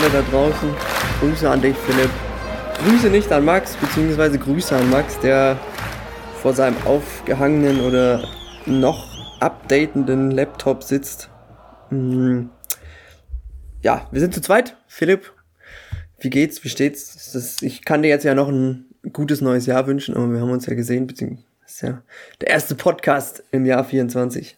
alle 0.00 0.10
da 0.10 0.22
draußen. 0.30 0.70
Grüße 1.20 1.50
an 1.50 1.60
dich, 1.60 1.76
Philipp. 1.76 2.10
Grüße 2.84 3.10
nicht 3.10 3.30
an 3.32 3.44
Max, 3.44 3.76
beziehungsweise 3.76 4.38
Grüße 4.38 4.74
an 4.74 4.88
Max, 4.88 5.18
der 5.20 5.58
vor 6.40 6.54
seinem 6.54 6.76
aufgehangenen 6.86 7.80
oder 7.80 8.26
noch 8.64 9.06
updatenden 9.40 10.30
Laptop 10.30 10.82
sitzt. 10.84 11.28
Hm. 11.90 12.48
Ja, 13.82 14.08
wir 14.10 14.20
sind 14.20 14.32
zu 14.32 14.40
zweit. 14.40 14.76
Philipp, 14.86 15.32
wie 16.18 16.30
geht's? 16.30 16.64
Wie 16.64 16.70
steht's? 16.70 17.32
Das, 17.32 17.60
ich 17.60 17.84
kann 17.84 18.02
dir 18.02 18.08
jetzt 18.08 18.24
ja 18.24 18.34
noch 18.34 18.48
ein 18.48 18.86
gutes 19.12 19.42
neues 19.42 19.66
Jahr 19.66 19.86
wünschen, 19.86 20.16
aber 20.16 20.32
wir 20.32 20.40
haben 20.40 20.50
uns 20.50 20.66
ja 20.66 20.74
gesehen, 20.74 21.06
beziehungsweise 21.06 21.44
ist 21.66 21.82
ja 21.82 22.02
der 22.40 22.48
erste 22.48 22.74
Podcast 22.74 23.42
im 23.50 23.66
Jahr 23.66 23.84
24. 23.84 24.56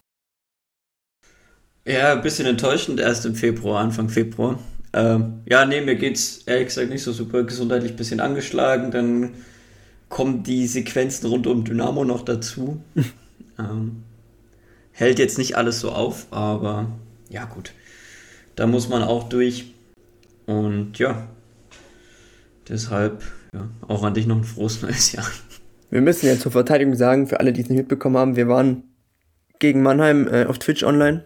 Ja, 1.85 2.13
ein 2.13 2.23
bisschen 2.23 2.47
enttäuschend 2.47 3.01
erst 3.01 3.27
im 3.27 3.35
Februar, 3.35 3.81
Anfang 3.81 4.09
Februar. 4.09 4.61
Ähm, 4.95 5.43
ja, 5.49 5.65
nee, 5.65 5.81
mir 5.81 5.97
geht's 5.97 6.43
ehrlich 6.47 6.69
gesagt 6.69 6.91
nicht 6.91 7.03
so 7.03 7.13
super 7.13 7.45
gesundheitlich 7.45 7.93
ein 7.93 7.97
bisschen 7.97 8.21
angeschlagen. 8.21 8.91
Dann 8.91 9.31
kommen 10.09 10.43
die 10.43 10.67
Sequenzen 10.67 11.29
rund 11.29 11.47
um 11.47 11.65
Dynamo 11.65 12.05
noch 12.05 12.25
dazu. 12.25 12.83
ähm, 13.59 14.03
hält 14.93 15.19
jetzt 15.19 15.39
nicht 15.39 15.57
alles 15.57 15.81
so 15.81 15.93
auf, 15.93 16.27
aber 16.31 16.91
ja, 17.31 17.47
gut. 17.47 17.73
Da 18.57 18.67
muss 18.67 18.89
man 18.89 19.03
auch 19.03 19.29
durch. 19.29 19.73
Und 20.47 20.99
ja, 20.99 21.27
deshalb 22.69 23.23
ja, 23.55 23.69
auch 23.89 24.03
an 24.03 24.15
dich 24.15 24.27
noch 24.27 24.37
ein 24.37 24.45
frohes 24.45 24.83
neues 24.83 25.13
Jahr. 25.13 25.27
Wir 25.91 26.01
müssen 26.01 26.27
ja 26.27 26.39
zur 26.39 26.53
Verteidigung 26.53 26.95
sagen, 26.95 27.27
für 27.27 27.41
alle, 27.41 27.53
die 27.53 27.63
es 27.63 27.69
nicht 27.69 27.79
mitbekommen 27.79 28.17
haben, 28.17 28.37
wir 28.37 28.49
waren 28.49 28.83
gegen 29.59 29.83
Mannheim 29.83 30.29
äh, 30.29 30.45
auf 30.45 30.59
Twitch 30.59 30.83
online. 30.83 31.25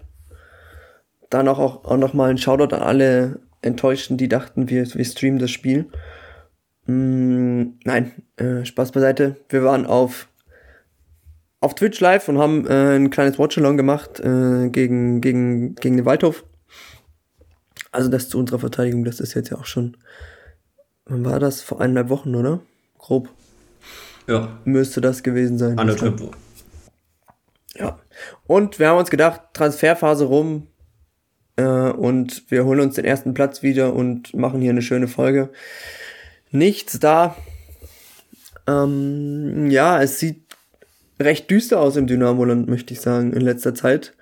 Dann 1.30 1.48
auch, 1.48 1.58
auch, 1.58 1.84
auch 1.84 1.96
nochmal 1.96 2.30
ein 2.30 2.38
Shoutout 2.38 2.74
an 2.74 2.82
alle 2.82 3.40
Enttäuschten, 3.62 4.16
die 4.16 4.28
dachten, 4.28 4.68
wir, 4.68 4.86
wir 4.94 5.04
streamen 5.04 5.38
das 5.38 5.50
Spiel. 5.50 5.86
Mm, 6.86 7.78
nein, 7.84 8.12
äh, 8.36 8.64
Spaß 8.64 8.92
beiseite. 8.92 9.36
Wir 9.48 9.64
waren 9.64 9.86
auf, 9.86 10.28
auf 11.60 11.74
Twitch 11.74 12.00
live 12.00 12.28
und 12.28 12.38
haben 12.38 12.66
äh, 12.66 12.96
ein 12.96 13.10
kleines 13.10 13.38
Watchalong 13.38 13.76
gemacht 13.76 14.20
äh, 14.20 14.68
gegen, 14.68 15.20
gegen, 15.20 15.74
gegen 15.74 15.96
den 15.96 16.06
Waldhof. 16.06 16.44
Also 17.92 18.08
das 18.08 18.28
zu 18.28 18.38
unserer 18.38 18.58
Verteidigung, 18.58 19.04
das 19.04 19.20
ist 19.20 19.34
jetzt 19.34 19.50
ja 19.50 19.56
auch 19.58 19.64
schon, 19.64 19.96
wann 21.06 21.24
war 21.24 21.40
das? 21.40 21.62
Vor 21.62 21.80
eineinhalb 21.80 22.08
Wochen, 22.08 22.34
oder? 22.34 22.60
Grob. 22.98 23.28
Ja. 24.26 24.58
Müsste 24.64 25.00
das 25.00 25.22
gewesen 25.22 25.58
sein. 25.58 25.78
Anderthalb 25.78 26.20
Wochen. 26.20 26.36
Ja. 27.74 27.98
Und 28.46 28.78
wir 28.78 28.88
haben 28.88 28.98
uns 28.98 29.10
gedacht, 29.10 29.40
Transferphase 29.52 30.24
rum 30.24 30.68
und 31.62 32.50
wir 32.50 32.64
holen 32.64 32.80
uns 32.80 32.96
den 32.96 33.04
ersten 33.04 33.34
Platz 33.34 33.62
wieder 33.62 33.94
und 33.94 34.34
machen 34.34 34.60
hier 34.60 34.70
eine 34.70 34.82
schöne 34.82 35.08
Folge. 35.08 35.50
Nichts 36.50 36.98
da. 36.98 37.36
Ähm, 38.66 39.70
ja, 39.70 40.02
es 40.02 40.18
sieht 40.18 40.42
recht 41.20 41.50
düster 41.50 41.80
aus 41.80 41.96
im 41.96 42.06
Dynamoland, 42.06 42.68
möchte 42.68 42.92
ich 42.92 43.00
sagen, 43.00 43.32
in 43.32 43.40
letzter 43.40 43.74
Zeit. 43.74 44.14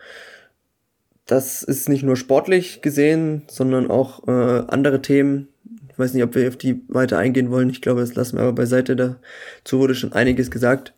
Das 1.26 1.62
ist 1.62 1.88
nicht 1.88 2.02
nur 2.02 2.16
sportlich 2.16 2.82
gesehen, 2.82 3.42
sondern 3.48 3.90
auch 3.90 4.28
äh, 4.28 4.64
andere 4.68 5.00
Themen. 5.00 5.48
Ich 5.90 5.98
weiß 5.98 6.12
nicht, 6.12 6.22
ob 6.22 6.34
wir 6.34 6.48
auf 6.48 6.56
die 6.56 6.82
weiter 6.88 7.18
eingehen 7.18 7.50
wollen. 7.50 7.70
Ich 7.70 7.80
glaube, 7.80 8.00
das 8.00 8.14
lassen 8.14 8.36
wir 8.36 8.42
aber 8.42 8.52
beiseite. 8.52 8.96
Dazu 8.96 9.78
wurde 9.78 9.94
schon 9.94 10.12
einiges 10.12 10.50
gesagt. 10.50 10.92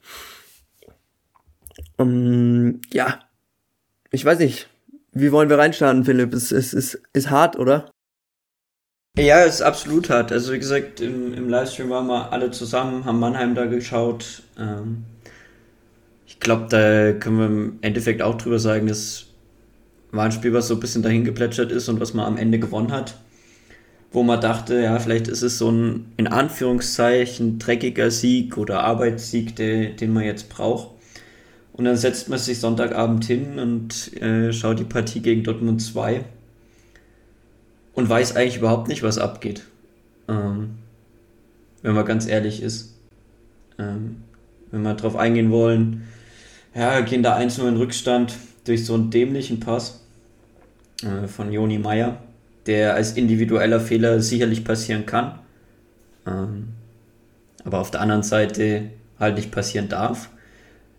Um, 1.96 2.80
ja, 2.92 3.20
ich 4.10 4.24
weiß 4.24 4.38
nicht. 4.38 4.68
Wie 5.18 5.32
wollen 5.32 5.48
wir 5.48 5.56
reinstarten, 5.56 6.04
Philipp? 6.04 6.34
Es 6.34 6.52
ist, 6.52 6.74
ist, 6.74 7.00
ist 7.14 7.30
hart, 7.30 7.58
oder? 7.58 7.90
Ja, 9.18 9.46
es 9.46 9.56
ist 9.56 9.62
absolut 9.62 10.10
hart. 10.10 10.30
Also 10.30 10.52
wie 10.52 10.58
gesagt, 10.58 11.00
im, 11.00 11.32
im 11.32 11.48
Livestream 11.48 11.88
waren 11.88 12.06
wir 12.06 12.34
alle 12.34 12.50
zusammen, 12.50 13.06
haben 13.06 13.18
Mannheim 13.18 13.54
da 13.54 13.64
geschaut. 13.64 14.42
Ähm, 14.58 15.04
ich 16.26 16.38
glaube, 16.38 16.66
da 16.68 17.12
können 17.14 17.38
wir 17.38 17.46
im 17.46 17.78
Endeffekt 17.80 18.20
auch 18.20 18.34
drüber 18.34 18.58
sagen, 18.58 18.88
das 18.88 19.28
war 20.10 20.26
ein 20.26 20.32
Spiel, 20.32 20.52
was 20.52 20.68
so 20.68 20.74
ein 20.74 20.80
bisschen 20.80 21.02
dahin 21.02 21.24
geplätschert 21.24 21.72
ist 21.72 21.88
und 21.88 21.98
was 21.98 22.12
man 22.12 22.26
am 22.26 22.36
Ende 22.36 22.58
gewonnen 22.58 22.92
hat. 22.92 23.16
Wo 24.12 24.22
man 24.22 24.42
dachte, 24.42 24.82
ja, 24.82 24.98
vielleicht 24.98 25.28
ist 25.28 25.40
es 25.40 25.56
so 25.56 25.70
ein 25.70 26.12
in 26.18 26.26
Anführungszeichen 26.26 27.58
dreckiger 27.58 28.10
Sieg 28.10 28.58
oder 28.58 28.84
Arbeitssieg, 28.84 29.56
der, 29.56 29.92
den 29.92 30.12
man 30.12 30.24
jetzt 30.24 30.50
braucht. 30.50 30.95
Und 31.76 31.84
dann 31.84 31.96
setzt 31.96 32.30
man 32.30 32.38
sich 32.38 32.58
Sonntagabend 32.58 33.24
hin 33.26 33.58
und 33.58 34.20
äh, 34.22 34.52
schaut 34.52 34.78
die 34.78 34.84
Partie 34.84 35.20
gegen 35.20 35.44
Dortmund 35.44 35.82
2 35.82 36.24
und 37.92 38.08
weiß 38.08 38.34
eigentlich 38.34 38.56
überhaupt 38.56 38.88
nicht, 38.88 39.02
was 39.02 39.18
abgeht. 39.18 39.62
Ähm, 40.26 40.76
wenn 41.82 41.94
man 41.94 42.06
ganz 42.06 42.26
ehrlich 42.26 42.62
ist. 42.62 42.94
Ähm, 43.78 44.22
wenn 44.70 44.82
wir 44.82 44.94
darauf 44.94 45.16
eingehen 45.16 45.50
wollen, 45.50 46.08
ja, 46.74 47.00
gehen 47.00 47.22
da 47.22 47.36
1-0 47.36 47.68
in 47.68 47.76
Rückstand 47.76 48.34
durch 48.64 48.86
so 48.86 48.94
einen 48.94 49.10
dämlichen 49.10 49.60
Pass 49.60 50.02
äh, 51.02 51.28
von 51.28 51.52
Joni 51.52 51.78
Meier, 51.78 52.22
der 52.64 52.94
als 52.94 53.12
individueller 53.12 53.80
Fehler 53.80 54.20
sicherlich 54.20 54.64
passieren 54.64 55.04
kann. 55.04 55.38
Ähm, 56.26 56.68
aber 57.64 57.80
auf 57.80 57.90
der 57.90 58.00
anderen 58.00 58.22
Seite 58.22 58.90
halt 59.18 59.36
nicht 59.36 59.52
passieren 59.52 59.88
darf 59.88 60.30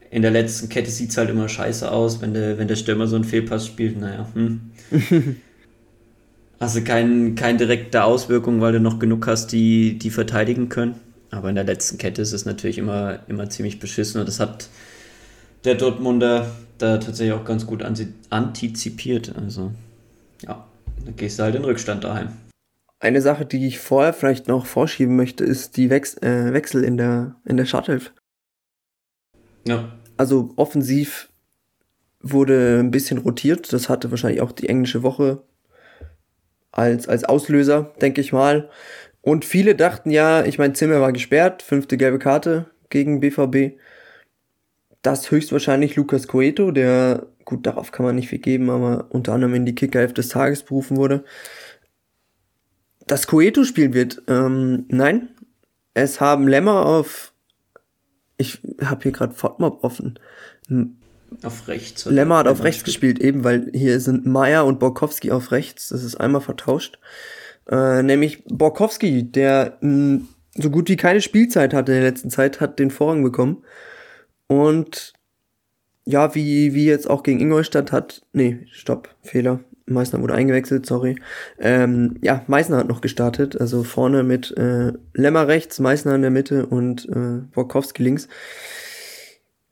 in 0.09 0.21
der 0.21 0.31
letzten 0.31 0.69
Kette 0.69 0.89
sieht 0.89 1.11
es 1.11 1.17
halt 1.17 1.29
immer 1.29 1.49
scheiße 1.49 1.91
aus, 1.91 2.21
wenn 2.21 2.33
der, 2.33 2.57
wenn 2.57 2.67
der 2.67 2.75
Stürmer 2.75 3.07
so 3.07 3.15
einen 3.15 3.25
Fehlpass 3.25 3.65
spielt. 3.65 3.99
Naja, 3.99 4.27
hm. 4.33 4.71
hast 6.59 6.75
du 6.75 6.83
keine 6.83 7.35
kein 7.35 7.57
direkte 7.57 8.03
Auswirkung, 8.03 8.61
weil 8.61 8.73
du 8.73 8.79
noch 8.79 8.99
genug 8.99 9.27
hast, 9.27 9.51
die, 9.51 9.97
die 9.97 10.09
verteidigen 10.09 10.69
können. 10.69 10.95
Aber 11.29 11.49
in 11.49 11.55
der 11.55 11.65
letzten 11.65 11.97
Kette 11.97 12.21
ist 12.21 12.31
es 12.31 12.45
natürlich 12.45 12.77
immer, 12.77 13.19
immer 13.27 13.49
ziemlich 13.49 13.79
beschissen 13.79 14.19
und 14.19 14.27
das 14.27 14.39
hat 14.39 14.69
der 15.65 15.75
Dortmunder 15.75 16.49
da 16.77 16.97
tatsächlich 16.97 17.33
auch 17.33 17.43
ganz 17.43 17.65
gut 17.65 17.83
antizipiert. 18.29 19.33
Also, 19.35 19.71
ja, 20.41 20.65
da 21.05 21.11
gehst 21.11 21.39
du 21.39 21.43
halt 21.43 21.55
in 21.55 21.65
Rückstand 21.65 22.03
daheim. 22.03 22.29
Eine 22.99 23.21
Sache, 23.21 23.45
die 23.45 23.67
ich 23.67 23.79
vorher 23.79 24.13
vielleicht 24.13 24.47
noch 24.47 24.65
vorschieben 24.65 25.15
möchte, 25.15 25.43
ist 25.43 25.77
die 25.77 25.89
Wex 25.89 26.15
äh, 26.17 26.53
Wechsel 26.53 26.83
in 26.83 26.97
der, 26.97 27.35
in 27.45 27.57
der 27.57 27.65
Startelf. 27.65 28.13
Ja. 29.67 29.91
Also 30.17 30.51
offensiv 30.55 31.29
wurde 32.21 32.79
ein 32.79 32.91
bisschen 32.91 33.19
rotiert. 33.19 33.71
Das 33.71 33.89
hatte 33.89 34.11
wahrscheinlich 34.11 34.41
auch 34.41 34.51
die 34.51 34.69
englische 34.69 35.03
Woche 35.03 35.43
als, 36.71 37.07
als 37.07 37.23
Auslöser, 37.23 37.93
denke 38.01 38.21
ich 38.21 38.33
mal. 38.33 38.69
Und 39.21 39.45
viele 39.45 39.75
dachten 39.75 40.09
ja, 40.09 40.45
ich 40.45 40.57
meine, 40.57 40.73
Zimmer 40.73 41.01
war 41.01 41.11
gesperrt, 41.11 41.61
fünfte 41.61 41.97
gelbe 41.97 42.19
Karte 42.19 42.67
gegen 42.89 43.19
BVB. 43.19 43.79
Das 45.01 45.31
höchstwahrscheinlich 45.31 45.95
Lukas 45.95 46.27
Coeto, 46.27 46.71
der, 46.71 47.27
gut, 47.45 47.65
darauf 47.65 47.91
kann 47.91 48.05
man 48.05 48.15
nicht 48.15 48.29
viel 48.29 48.39
geben, 48.39 48.69
aber 48.69 49.07
unter 49.09 49.33
anderem 49.33 49.55
in 49.55 49.65
die 49.65 49.75
Kickerhälfte 49.75 50.21
des 50.21 50.29
Tages 50.29 50.63
berufen 50.63 50.97
wurde. 50.97 51.23
Dass 53.05 53.27
Coeto 53.27 53.63
spielen 53.63 53.93
wird, 53.93 54.21
ähm, 54.27 54.85
nein. 54.89 55.29
Es 55.93 56.21
haben 56.21 56.47
Lämmer 56.47 56.85
auf 56.85 57.33
ich 58.37 58.61
habe 58.83 59.03
hier 59.03 59.11
gerade 59.11 59.33
Fortmob 59.33 59.83
offen. 59.83 60.19
Auf 61.43 61.67
rechts. 61.67 62.05
Lemmer 62.05 62.37
hat 62.37 62.47
auf 62.47 62.63
rechts 62.63 62.83
gespielt, 62.83 63.19
eben, 63.19 63.43
weil 63.43 63.69
hier 63.73 63.99
sind 63.99 64.25
Meier 64.25 64.65
und 64.65 64.79
Borkowski 64.79 65.31
auf 65.31 65.51
rechts. 65.51 65.89
Das 65.89 66.03
ist 66.03 66.15
einmal 66.15 66.41
vertauscht. 66.41 66.99
Äh, 67.69 68.01
nämlich 68.03 68.43
Borkowski, 68.45 69.29
der 69.29 69.77
mh, 69.81 70.21
so 70.55 70.69
gut 70.69 70.89
wie 70.89 70.95
keine 70.95 71.21
Spielzeit 71.21 71.73
hatte 71.73 71.91
in 71.91 72.01
der 72.01 72.09
letzten 72.09 72.29
Zeit, 72.29 72.61
hat 72.61 72.79
den 72.79 72.91
Vorrang 72.91 73.23
bekommen. 73.23 73.63
Und 74.47 75.13
ja, 76.07 76.33
wie, 76.35 76.73
wie 76.73 76.85
jetzt 76.85 77.09
auch 77.09 77.21
gegen 77.21 77.41
Ingolstadt 77.41 77.91
hat. 77.91 78.21
Nee, 78.31 78.65
stopp, 78.71 79.13
Fehler. 79.23 79.59
Meißner 79.87 80.21
wurde 80.21 80.33
eingewechselt, 80.33 80.85
sorry. 80.85 81.17
Ähm, 81.59 82.15
ja, 82.21 82.43
Meißner 82.47 82.77
hat 82.77 82.87
noch 82.87 83.01
gestartet, 83.01 83.59
also 83.59 83.83
vorne 83.83 84.23
mit 84.23 84.55
äh, 84.57 84.93
Lemmer 85.13 85.47
rechts, 85.47 85.79
Meißner 85.79 86.15
in 86.15 86.21
der 86.21 86.31
Mitte 86.31 86.65
und 86.65 87.07
äh, 87.09 87.41
Borkowski 87.53 88.03
links. 88.03 88.29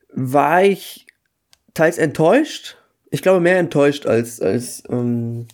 War 0.10 0.64
ich 0.64 1.06
teils 1.74 1.98
enttäuscht. 1.98 2.78
Ich 3.12 3.22
glaube 3.22 3.40
mehr 3.40 3.58
enttäuscht 3.58 4.06
als 4.06 4.42
als 4.42 4.84
ähm, 4.90 5.48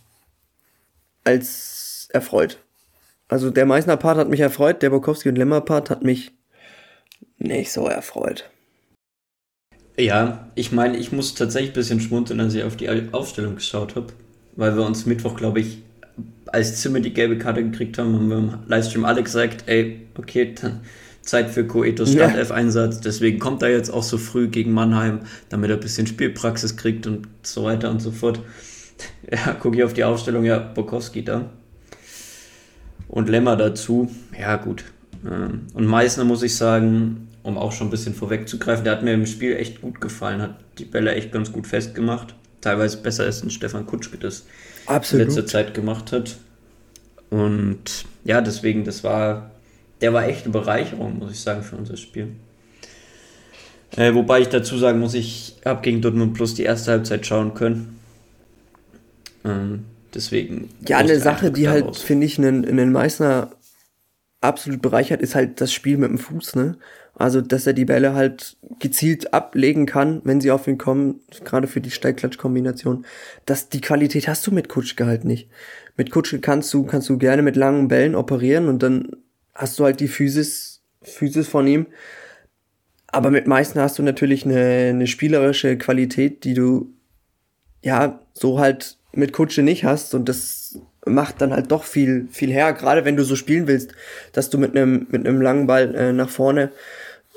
als 1.24 2.10
erfreut. 2.12 2.60
Also 3.28 3.51
der 3.51 3.66
Meißner 3.66 3.98
Part 3.98 4.18
hat 4.18 4.30
mich 4.30 4.39
erfreut, 4.39 4.81
der 4.81 4.89
Borkowski 4.89 5.30
und 5.30 5.38
Lemmer 5.38 5.62
Part 5.62 5.92
hat 5.92 6.04
mich 6.04 6.31
nicht 7.38 7.72
so 7.72 7.88
erfreut. 7.88 8.50
Ja, 9.97 10.47
ich 10.55 10.71
meine, 10.71 10.97
ich 10.97 11.11
muss 11.11 11.35
tatsächlich 11.35 11.71
ein 11.71 11.75
bisschen 11.75 11.99
schmunzeln, 11.99 12.39
als 12.39 12.53
ich 12.53 12.63
auf 12.63 12.75
die 12.75 12.89
Aufstellung 13.11 13.55
geschaut 13.55 13.95
habe 13.95 14.13
weil 14.55 14.75
wir 14.75 14.85
uns 14.85 15.05
Mittwoch, 15.05 15.35
glaube 15.35 15.59
ich, 15.59 15.79
als 16.47 16.81
Zimmer 16.81 16.99
die 16.99 17.13
gelbe 17.13 17.38
Karte 17.38 17.63
gekriegt 17.63 17.97
haben, 17.97 18.13
haben 18.13 18.29
wir 18.29 18.38
im 18.38 18.53
Livestream 18.67 19.05
alle 19.05 19.23
gesagt, 19.23 19.63
ey, 19.67 20.01
okay, 20.17 20.53
dann 20.59 20.81
Zeit 21.21 21.49
für 21.49 21.65
Coetos 21.65 22.13
Startelf-Einsatz. 22.13 22.95
Ja. 22.95 23.01
Deswegen 23.05 23.39
kommt 23.39 23.61
er 23.61 23.69
jetzt 23.69 23.89
auch 23.89 24.03
so 24.03 24.17
früh 24.17 24.47
gegen 24.47 24.71
Mannheim, 24.71 25.21
damit 25.49 25.69
er 25.69 25.77
ein 25.77 25.81
bisschen 25.81 26.07
Spielpraxis 26.07 26.77
kriegt 26.77 27.07
und 27.07 27.27
so 27.44 27.63
weiter 27.63 27.89
und 27.89 28.01
so 28.01 28.11
fort. 28.11 28.41
ja, 29.31 29.53
gucke 29.53 29.77
ich 29.77 29.83
auf 29.83 29.94
die 29.94 30.03
Aufstellung, 30.03 30.44
ja, 30.44 30.57
Bokowski 30.57 31.23
da. 31.23 31.49
Und 33.07 33.29
Lemmer 33.29 33.55
dazu, 33.55 34.09
ja, 34.37 34.55
gut. 34.57 34.85
Ähm, 35.25 35.67
und 35.73 35.85
Meißner 35.85 36.23
muss 36.23 36.44
ich 36.44 36.55
sagen, 36.55 37.27
um 37.43 37.57
auch 37.57 37.71
schon 37.71 37.88
ein 37.88 37.91
bisschen 37.91 38.13
vorwegzugreifen, 38.13 38.83
der 38.83 38.93
hat 38.93 39.03
mir 39.03 39.13
im 39.13 39.25
Spiel 39.25 39.55
echt 39.55 39.81
gut 39.81 39.99
gefallen, 40.01 40.41
hat 40.41 40.55
die 40.77 40.85
Bälle 40.85 41.13
echt 41.15 41.31
ganz 41.31 41.51
gut 41.51 41.67
festgemacht. 41.67 42.35
Teilweise 42.61 42.97
besser 42.97 43.23
als 43.23 43.43
ein 43.43 43.49
Stefan 43.49 43.88
Kutschke 43.88 44.17
das 44.17 44.45
Absolut. 44.85 45.21
in 45.21 45.27
letzter 45.27 45.47
Zeit 45.47 45.73
gemacht 45.73 46.11
hat. 46.11 46.38
Und 47.31 48.05
ja, 48.23 48.41
deswegen, 48.41 48.83
das 48.83 49.03
war, 49.03 49.51
der 50.01 50.13
war 50.13 50.27
echt 50.27 50.43
eine 50.43 50.53
Bereicherung, 50.53 51.17
muss 51.17 51.31
ich 51.31 51.39
sagen, 51.39 51.63
für 51.63 51.75
unser 51.75 51.97
Spiel. 51.97 52.27
Äh, 53.95 54.13
wobei 54.13 54.41
ich 54.41 54.49
dazu 54.49 54.77
sagen 54.77 54.99
muss, 54.99 55.13
ich 55.13 55.55
habe 55.65 55.81
gegen 55.81 56.01
Dortmund 56.01 56.33
Plus 56.33 56.53
die 56.53 56.63
erste 56.63 56.91
Halbzeit 56.91 57.25
schauen 57.25 57.53
können. 57.53 57.99
Ähm, 59.44 59.85
deswegen. 60.13 60.69
Ja, 60.87 60.97
eine 60.97 61.19
Sache, 61.19 61.51
die 61.51 61.67
halt, 61.67 61.97
finde 61.97 62.25
ich, 62.25 62.37
einen, 62.37 62.65
einen 62.65 62.91
Meißner 62.91 63.51
absolut 64.41 64.81
bereichert, 64.81 65.21
ist 65.21 65.35
halt 65.35 65.61
das 65.61 65.71
Spiel 65.71 65.97
mit 65.97 66.09
dem 66.09 66.17
Fuß, 66.17 66.55
ne? 66.55 66.77
Also, 67.13 67.41
dass 67.41 67.67
er 67.67 67.73
die 67.73 67.85
Bälle 67.85 68.13
halt 68.13 68.57
gezielt 68.79 69.33
ablegen 69.33 69.85
kann, 69.85 70.21
wenn 70.23 70.41
sie 70.41 70.49
auf 70.49 70.67
ihn 70.67 70.77
kommen, 70.77 71.19
gerade 71.43 71.67
für 71.67 71.81
die 71.81 71.91
Steigklatsch-Kombination. 71.91 73.05
Das, 73.45 73.69
die 73.69 73.81
Qualität 73.81 74.27
hast 74.27 74.47
du 74.47 74.51
mit 74.51 74.69
Kutschke 74.69 75.05
halt 75.05 75.25
nicht. 75.25 75.49
Mit 75.97 76.09
Kutschke 76.09 76.39
kannst 76.39 76.73
du, 76.73 76.83
kannst 76.85 77.09
du 77.09 77.17
gerne 77.17 77.41
mit 77.41 77.55
langen 77.55 77.88
Bällen 77.88 78.15
operieren 78.15 78.67
und 78.67 78.81
dann 78.81 79.09
hast 79.53 79.77
du 79.77 79.83
halt 79.83 79.99
die 79.99 80.07
Physis, 80.07 80.81
Physis 81.03 81.47
von 81.47 81.67
ihm. 81.67 81.85
Aber 83.07 83.29
mit 83.29 83.45
Meißner 83.45 83.83
hast 83.83 83.99
du 83.99 84.03
natürlich 84.03 84.45
eine, 84.45 84.89
eine 84.89 85.07
spielerische 85.07 85.77
Qualität, 85.77 86.45
die 86.45 86.53
du, 86.53 86.94
ja, 87.83 88.21
so 88.33 88.57
halt 88.57 88.97
mit 89.13 89.33
Kutsche 89.33 89.63
nicht 89.63 89.83
hast 89.83 90.15
und 90.15 90.29
das 90.29 90.79
macht 91.06 91.42
dann 91.42 91.53
halt 91.53 91.71
doch 91.71 91.83
viel, 91.83 92.27
viel 92.31 92.51
her, 92.51 92.74
gerade 92.74 93.06
wenn 93.06 93.15
du 93.15 93.24
so 93.24 93.36
spielen 93.36 93.68
willst, 93.68 93.94
dass 94.33 94.50
du 94.50 94.57
mit 94.57 94.75
einem, 94.75 95.07
mit 95.09 95.25
einem 95.25 95.42
langen 95.42 95.68
Ball 95.68 95.95
äh, 95.95 96.13
nach 96.13 96.30
vorne, 96.30 96.71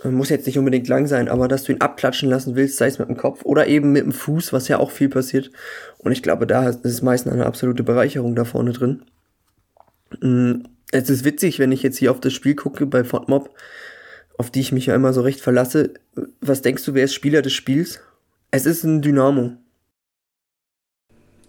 äh, 0.03 0.09
muss 0.09 0.29
jetzt 0.29 0.47
nicht 0.47 0.59
unbedingt 0.59 0.89
lang 0.89 1.07
sein, 1.07 1.29
aber 1.29 1.49
dass 1.49 1.65
du 1.65 1.73
ihn 1.73 1.81
abklatschen 1.81 2.29
lassen 2.29 2.57
willst, 2.57 2.77
sei 2.77 2.87
es 2.87 2.99
mit 2.99 3.09
dem 3.09 3.17
Kopf 3.17 3.45
oder 3.45 3.67
eben 3.67 3.93
mit 3.93 4.05
dem 4.05 4.13
Fuß, 4.13 4.53
was 4.53 4.69
ja 4.69 4.79
auch 4.79 4.91
viel 4.91 5.09
passiert. 5.09 5.51
Und 5.99 6.13
ich 6.13 6.23
glaube, 6.23 6.47
da 6.47 6.69
ist 6.69 7.03
meistens 7.03 7.33
eine 7.33 7.47
absolute 7.47 7.83
Bereicherung 7.83 8.35
da 8.35 8.45
vorne 8.45 8.73
drin. 8.73 9.03
Mm, 10.21 10.65
es 10.93 11.09
ist 11.09 11.25
witzig, 11.25 11.59
wenn 11.59 11.73
ich 11.73 11.83
jetzt 11.83 11.99
hier 11.99 12.11
auf 12.11 12.21
das 12.21 12.33
Spiel 12.33 12.55
gucke 12.55 12.87
bei 12.87 13.03
Fortmob, 13.03 13.51
auf 14.37 14.51
die 14.51 14.61
ich 14.61 14.73
mich 14.73 14.87
ja 14.87 14.95
immer 14.95 15.13
so 15.13 15.23
recht 15.23 15.41
verlasse. 15.41 15.95
Was 16.41 16.63
denkst 16.63 16.85
du, 16.85 16.95
wer 16.95 17.05
ist 17.05 17.15
Spieler 17.15 17.43
des 17.43 17.53
Spiels? 17.53 18.01
Es 18.51 18.67
ist 18.67 18.85
ein 18.85 19.01
Dynamo. 19.01 19.53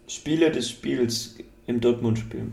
Spieler 0.07 0.49
des 0.49 0.69
Spiels 0.69 1.35
im 1.67 1.81
Dortmund-Spiel. 1.81 2.47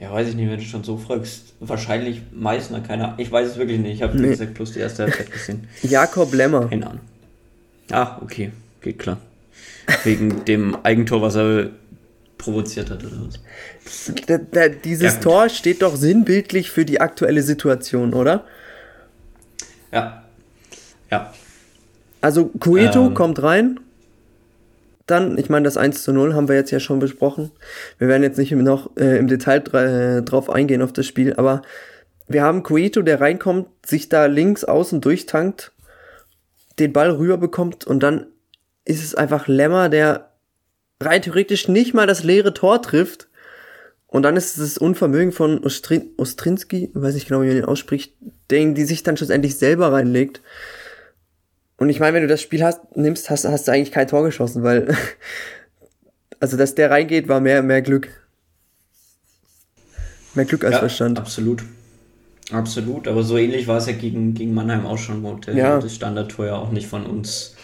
Ja, 0.00 0.12
weiß 0.12 0.30
ich 0.30 0.34
nicht, 0.34 0.50
wenn 0.50 0.58
du 0.58 0.64
schon 0.64 0.82
so 0.82 0.96
fragst. 0.96 1.54
Wahrscheinlich 1.60 2.22
Meißner, 2.32 2.80
keine 2.80 3.14
Ich 3.18 3.30
weiß 3.30 3.50
es 3.50 3.56
wirklich 3.56 3.78
nicht. 3.78 3.94
Ich 3.94 4.02
habe, 4.02 4.18
nee. 4.18 4.30
gesagt, 4.30 4.54
bloß 4.54 4.72
die 4.72 4.80
erste 4.80 5.04
Halbzeit 5.04 5.30
gesehen. 5.30 5.68
Jakob 5.82 6.34
Lemmer. 6.34 6.68
Keine 6.68 6.88
Ahnung. 6.88 7.00
Ah, 7.92 8.18
okay. 8.20 8.50
Geht 8.80 8.98
klar. 8.98 9.18
Wegen 10.02 10.44
dem 10.44 10.76
Eigentor, 10.82 11.22
was 11.22 11.36
er 11.36 11.70
provoziert 12.36 12.90
hat, 12.90 13.04
oder 13.04 13.16
was? 13.26 13.40
Da, 14.26 14.38
da, 14.38 14.68
dieses 14.68 15.14
ja, 15.14 15.20
Tor 15.20 15.48
steht 15.48 15.82
doch 15.82 15.94
sinnbildlich 15.94 16.70
für 16.70 16.84
die 16.84 17.00
aktuelle 17.00 17.42
Situation, 17.42 18.12
oder? 18.12 18.44
Ja. 19.92 20.24
Ja. 21.12 21.32
Also 22.20 22.46
Cueto 22.58 23.06
ähm, 23.06 23.14
kommt 23.14 23.42
rein, 23.42 23.78
dann, 25.12 25.38
ich 25.38 25.48
meine, 25.48 25.64
das 25.64 25.76
1 25.76 26.02
zu 26.02 26.12
0 26.12 26.34
haben 26.34 26.48
wir 26.48 26.56
jetzt 26.56 26.72
ja 26.72 26.80
schon 26.80 26.98
besprochen. 26.98 27.52
Wir 27.98 28.08
werden 28.08 28.24
jetzt 28.24 28.38
nicht 28.38 28.50
noch 28.50 28.96
äh, 28.96 29.18
im 29.18 29.28
Detail 29.28 29.62
äh, 29.74 30.22
drauf 30.22 30.50
eingehen 30.50 30.82
auf 30.82 30.92
das 30.92 31.06
Spiel, 31.06 31.34
aber 31.34 31.62
wir 32.26 32.42
haben 32.42 32.62
Cueto, 32.62 33.02
der 33.02 33.20
reinkommt, 33.20 33.68
sich 33.86 34.08
da 34.08 34.26
links 34.26 34.64
außen 34.64 35.00
durchtankt, 35.00 35.72
den 36.78 36.92
Ball 36.92 37.10
rüber 37.10 37.36
bekommt 37.36 37.86
und 37.86 38.02
dann 38.02 38.26
ist 38.84 39.04
es 39.04 39.14
einfach 39.14 39.46
Lämmer, 39.46 39.88
der 39.88 40.32
rein 41.00 41.22
theoretisch 41.22 41.68
nicht 41.68 41.94
mal 41.94 42.06
das 42.06 42.24
leere 42.24 42.54
Tor 42.54 42.82
trifft. 42.82 43.28
Und 44.06 44.24
dann 44.24 44.36
ist 44.36 44.58
es 44.58 44.74
das 44.74 44.78
Unvermögen 44.78 45.32
von 45.32 45.64
Ostrin 45.64 46.10
Ostrinski, 46.18 46.90
weiß 46.92 47.14
nicht 47.14 47.28
genau, 47.28 47.40
wie 47.40 47.46
man 47.46 47.56
den 47.56 47.64
ausspricht, 47.64 48.14
den 48.50 48.74
die 48.74 48.84
sich 48.84 49.02
dann 49.02 49.16
schlussendlich 49.16 49.56
selber 49.56 49.90
reinlegt. 49.90 50.42
Und 51.82 51.88
ich 51.88 51.98
meine, 51.98 52.14
wenn 52.14 52.22
du 52.22 52.28
das 52.28 52.40
Spiel 52.40 52.62
hast, 52.62 52.96
nimmst, 52.96 53.28
hast, 53.28 53.44
hast 53.44 53.66
du 53.66 53.72
eigentlich 53.72 53.90
kein 53.90 54.06
Tor 54.06 54.22
geschossen, 54.22 54.62
weil 54.62 54.96
also 56.38 56.56
dass 56.56 56.76
der 56.76 56.92
reingeht, 56.92 57.26
war 57.26 57.40
mehr, 57.40 57.60
mehr 57.60 57.82
Glück. 57.82 58.08
Mehr 60.34 60.44
Glück 60.44 60.62
als 60.64 60.74
ja, 60.74 60.78
Verstand. 60.78 61.18
Absolut. 61.18 61.64
Absolut, 62.52 63.08
aber 63.08 63.24
so 63.24 63.36
ähnlich 63.36 63.66
war 63.66 63.78
es 63.78 63.86
ja 63.86 63.94
gegen, 63.94 64.32
gegen 64.32 64.54
Mannheim 64.54 64.86
auch 64.86 64.96
schon, 64.96 65.24
wo 65.24 65.34
der, 65.34 65.54
ja. 65.56 65.80
das 65.80 65.96
Standardtor 65.96 66.46
ja 66.46 66.54
auch 66.54 66.70
nicht 66.70 66.86
von 66.86 67.04
uns 67.04 67.56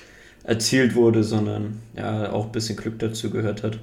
erzielt 0.43 0.97
wurde, 0.97 1.23
sondern 1.23 1.81
ja 1.95 2.33
auch 2.33 2.47
ein 2.47 2.53
bisschen 2.53 2.77
Glück 2.77 2.99
dazu 2.99 3.31
gehört 3.31 3.63
hat. 3.63 3.79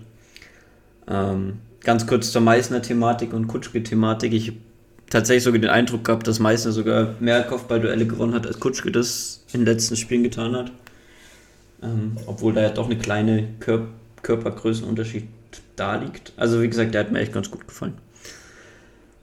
Ähm, 1.07 1.59
ganz 1.79 2.07
kurz 2.07 2.33
zur 2.33 2.41
Meißner-Thematik 2.41 3.31
und 3.31 3.47
Kutschke-Thematik. 3.47 4.33
Ich 4.33 4.51
tatsächlich 5.09 5.43
sogar 5.43 5.59
den 5.59 5.69
Eindruck 5.69 6.03
gehabt, 6.03 6.27
dass 6.27 6.39
Meißner 6.39 6.71
sogar 6.71 7.15
mehr 7.19 7.43
Kopfballduelle 7.43 8.05
gewonnen 8.05 8.33
hat, 8.33 8.47
als 8.47 8.59
Kutschke 8.59 8.91
das 8.91 9.43
in 9.53 9.61
den 9.61 9.67
letzten 9.67 9.95
Spielen 9.95 10.23
getan 10.23 10.55
hat. 10.55 10.71
Ähm, 11.83 12.17
obwohl 12.25 12.53
da 12.53 12.61
ja 12.61 12.69
doch 12.69 12.85
eine 12.85 12.97
kleine 12.97 13.47
Kör 13.59 13.87
Körpergrößenunterschied 14.21 15.27
da 15.75 15.97
liegt. 15.97 16.33
Also 16.35 16.59
wie 16.61 16.67
gesagt, 16.67 16.95
der 16.95 17.01
hat 17.01 17.11
mir 17.11 17.19
echt 17.19 17.31
ganz 17.31 17.51
gut 17.51 17.67
gefallen. 17.67 17.93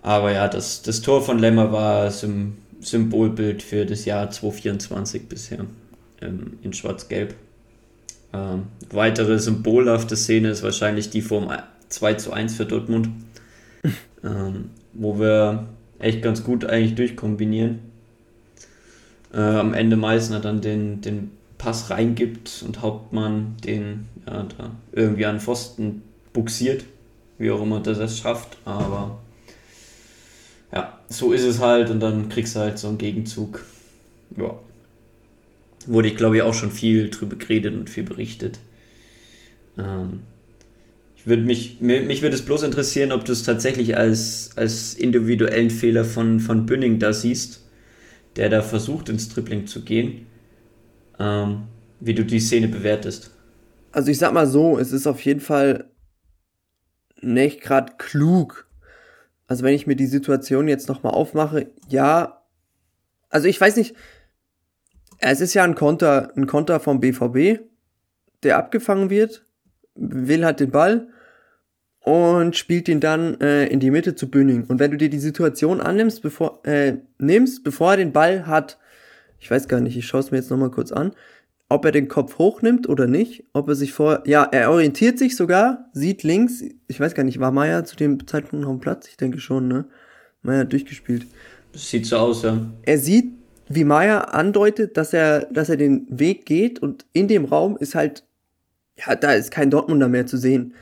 Aber 0.01 0.31
ja, 0.31 0.47
das, 0.47 0.83
das 0.83 1.01
Tor 1.01 1.23
von 1.23 1.41
Lemmer 1.41 1.73
war 1.73 2.11
Sym 2.11 2.59
Symbolbild 2.81 3.63
für 3.63 3.87
das 3.87 4.05
Jahr 4.05 4.31
2024 4.31 5.29
bisher 5.29 5.67
ähm, 6.21 6.59
in 6.63 6.73
Schwarz-Gelb. 6.73 7.35
Ähm, 8.33 8.65
weitere 8.91 9.39
symbolhafte 9.39 10.17
Szene 10.17 10.51
ist 10.51 10.63
wahrscheinlich 10.63 11.11
die 11.11 11.23
vom 11.23 11.51
2 11.89 12.15
zu 12.15 12.33
1 12.33 12.57
für 12.57 12.67
Dortmund. 12.67 13.09
Ähm, 14.25 14.71
wo 14.93 15.19
wir 15.19 15.67
echt 15.99 16.23
ganz 16.23 16.45
gut 16.45 16.65
eigentlich 16.65 16.95
durchkombinieren. 16.95 17.81
Äh, 19.33 19.41
am 19.41 19.75
Ende 19.75 19.97
Meißner 19.97 20.41
dann 20.41 20.61
den, 20.61 21.01
den 21.01 21.31
Pass 21.59 21.91
reingibt 21.91 22.65
und 22.67 22.83
Hauptmann 22.83 23.57
den 23.65 24.09
ja, 24.27 24.47
irgendwie 24.93 25.27
an 25.27 25.41
Pfosten 25.41 26.03
buxiert, 26.33 26.85
wie 27.39 27.51
auch 27.51 27.63
immer 27.63 27.81
der 27.81 27.95
das 27.95 28.19
schafft, 28.19 28.59
aber 28.65 29.19
ja, 30.73 30.99
so 31.09 31.33
ist 31.33 31.45
es 31.45 31.61
halt 31.61 31.91
und 31.91 32.01
dann 32.01 32.29
kriegst 32.29 32.57
du 32.57 32.61
halt 32.61 32.79
so 32.79 32.89
einen 32.89 32.99
Gegenzug. 32.99 33.65
Ja. 34.37 34.59
Wurde 35.87 36.09
ich 36.09 36.17
glaube 36.17 36.37
ich 36.37 36.43
auch 36.43 36.55
schon 36.55 36.71
viel 36.71 37.11
drüber 37.11 37.37
geredet 37.37 37.75
und 37.75 37.91
viel 37.91 38.05
berichtet. 38.05 38.59
Ähm, 39.79 40.21
würde 41.27 41.43
mich, 41.43 41.81
mich 41.81 42.23
würde 42.23 42.35
es 42.35 42.45
bloß 42.45 42.63
interessieren, 42.63 43.13
ob 43.13 43.25
du 43.25 43.33
es 43.33 43.43
tatsächlich 43.43 43.97
als, 43.97 44.51
als 44.57 44.95
individuellen 44.95 45.71
Fehler 45.71 46.05
von, 46.05 46.41
von 46.41 46.67
Bünning 46.67 46.99
da 46.99 47.13
siehst, 47.13 47.65
der 48.37 48.49
da 48.49 48.63
versucht, 48.63 49.09
ins 49.09 49.29
Tripling 49.29 49.67
zu 49.67 49.85
gehen, 49.85 50.27
ähm, 51.19 51.65
wie 52.01 52.15
du 52.15 52.25
die 52.25 52.41
Szene 52.41 52.69
bewertest. 52.69 53.31
Also 53.93 54.11
ich 54.11 54.19
sag 54.19 54.33
mal 54.33 54.47
so, 54.47 54.79
es 54.79 54.93
ist 54.93 55.07
auf 55.07 55.21
jeden 55.25 55.41
Fall 55.41 55.91
nicht 57.21 57.61
gerade 57.61 57.93
klug. 57.99 58.69
Also 59.47 59.65
wenn 59.65 59.75
ich 59.75 59.87
mir 59.87 59.97
die 59.97 60.07
Situation 60.07 60.67
jetzt 60.67 60.89
nochmal 60.89 61.13
aufmache, 61.13 61.71
ja, 61.89 62.43
also 63.29 63.49
ich 63.49 63.61
weiß 63.61 63.77
nicht, 63.77 63.95
es 65.19 65.41
ist 65.41 65.55
ja 65.55 65.63
ein 65.63 65.75
Konter, 65.75 66.33
ein 66.37 66.47
Konter 66.47 66.81
vom 66.81 67.01
BVB, 67.01 67.61
der 68.43 68.57
abgefangen 68.57 69.09
wird 69.09 69.45
will 69.95 70.45
halt 70.45 70.61
den 70.61 70.71
Ball 70.71 71.09
und 72.03 72.57
spielt 72.57 72.89
ihn 72.89 73.01
dann 73.01 73.41
äh, 73.41 73.67
in 73.67 73.81
die 73.81 73.91
Mitte 73.91 74.15
zu 74.15 74.29
Bünning. 74.31 74.65
Und 74.69 74.79
wenn 74.81 74.91
du 74.91 74.97
dir 74.97 75.09
die 75.09 75.19
Situation 75.19 75.81
annimmst, 75.81 76.23
bevor, 76.23 76.61
äh, 76.67 76.97
nimmst, 77.19 77.63
bevor 77.65 77.93
er 77.93 77.97
den 77.97 78.13
Ball 78.13 78.47
hat, 78.47 78.79
ich 79.39 79.51
weiß 79.51 79.69
gar 79.69 79.81
nicht, 79.81 79.97
ich 79.97 80.07
schaue 80.07 80.21
es 80.21 80.31
mir 80.31 80.39
jetzt 80.39 80.51
nochmal 80.51 80.71
kurz 80.71 80.93
an, 80.93 81.13
ob 81.69 81.85
er 81.85 81.93
den 81.93 82.09
Kopf 82.09 82.39
hochnimmt 82.39 82.89
oder 82.89 83.07
nicht, 83.07 83.45
ob 83.53 83.69
er 83.69 83.75
sich 83.75 83.93
vor, 83.93 84.23
ja, 84.27 84.43
er 84.45 84.71
orientiert 84.71 85.19
sich 85.19 85.37
sogar, 85.37 85.87
sieht 85.93 86.23
links, 86.23 86.63
ich 86.87 87.01
weiß 87.01 87.15
gar 87.15 87.25
nicht, 87.25 87.41
war 87.41 87.51
Meier 87.51 87.85
zu 87.85 87.97
dem 87.97 88.27
Zeitpunkt 88.27 88.65
noch 88.65 88.71
am 88.71 88.81
Platz? 88.81 89.09
Ich 89.09 89.17
denke 89.17 89.41
schon, 89.41 89.69
ne? 89.69 89.87
Meier 90.43 90.61
hat 90.61 90.73
durchgespielt. 90.73 91.27
Das 91.73 91.89
sieht 91.89 92.07
so 92.07 92.17
aus, 92.17 92.43
ja. 92.43 92.59
Er 92.83 92.99
sieht, 92.99 93.33
wie 93.69 93.85
Meier 93.85 94.35
andeutet, 94.35 94.97
dass 94.97 95.13
er, 95.13 95.47
dass 95.47 95.69
er 95.69 95.77
den 95.77 96.07
Weg 96.11 96.47
geht 96.47 96.81
und 96.81 97.07
in 97.13 97.29
dem 97.29 97.45
Raum 97.45 97.77
ist 97.79 97.95
halt 97.95 98.25
ja, 98.97 99.15
da 99.15 99.33
ist 99.33 99.51
kein 99.51 99.71
Dortmunder 99.71 100.09
mehr 100.09 100.27
zu 100.27 100.37
sehen. 100.37 100.75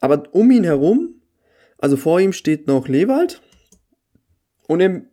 Aber 0.00 0.24
um 0.32 0.50
ihn 0.50 0.64
herum, 0.64 1.20
also 1.78 1.96
vor 1.96 2.20
ihm 2.20 2.32
steht 2.32 2.66
noch 2.66 2.88
Lewald. 2.88 3.42
Und 4.66 4.80
im 4.80 5.06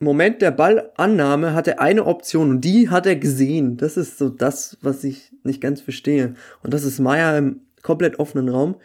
Moment 0.00 0.42
der 0.42 0.52
Ballannahme 0.52 1.54
hat 1.54 1.66
er 1.66 1.80
eine 1.80 2.06
Option 2.06 2.50
und 2.50 2.60
die 2.60 2.88
hat 2.88 3.06
er 3.06 3.16
gesehen. 3.16 3.76
Das 3.76 3.96
ist 3.96 4.18
so 4.18 4.28
das, 4.28 4.78
was 4.80 5.02
ich 5.04 5.32
nicht 5.42 5.60
ganz 5.60 5.80
verstehe. 5.80 6.34
Und 6.62 6.72
das 6.72 6.84
ist 6.84 6.98
Meier 6.98 7.36
im, 7.36 7.62
komplett 7.82 8.18
offenen 8.18 8.48
Raum, 8.48 8.76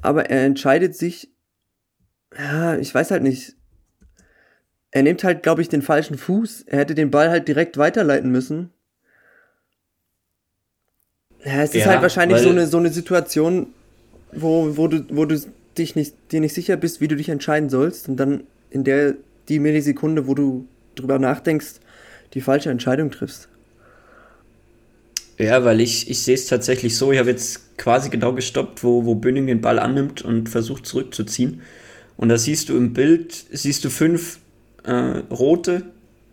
aber 0.00 0.30
er 0.30 0.44
entscheidet 0.44 0.96
sich, 0.96 1.32
ja, 2.36 2.76
ich 2.76 2.94
weiß 2.94 3.10
halt 3.10 3.22
nicht. 3.22 3.54
Er 4.90 5.02
nimmt 5.02 5.24
halt, 5.24 5.42
glaube 5.42 5.62
ich, 5.62 5.68
den 5.68 5.82
falschen 5.82 6.18
Fuß. 6.18 6.62
Er 6.62 6.80
hätte 6.80 6.94
den 6.94 7.10
Ball 7.10 7.30
halt 7.30 7.48
direkt 7.48 7.78
weiterleiten 7.78 8.30
müssen. 8.30 8.70
Ja, 11.44 11.62
es 11.62 11.74
ist 11.74 11.86
halt 11.86 12.02
wahrscheinlich 12.02 12.40
so 12.40 12.50
eine, 12.50 12.66
so 12.66 12.78
eine 12.78 12.90
Situation, 12.90 13.72
wo, 14.32 14.76
wo 14.76 14.88
du, 14.88 15.04
wo 15.10 15.24
du 15.24 15.40
dich 15.78 15.94
nicht, 15.94 16.14
dir 16.30 16.40
nicht 16.40 16.54
sicher 16.54 16.76
bist, 16.76 17.00
wie 17.00 17.08
du 17.08 17.16
dich 17.16 17.28
entscheiden 17.28 17.68
sollst 17.68 18.08
und 18.08 18.16
dann 18.16 18.44
in 18.70 18.84
der, 18.84 19.14
die 19.48 19.58
Millisekunde, 19.58 20.26
wo 20.26 20.34
du 20.34 20.66
drüber 20.94 21.18
nachdenkst, 21.18 21.74
die 22.34 22.40
falsche 22.40 22.70
Entscheidung 22.70 23.10
triffst. 23.10 23.48
Ja, 25.38 25.64
weil 25.64 25.80
ich, 25.80 26.10
ich 26.10 26.22
sehe 26.22 26.34
es 26.34 26.46
tatsächlich 26.46 26.96
so, 26.96 27.10
ich 27.12 27.18
habe 27.18 27.30
jetzt 27.30 27.76
quasi 27.78 28.10
genau 28.10 28.32
gestoppt, 28.32 28.84
wo, 28.84 29.04
wo 29.04 29.14
Bünning 29.14 29.46
den 29.46 29.60
Ball 29.60 29.78
annimmt 29.78 30.22
und 30.22 30.48
versucht 30.48 30.86
zurückzuziehen. 30.86 31.62
Und 32.16 32.28
da 32.28 32.38
siehst 32.38 32.68
du 32.68 32.76
im 32.76 32.92
Bild, 32.92 33.46
siehst 33.50 33.84
du 33.84 33.90
fünf 33.90 34.38
äh, 34.84 34.92
rote 35.30 35.82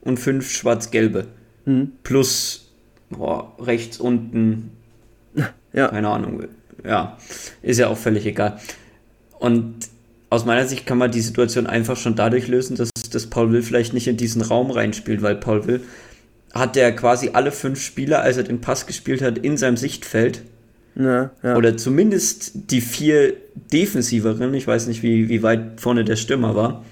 und 0.01 0.19
fünf 0.19 0.51
schwarz-gelbe. 0.51 1.27
Mhm. 1.65 1.93
Plus 2.03 2.69
boah, 3.09 3.55
rechts 3.59 3.99
unten, 3.99 4.71
ja. 5.73 5.87
keine 5.87 6.09
Ahnung, 6.09 6.47
ja, 6.85 7.17
ist 7.61 7.79
ja 7.79 7.87
auch 7.87 7.97
völlig 7.97 8.25
egal. 8.25 8.59
Und 9.39 9.75
aus 10.29 10.45
meiner 10.45 10.67
Sicht 10.67 10.85
kann 10.85 10.97
man 10.97 11.11
die 11.11 11.21
Situation 11.21 11.65
einfach 11.67 11.97
schon 11.97 12.15
dadurch 12.15 12.47
lösen, 12.47 12.75
dass, 12.75 12.89
dass 13.11 13.27
Paul 13.27 13.51
Will 13.51 13.63
vielleicht 13.63 13.93
nicht 13.93 14.07
in 14.07 14.17
diesen 14.17 14.41
Raum 14.41 14.69
reinspielt, 14.71 15.21
weil 15.21 15.35
Paul 15.35 15.65
Will 15.65 15.81
hat 16.53 16.77
er 16.77 16.91
quasi 16.91 17.31
alle 17.33 17.51
fünf 17.51 17.81
Spieler, 17.81 18.21
als 18.21 18.37
er 18.37 18.43
den 18.43 18.61
Pass 18.61 18.87
gespielt 18.87 19.21
hat, 19.21 19.37
in 19.37 19.57
seinem 19.57 19.77
Sichtfeld. 19.77 20.41
Ja, 20.95 21.31
ja. 21.43 21.55
Oder 21.55 21.77
zumindest 21.77 22.71
die 22.71 22.81
vier 22.81 23.33
defensiveren. 23.71 24.53
Ich 24.53 24.67
weiß 24.67 24.87
nicht, 24.87 25.03
wie, 25.03 25.29
wie 25.29 25.43
weit 25.43 25.79
vorne 25.79 26.03
der 26.03 26.15
Stürmer 26.15 26.55
war. 26.55 26.83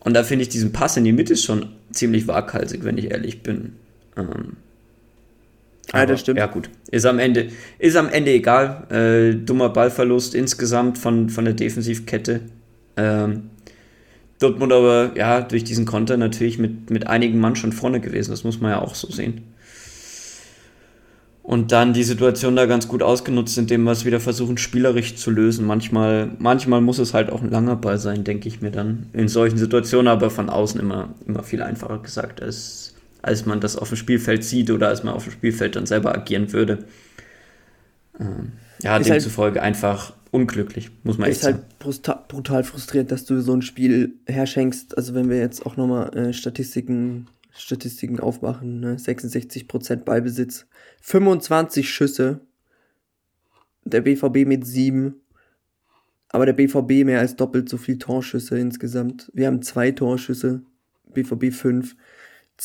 Und 0.00 0.14
da 0.14 0.22
finde 0.22 0.42
ich 0.42 0.48
diesen 0.48 0.72
Pass 0.72 0.96
in 0.96 1.04
die 1.04 1.12
Mitte 1.12 1.36
schon 1.36 1.70
ziemlich 1.90 2.28
waghalsig, 2.28 2.84
wenn 2.84 2.96
ich 2.96 3.10
ehrlich 3.10 3.42
bin. 3.42 3.72
Ähm, 4.16 4.56
aber, 5.92 6.00
ja, 6.00 6.06
das 6.06 6.20
stimmt. 6.20 6.38
Ja, 6.38 6.46
gut. 6.46 6.68
Ist 6.90 7.06
am 7.06 7.18
Ende, 7.18 7.48
ist 7.78 7.96
am 7.96 8.08
Ende 8.08 8.32
egal. 8.32 8.86
Äh, 8.90 9.34
dummer 9.36 9.68
Ballverlust 9.68 10.34
insgesamt 10.34 10.98
von, 10.98 11.28
von 11.30 11.44
der 11.44 11.54
Defensivkette. 11.54 12.40
Ähm, 12.96 13.50
Dortmund 14.38 14.72
aber, 14.72 15.12
ja, 15.16 15.40
durch 15.40 15.64
diesen 15.64 15.86
Konter 15.86 16.16
natürlich 16.16 16.58
mit, 16.58 16.90
mit 16.90 17.06
einigen 17.06 17.38
Mann 17.38 17.56
schon 17.56 17.72
vorne 17.72 18.00
gewesen. 18.00 18.30
Das 18.30 18.44
muss 18.44 18.60
man 18.60 18.72
ja 18.72 18.82
auch 18.82 18.94
so 18.94 19.10
sehen. 19.10 19.42
Und 21.46 21.70
dann 21.70 21.92
die 21.92 22.02
Situation 22.02 22.56
da 22.56 22.66
ganz 22.66 22.88
gut 22.88 23.04
ausgenutzt, 23.04 23.56
indem 23.56 23.84
wir 23.84 23.92
es 23.92 24.04
wieder 24.04 24.18
versuchen, 24.18 24.58
spielerisch 24.58 25.14
zu 25.14 25.30
lösen. 25.30 25.64
Manchmal, 25.64 26.32
manchmal 26.40 26.80
muss 26.80 26.98
es 26.98 27.14
halt 27.14 27.30
auch 27.30 27.40
ein 27.40 27.52
langer 27.52 27.76
Ball 27.76 27.98
sein, 27.98 28.24
denke 28.24 28.48
ich 28.48 28.60
mir 28.60 28.72
dann. 28.72 29.06
In 29.12 29.28
solchen 29.28 29.56
Situationen 29.56 30.08
aber 30.08 30.30
von 30.30 30.50
außen 30.50 30.80
immer, 30.80 31.14
immer 31.24 31.44
viel 31.44 31.62
einfacher 31.62 31.98
gesagt, 31.98 32.42
als, 32.42 32.95
als 33.26 33.46
man 33.46 33.60
das 33.60 33.76
auf 33.76 33.88
dem 33.88 33.96
Spielfeld 33.96 34.44
sieht 34.44 34.70
oder 34.70 34.88
als 34.88 35.02
man 35.02 35.14
auf 35.14 35.24
dem 35.24 35.32
Spielfeld 35.32 35.76
dann 35.76 35.86
selber 35.86 36.14
agieren 36.14 36.52
würde. 36.52 36.84
Ähm, 38.18 38.52
ja, 38.82 38.96
ist 38.96 39.10
halt 39.10 39.22
demzufolge 39.22 39.60
halt, 39.60 39.68
einfach 39.68 40.14
unglücklich, 40.30 40.90
muss 41.02 41.18
man 41.18 41.30
echt 41.30 41.40
sagen. 41.40 41.64
Ist 41.88 42.08
halt 42.08 42.28
brutal 42.28 42.64
frustriert, 42.64 43.10
dass 43.10 43.24
du 43.24 43.40
so 43.40 43.52
ein 43.52 43.62
Spiel 43.62 44.14
herschenkst. 44.26 44.96
Also 44.96 45.14
wenn 45.14 45.28
wir 45.28 45.38
jetzt 45.38 45.64
auch 45.66 45.76
nochmal 45.76 46.14
äh, 46.16 46.32
Statistiken, 46.32 47.26
Statistiken 47.56 48.20
aufmachen, 48.20 48.80
ne? 48.80 48.96
66% 48.96 49.96
Ballbesitz, 50.04 50.66
25 51.00 51.88
Schüsse, 51.88 52.40
der 53.84 54.02
BVB 54.02 54.46
mit 54.46 54.66
7, 54.66 55.14
aber 56.28 56.44
der 56.46 56.52
BVB 56.52 57.04
mehr 57.04 57.20
als 57.20 57.36
doppelt 57.36 57.68
so 57.68 57.76
viel 57.76 57.98
Torschüsse 57.98 58.58
insgesamt. 58.58 59.30
Wir 59.32 59.46
haben 59.46 59.62
zwei 59.62 59.90
Torschüsse, 59.92 60.62
BVB 61.12 61.52
5. 61.52 61.96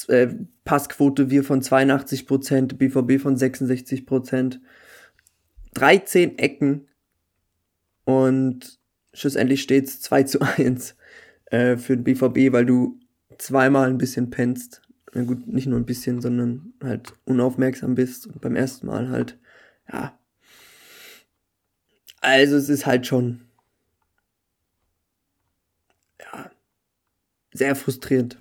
Äh, 0.07 0.35
Passquote 0.63 1.29
wir 1.29 1.43
von 1.43 1.61
82%, 1.61 2.75
BVB 2.75 3.21
von 3.21 3.35
66%. 3.35 4.59
13 5.73 6.37
Ecken 6.37 6.87
und 8.03 8.79
schlussendlich 9.13 9.61
steht 9.61 9.85
es 9.85 10.01
2 10.01 10.23
zu 10.23 10.41
1 10.41 10.95
äh, 11.45 11.77
für 11.77 11.97
den 11.97 12.03
BVB, 12.03 12.53
weil 12.53 12.65
du 12.65 12.99
zweimal 13.37 13.89
ein 13.89 13.97
bisschen 13.97 14.29
pennst. 14.29 14.81
Na 15.13 15.23
gut, 15.23 15.47
nicht 15.47 15.67
nur 15.67 15.79
ein 15.79 15.85
bisschen, 15.85 16.21
sondern 16.21 16.73
halt 16.81 17.13
unaufmerksam 17.25 17.95
bist 17.95 18.27
und 18.27 18.41
beim 18.41 18.55
ersten 18.55 18.87
Mal 18.87 19.09
halt, 19.09 19.37
ja. 19.91 20.17
Also 22.21 22.55
es 22.55 22.69
ist 22.69 22.85
halt 22.85 23.07
schon, 23.07 23.41
ja, 26.19 26.51
sehr 27.51 27.75
frustrierend. 27.75 28.40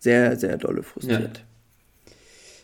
Sehr, 0.00 0.38
sehr 0.38 0.56
dolle 0.56 0.82
frustriert. 0.82 1.44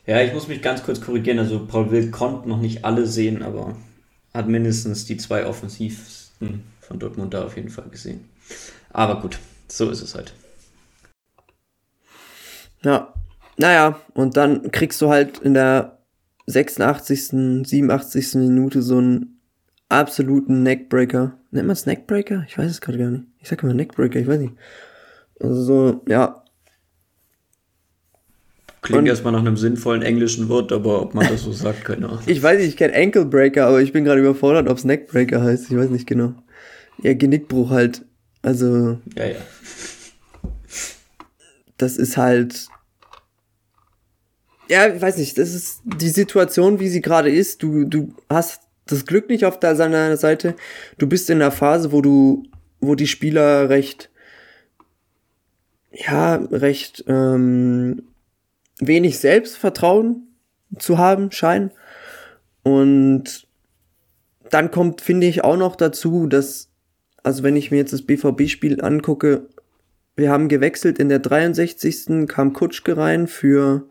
Ja. 0.06 0.16
ja, 0.16 0.26
ich 0.26 0.32
muss 0.32 0.48
mich 0.48 0.62
ganz 0.62 0.82
kurz 0.82 1.00
korrigieren. 1.00 1.38
Also 1.38 1.66
Paul 1.66 1.90
Wild 1.90 2.10
konnte 2.10 2.48
noch 2.48 2.60
nicht 2.60 2.84
alle 2.84 3.06
sehen, 3.06 3.42
aber 3.42 3.76
hat 4.34 4.48
mindestens 4.48 5.04
die 5.04 5.18
zwei 5.18 5.46
offensivsten 5.46 6.64
von 6.80 6.98
Dortmund 6.98 7.34
da 7.34 7.44
auf 7.44 7.56
jeden 7.56 7.68
Fall 7.68 7.88
gesehen. 7.90 8.28
Aber 8.90 9.20
gut, 9.20 9.38
so 9.68 9.90
ist 9.90 10.02
es 10.02 10.14
halt. 10.14 10.32
Ja, 12.82 13.12
naja, 13.58 14.00
und 14.14 14.36
dann 14.36 14.70
kriegst 14.70 15.00
du 15.00 15.10
halt 15.10 15.38
in 15.38 15.54
der 15.54 15.98
86., 16.46 17.28
87. 17.66 18.34
Minute 18.34 18.82
so 18.82 18.98
einen 18.98 19.40
absoluten 19.88 20.62
Neckbreaker. 20.62 21.38
Nennt 21.50 21.66
man 21.66 21.72
es 21.72 21.86
Neckbreaker? 21.86 22.44
Ich 22.48 22.56
weiß 22.56 22.70
es 22.70 22.80
gerade 22.80 22.98
gar 22.98 23.10
nicht. 23.10 23.24
Ich 23.40 23.48
sag 23.48 23.62
immer 23.62 23.74
Neckbreaker, 23.74 24.18
ich 24.18 24.26
weiß 24.26 24.40
nicht. 24.40 24.54
Also 25.40 25.62
so, 25.62 26.04
ja, 26.08 26.44
Klingt 28.82 29.08
erstmal 29.08 29.32
nach 29.32 29.40
einem 29.40 29.56
sinnvollen 29.56 30.02
englischen 30.02 30.48
Wort, 30.48 30.70
aber 30.72 31.02
ob 31.02 31.14
man 31.14 31.26
das 31.28 31.42
so 31.42 31.52
sagt, 31.52 31.84
keine 31.84 32.08
Ahnung. 32.08 32.20
ich 32.26 32.42
weiß 32.42 32.58
nicht, 32.58 32.68
ich 32.68 32.76
kenne 32.76 32.94
Ankle-Breaker, 32.94 33.66
aber 33.66 33.80
ich 33.80 33.92
bin 33.92 34.04
gerade 34.04 34.20
überfordert, 34.20 34.68
ob 34.68 34.78
es 34.78 34.84
Neckbreaker 34.84 35.42
heißt. 35.42 35.70
Ich 35.70 35.76
weiß 35.76 35.90
nicht 35.90 36.06
genau. 36.06 36.34
Ja, 37.02 37.14
Genickbruch 37.14 37.70
halt. 37.70 38.04
Also. 38.42 38.98
Ja, 39.16 39.26
ja. 39.26 39.36
Das 41.76 41.96
ist 41.96 42.16
halt. 42.16 42.68
Ja, 44.68 44.88
ich 44.88 45.00
weiß 45.00 45.16
nicht, 45.18 45.38
das 45.38 45.54
ist 45.54 45.82
die 45.84 46.08
Situation, 46.08 46.80
wie 46.80 46.88
sie 46.88 47.00
gerade 47.00 47.30
ist. 47.30 47.62
Du, 47.62 47.84
du 47.84 48.14
hast 48.28 48.62
das 48.86 49.04
Glück 49.04 49.28
nicht 49.28 49.44
auf 49.44 49.60
deiner 49.60 50.16
Seite. 50.16 50.54
Du 50.98 51.06
bist 51.06 51.28
in 51.30 51.40
einer 51.40 51.52
Phase, 51.52 51.92
wo 51.92 52.00
du, 52.00 52.44
wo 52.80 52.94
die 52.94 53.06
Spieler 53.06 53.68
recht, 53.68 54.10
ja, 55.92 56.36
recht, 56.36 57.04
ähm, 57.06 58.02
wenig 58.80 59.18
Selbstvertrauen 59.18 60.28
zu 60.78 60.98
haben 60.98 61.30
scheinen. 61.30 61.70
Und 62.62 63.46
dann 64.50 64.70
kommt, 64.70 65.00
finde 65.00 65.26
ich, 65.26 65.44
auch 65.44 65.56
noch 65.56 65.76
dazu, 65.76 66.26
dass, 66.26 66.70
also 67.22 67.42
wenn 67.42 67.56
ich 67.56 67.70
mir 67.70 67.78
jetzt 67.78 67.92
das 67.92 68.02
BVB-Spiel 68.02 68.80
angucke, 68.80 69.48
wir 70.16 70.30
haben 70.30 70.48
gewechselt 70.48 70.98
in 70.98 71.08
der 71.08 71.18
63. 71.18 72.26
kam 72.26 72.52
Kutschke 72.52 72.96
rein 72.96 73.26
für 73.26 73.88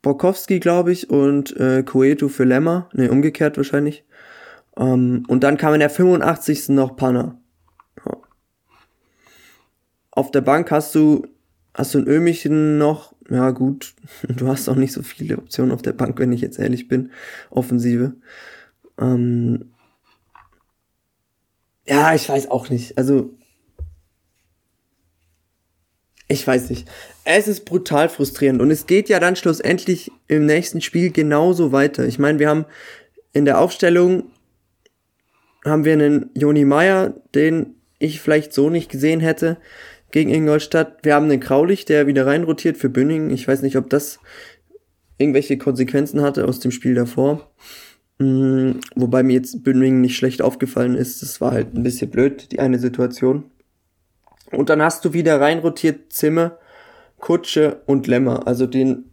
Borkowski, 0.00 0.60
glaube 0.60 0.92
ich, 0.92 1.10
und 1.10 1.56
äh, 1.56 1.82
Coeto 1.82 2.28
für 2.28 2.44
Lemmer. 2.44 2.88
Ne, 2.92 3.10
umgekehrt 3.10 3.56
wahrscheinlich. 3.56 4.04
Ähm, 4.76 5.24
und 5.28 5.42
dann 5.42 5.56
kam 5.56 5.74
in 5.74 5.80
der 5.80 5.90
85. 5.90 6.70
noch 6.70 6.96
Panna. 6.96 7.40
Auf 10.10 10.30
der 10.30 10.40
Bank 10.40 10.70
hast 10.70 10.94
du 10.94 11.26
Hast 11.78 11.94
du 11.94 11.98
ein 12.00 12.08
Ömichen 12.08 12.76
noch? 12.76 13.14
Ja, 13.30 13.52
gut. 13.52 13.94
Du 14.28 14.48
hast 14.48 14.68
auch 14.68 14.74
nicht 14.74 14.92
so 14.92 15.04
viele 15.04 15.38
Optionen 15.38 15.70
auf 15.70 15.80
der 15.80 15.92
Bank, 15.92 16.18
wenn 16.18 16.32
ich 16.32 16.40
jetzt 16.40 16.58
ehrlich 16.58 16.88
bin. 16.88 17.12
Offensive. 17.50 18.14
Ähm 19.00 19.70
ja, 21.86 22.12
ich 22.16 22.28
weiß 22.28 22.50
auch 22.50 22.68
nicht. 22.68 22.98
Also, 22.98 23.32
ich 26.26 26.44
weiß 26.44 26.68
nicht. 26.70 26.88
Es 27.24 27.46
ist 27.46 27.64
brutal 27.64 28.08
frustrierend 28.08 28.60
und 28.60 28.72
es 28.72 28.88
geht 28.88 29.08
ja 29.08 29.20
dann 29.20 29.36
schlussendlich 29.36 30.10
im 30.26 30.46
nächsten 30.46 30.80
Spiel 30.80 31.12
genauso 31.12 31.70
weiter. 31.70 32.06
Ich 32.06 32.18
meine, 32.18 32.40
wir 32.40 32.48
haben 32.48 32.64
in 33.32 33.44
der 33.44 33.60
Aufstellung 33.60 34.24
haben 35.64 35.84
wir 35.84 35.92
einen 35.92 36.30
Joni 36.34 36.64
Meier, 36.64 37.14
den 37.36 37.76
ich 38.00 38.20
vielleicht 38.20 38.52
so 38.52 38.68
nicht 38.68 38.90
gesehen 38.90 39.20
hätte 39.20 39.58
gegen 40.10 40.30
Ingolstadt. 40.30 40.98
Wir 41.02 41.14
haben 41.14 41.28
den 41.28 41.40
Kraulich, 41.40 41.84
der 41.84 42.06
wieder 42.06 42.26
reinrotiert 42.26 42.76
für 42.76 42.88
Bünning. 42.88 43.30
Ich 43.30 43.46
weiß 43.46 43.62
nicht, 43.62 43.76
ob 43.76 43.90
das 43.90 44.18
irgendwelche 45.18 45.58
Konsequenzen 45.58 46.22
hatte 46.22 46.46
aus 46.46 46.60
dem 46.60 46.70
Spiel 46.70 46.94
davor. 46.94 47.50
Mhm, 48.18 48.80
wobei 48.94 49.22
mir 49.22 49.34
jetzt 49.34 49.62
Bünning 49.62 50.00
nicht 50.00 50.16
schlecht 50.16 50.42
aufgefallen 50.42 50.94
ist. 50.94 51.22
Das 51.22 51.40
war 51.40 51.52
halt 51.52 51.74
ein 51.74 51.82
bisschen 51.82 52.10
blöd, 52.10 52.50
die 52.52 52.58
eine 52.58 52.78
Situation. 52.78 53.44
Und 54.50 54.70
dann 54.70 54.82
hast 54.82 55.04
du 55.04 55.12
wieder 55.12 55.40
reinrotiert 55.40 56.12
Zimmer, 56.12 56.58
Kutsche 57.18 57.82
und 57.86 58.06
Lemmer. 58.06 58.46
Also 58.46 58.66
den, 58.66 59.10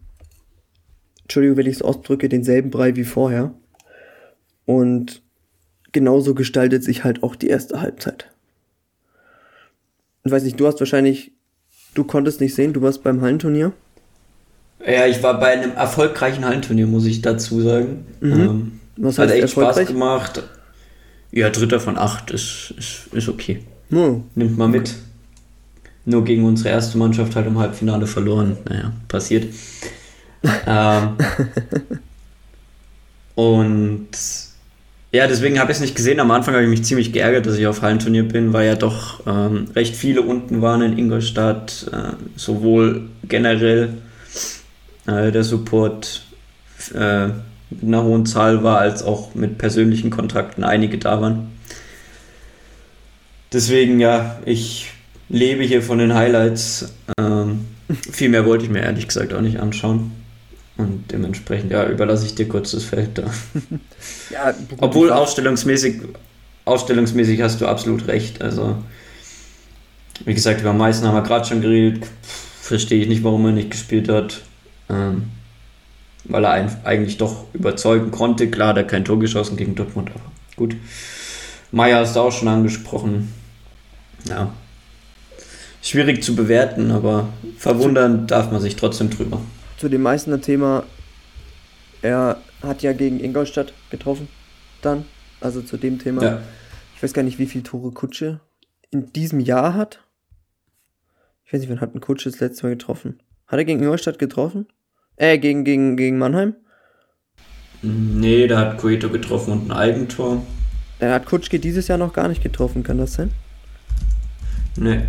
Entschuldigung, 1.23 1.57
wenn 1.57 1.67
ich 1.67 1.75
es 1.75 1.81
ausdrücke, 1.81 2.29
denselben 2.29 2.71
Brei 2.71 2.95
wie 2.95 3.03
vorher. 3.03 3.53
Und 4.65 5.21
genauso 5.91 6.33
gestaltet 6.33 6.83
sich 6.83 7.03
halt 7.03 7.21
auch 7.21 7.35
die 7.35 7.47
erste 7.47 7.81
Halbzeit. 7.81 8.34
Ich 10.25 10.31
weiß 10.31 10.43
nicht, 10.43 10.59
du 10.59 10.65
hast 10.65 10.79
wahrscheinlich, 10.79 11.31
du 11.93 12.03
konntest 12.03 12.41
nicht 12.41 12.55
sehen, 12.55 12.73
du 12.73 12.81
warst 12.81 13.03
beim 13.03 13.21
Hallenturnier. 13.21 13.73
Ja, 14.85 15.05
ich 15.05 15.21
war 15.21 15.39
bei 15.39 15.51
einem 15.51 15.71
erfolgreichen 15.73 16.43
Hallenturnier, 16.43 16.87
muss 16.87 17.05
ich 17.05 17.21
dazu 17.21 17.61
sagen. 17.61 18.05
Mhm. 18.21 18.31
Ähm, 18.31 18.79
Was 18.97 19.19
hat 19.19 19.29
echt 19.29 19.51
Spaß 19.51 19.85
gemacht. 19.85 20.43
Ja, 21.31 21.49
Dritter 21.51 21.79
von 21.79 21.97
acht 21.97 22.31
ist, 22.31 22.73
ist, 22.77 23.07
ist 23.13 23.29
okay. 23.29 23.63
Oh. 23.91 24.21
Nimmt 24.33 24.57
mal 24.57 24.67
mit. 24.67 24.95
Nur 26.05 26.23
gegen 26.23 26.43
unsere 26.45 26.69
erste 26.69 26.97
Mannschaft 26.97 27.35
halt 27.35 27.45
im 27.45 27.59
Halbfinale 27.59 28.07
verloren. 28.07 28.57
Naja, 28.67 28.93
passiert. 29.07 29.53
ähm, 30.67 31.17
und 33.35 34.07
ja, 35.15 35.27
deswegen 35.27 35.59
habe 35.59 35.71
ich 35.71 35.77
es 35.77 35.81
nicht 35.81 35.95
gesehen. 35.95 36.19
Am 36.19 36.31
Anfang 36.31 36.53
habe 36.53 36.63
ich 36.63 36.69
mich 36.69 36.83
ziemlich 36.83 37.13
geärgert, 37.13 37.45
dass 37.45 37.57
ich 37.57 37.67
auf 37.67 37.81
Hallenturnier 37.81 38.27
bin, 38.27 38.53
weil 38.53 38.67
ja 38.67 38.75
doch 38.75 39.25
ähm, 39.25 39.67
recht 39.75 39.95
viele 39.95 40.21
unten 40.21 40.61
waren 40.61 40.81
in 40.81 40.97
Ingolstadt. 40.97 41.89
Äh, 41.91 42.15
sowohl 42.35 43.09
generell 43.27 43.93
äh, 45.07 45.31
der 45.31 45.43
Support 45.43 46.23
äh, 46.93 47.27
mit 47.69 47.83
einer 47.83 48.03
hohen 48.03 48.25
Zahl 48.25 48.63
war, 48.63 48.79
als 48.79 49.03
auch 49.03 49.33
mit 49.35 49.57
persönlichen 49.57 50.09
Kontakten 50.09 50.63
einige 50.63 50.97
da 50.97 51.21
waren. 51.21 51.51
Deswegen, 53.53 53.99
ja, 53.99 54.39
ich 54.45 54.91
lebe 55.29 55.63
hier 55.63 55.81
von 55.81 55.97
den 55.97 56.13
Highlights. 56.13 56.93
Ähm, 57.17 57.65
viel 58.11 58.29
mehr 58.29 58.45
wollte 58.45 58.65
ich 58.65 58.69
mir 58.69 58.81
ehrlich 58.81 59.07
gesagt 59.07 59.33
auch 59.33 59.41
nicht 59.41 59.59
anschauen. 59.59 60.11
Und 60.77 61.11
dementsprechend, 61.11 61.71
ja, 61.71 61.87
überlasse 61.87 62.25
ich 62.25 62.35
dir 62.35 62.47
kurz 62.47 62.71
das 62.71 62.83
Feld 62.83 63.17
da. 63.17 63.23
ja, 64.29 64.53
Obwohl 64.77 65.11
ausstellungsmäßig, 65.11 66.01
ausstellungsmäßig 66.65 67.41
hast 67.41 67.61
du 67.61 67.67
absolut 67.67 68.07
recht. 68.07 68.41
Also, 68.41 68.77
wie 70.25 70.33
gesagt, 70.33 70.61
über 70.61 70.73
Meißen 70.73 71.07
haben 71.07 71.15
wir 71.15 71.23
gerade 71.23 71.45
schon 71.45 71.61
geredet. 71.61 72.05
Verstehe 72.59 73.01
ich 73.01 73.07
nicht, 73.07 73.23
warum 73.23 73.45
er 73.45 73.51
nicht 73.53 73.71
gespielt 73.71 74.09
hat. 74.09 74.41
Ähm, 74.89 75.23
weil 76.25 76.43
er 76.45 76.69
eigentlich 76.83 77.17
doch 77.17 77.45
überzeugen 77.53 78.11
konnte. 78.11 78.49
Klar, 78.49 78.73
der 78.73 78.85
kein 78.85 79.05
Tor 79.05 79.19
geschossen 79.19 79.57
gegen 79.57 79.75
Dortmund, 79.75 80.09
aber 80.09 80.31
gut. 80.55 80.75
Meier 81.71 81.99
hast 81.99 82.15
du 82.15 82.21
auch 82.21 82.31
schon 82.31 82.47
angesprochen. 82.47 83.33
Ja. 84.27 84.53
Schwierig 85.81 86.23
zu 86.23 86.35
bewerten, 86.35 86.91
aber 86.91 87.29
verwundern 87.57 88.27
darf 88.27 88.51
man 88.51 88.61
sich 88.61 88.75
trotzdem 88.75 89.09
drüber. 89.09 89.39
Zu 89.85 89.89
dem 89.89 90.01
Meißner 90.01 90.41
Thema, 90.41 90.83
er 92.01 92.41
hat 92.63 92.81
ja 92.81 92.91
gegen 92.91 93.19
Ingolstadt 93.19 93.71
getroffen, 93.91 94.27
dann. 94.81 95.05
Also 95.41 95.61
zu 95.61 95.77
dem 95.77 95.99
Thema. 95.99 96.23
Ja. 96.23 96.41
Ich 96.95 97.03
weiß 97.03 97.13
gar 97.13 97.21
nicht, 97.21 97.37
wie 97.37 97.45
viele 97.45 97.63
Tore 97.63 97.91
Kutsche 97.91 98.39
in 98.89 99.13
diesem 99.13 99.39
Jahr 99.39 99.75
hat. 99.75 99.99
Ich 101.45 101.53
weiß 101.53 101.61
nicht, 101.61 101.69
wann 101.69 101.81
hat 101.81 101.93
ein 101.93 102.01
Kutsche 102.01 102.31
das 102.31 102.39
letzte 102.39 102.65
Mal 102.65 102.71
getroffen? 102.71 103.19
Hat 103.45 103.59
er 103.59 103.65
gegen 103.65 103.79
Ingolstadt 103.79 104.17
getroffen? 104.17 104.65
Äh, 105.17 105.37
gegen, 105.37 105.63
gegen, 105.63 105.97
gegen 105.97 106.17
Mannheim? 106.17 106.55
Nee, 107.83 108.47
da 108.47 108.61
hat 108.61 108.79
Coeto 108.79 109.09
getroffen 109.09 109.51
und 109.51 109.67
ein 109.69 109.71
Eigentor. 109.71 110.41
Er 110.97 111.13
hat 111.13 111.27
Kutschke 111.27 111.59
dieses 111.59 111.87
Jahr 111.89 111.99
noch 111.99 112.13
gar 112.13 112.27
nicht 112.27 112.41
getroffen, 112.41 112.81
kann 112.81 112.97
das 112.97 113.13
sein? 113.13 113.29
Nee. 114.77 115.01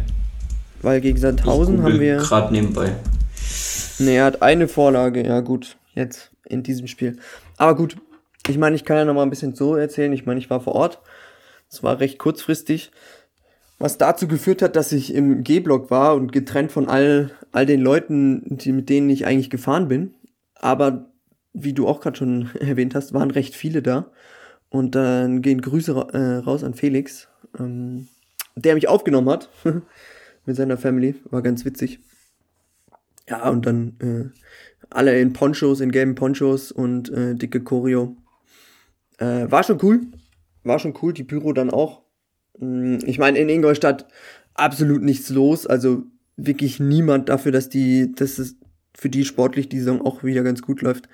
Weil 0.83 1.01
gegen 1.01 1.17
Sandhausen 1.17 1.83
haben 1.83 1.99
wir. 1.99 2.19
Gerade 2.19 2.53
nebenbei. 2.53 2.93
Nee, 3.99 4.17
er 4.17 4.27
hat 4.27 4.43
eine 4.43 4.69
Vorlage, 4.69 5.27
ja 5.27 5.41
gut, 5.41 5.79
jetzt 5.95 6.31
in 6.45 6.63
diesem 6.63 6.87
Spiel. 6.87 7.19
Aber 7.57 7.77
gut, 7.77 7.97
ich 8.49 8.59
meine, 8.59 8.77
ich 8.77 8.85
kann 8.85 8.97
ja 8.97 9.05
noch 9.05 9.15
mal 9.15 9.23
ein 9.23 9.31
bisschen 9.31 9.55
so 9.55 9.75
erzählen. 9.75 10.13
Ich 10.13 10.27
meine, 10.27 10.39
ich 10.39 10.51
war 10.51 10.61
vor 10.61 10.75
Ort. 10.75 11.01
Es 11.71 11.83
war 11.83 11.99
recht 11.99 12.19
kurzfristig. 12.19 12.93
Was 13.79 13.99
dazu 13.99 14.29
geführt 14.29 14.63
hat, 14.63 14.77
dass 14.77 14.93
ich 14.93 15.15
im 15.15 15.43
G-Block 15.43 15.91
war 15.91 16.15
und 16.15 16.33
getrennt 16.33 16.73
von 16.73 16.89
all, 16.89 17.31
all 17.53 17.67
den 17.67 17.81
Leuten, 17.81 18.43
die, 18.57 18.73
mit 18.73 18.89
denen 18.89 19.11
ich 19.11 19.27
eigentlich 19.27 19.51
gefahren 19.51 19.89
bin. 19.89 20.15
Aber 20.55 21.11
wie 21.53 21.73
du 21.73 21.89
auch 21.89 22.01
gerade 22.01 22.17
schon 22.17 22.51
erwähnt 22.61 22.95
hast, 22.95 23.13
waren 23.13 23.31
recht 23.31 23.55
viele 23.55 23.83
da. 23.83 24.11
Und 24.69 24.95
dann 24.95 25.43
gehen 25.43 25.61
Grüße 25.61 25.93
äh, 26.13 26.37
raus 26.45 26.65
an 26.65 26.75
Felix, 26.75 27.29
ähm, 27.59 28.09
der 28.55 28.75
mich 28.75 28.89
aufgenommen 28.89 29.31
hat 29.31 29.49
mit 30.47 30.57
seiner 30.57 30.77
Family. 30.77 31.17
War 31.31 31.43
ganz 31.43 31.65
witzig. 31.65 32.01
Ja, 33.29 33.49
und 33.49 33.67
dann 33.67 33.97
äh, 34.01 34.41
alle 34.91 35.21
in 35.21 35.33
Ponchos, 35.33 35.81
in 35.81 35.91
gelben 35.91 36.15
Ponchos 36.15 36.71
und 36.71 37.11
äh, 37.11 37.35
dicke 37.35 37.61
Choreo. 37.61 38.17
Äh, 39.19 39.51
war 39.51 39.63
schon 39.63 39.79
cool. 39.83 40.01
War 40.63 40.79
schon 40.79 40.95
cool. 41.03 41.13
Die 41.13 41.25
Büro 41.25 41.53
dann 41.53 41.71
auch. 41.71 42.03
Mm, 42.59 42.99
ich 43.05 43.19
meine, 43.19 43.39
in 43.39 43.49
Ingolstadt 43.49 44.07
absolut 44.55 45.03
nichts 45.03 45.29
los. 45.31 45.67
Also 45.67 46.05
wirklich 46.37 46.81
niemand 46.81 47.29
dafür, 47.29 47.53
dass 47.53 47.69
die, 47.69 48.13
dass 48.15 48.39
es 48.39 48.57
für 48.97 49.09
die 49.09 49.25
sportlich 49.25 49.69
die 49.69 49.79
Saison 49.79 50.03
auch 50.03 50.23
wieder 50.23 50.43
ganz 50.43 50.63
gut 50.63 50.83
läuft, 50.83 51.09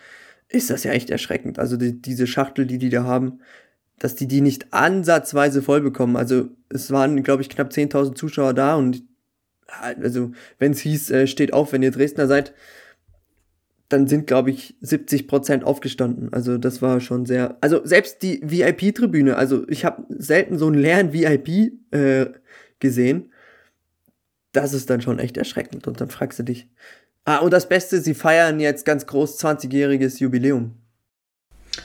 ist 0.48 0.70
das 0.70 0.84
ja 0.84 0.92
echt 0.92 1.10
erschreckend. 1.10 1.58
Also 1.58 1.76
die, 1.76 2.00
diese 2.00 2.26
Schachtel, 2.26 2.66
die 2.66 2.78
die 2.78 2.90
da 2.90 3.04
haben, 3.04 3.40
dass 3.98 4.14
die 4.14 4.26
die 4.26 4.40
nicht 4.40 4.72
ansatzweise 4.72 5.62
voll 5.62 5.80
bekommen. 5.80 6.16
Also 6.16 6.48
es 6.68 6.90
waren, 6.90 7.22
glaube 7.22 7.42
ich, 7.42 7.48
knapp 7.48 7.70
10.000 7.70 8.14
Zuschauer 8.14 8.52
da 8.52 8.74
und 8.74 9.02
also 9.80 10.32
wenn 10.58 10.72
es 10.72 10.80
hieß, 10.80 11.10
äh, 11.10 11.26
steht 11.26 11.52
auf, 11.52 11.72
wenn 11.72 11.82
ihr 11.82 11.90
Dresdner 11.90 12.26
seid, 12.26 12.52
dann 13.88 14.06
sind, 14.06 14.26
glaube 14.26 14.50
ich, 14.50 14.76
70 14.80 15.28
Prozent 15.28 15.64
aufgestanden. 15.64 16.32
Also 16.32 16.56
das 16.58 16.80
war 16.80 17.00
schon 17.00 17.26
sehr. 17.26 17.58
Also 17.60 17.84
selbst 17.84 18.22
die 18.22 18.40
VIP-Tribüne, 18.42 19.36
also 19.36 19.68
ich 19.68 19.84
habe 19.84 20.04
selten 20.08 20.58
so 20.58 20.66
einen 20.66 20.78
leeren 20.78 21.12
VIP 21.12 21.72
äh, 21.90 22.26
gesehen. 22.80 23.32
Das 24.52 24.72
ist 24.72 24.90
dann 24.90 25.00
schon 25.00 25.18
echt 25.18 25.36
erschreckend. 25.36 25.86
Und 25.86 26.00
dann 26.00 26.08
fragst 26.08 26.38
du 26.38 26.42
dich. 26.42 26.68
Ah, 27.24 27.38
und 27.38 27.52
das 27.52 27.68
Beste, 27.68 28.00
sie 28.00 28.14
feiern 28.14 28.60
jetzt 28.60 28.84
ganz 28.84 29.06
groß 29.06 29.38
20-jähriges 29.40 30.20
Jubiläum. 30.20 30.72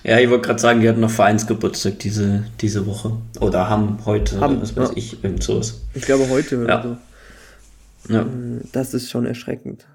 Ja, 0.04 0.20
ich 0.20 0.30
wollte 0.30 0.48
gerade 0.48 0.60
sagen, 0.60 0.82
die 0.82 0.90
hatten 0.90 1.00
noch 1.00 1.12
Vereinsgeburtstag 1.12 2.00
diese, 2.00 2.44
diese 2.60 2.86
Woche. 2.86 3.14
Oder 3.40 3.70
haben 3.70 4.00
heute, 4.06 4.40
haben, 4.40 4.62
was 4.62 4.76
weiß 4.76 4.90
ja. 4.90 4.98
ich, 4.98 5.24
irgend 5.24 5.44
sowas. 5.44 5.82
Ich 5.94 6.04
glaube 6.04 6.28
heute 6.30 6.64
oder 6.64 6.70
ja. 6.70 6.84
so. 6.84 6.98
Ja. 8.08 8.22
Äh, 8.22 8.62
das 8.72 8.94
ist 8.94 9.10
schon 9.10 9.26
erschreckend 9.26 9.88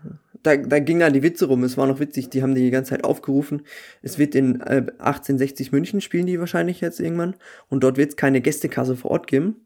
da, 0.42 0.57
da 0.57 0.79
ging 0.79 0.98
dann 0.98 1.12
die 1.12 1.22
Witze 1.22 1.46
rum. 1.46 1.64
Es 1.64 1.77
war 1.77 1.87
noch 1.87 2.01
witzig, 2.01 2.31
die 2.31 2.42
haben 2.42 2.55
die, 2.55 2.62
die 2.62 2.70
ganze 2.70 2.90
Zeit 2.90 3.05
aufgerufen. 3.05 3.62
Es 4.03 4.18
wird 4.18 4.35
in 4.35 4.61
äh, 4.61 4.87
1860 4.98 5.72
München 5.72 6.01
spielen 6.01 6.27
die 6.27 6.40
wahrscheinlich 6.40 6.81
jetzt 6.81 7.01
irgendwann. 7.01 7.35
Und 7.68 7.85
dort 7.85 7.96
wird 7.96 8.11
es 8.11 8.16
keine 8.16 8.40
Gästekasse 8.40 8.96
vor 8.96 9.12
Ort 9.12 9.27
geben. 9.27 9.64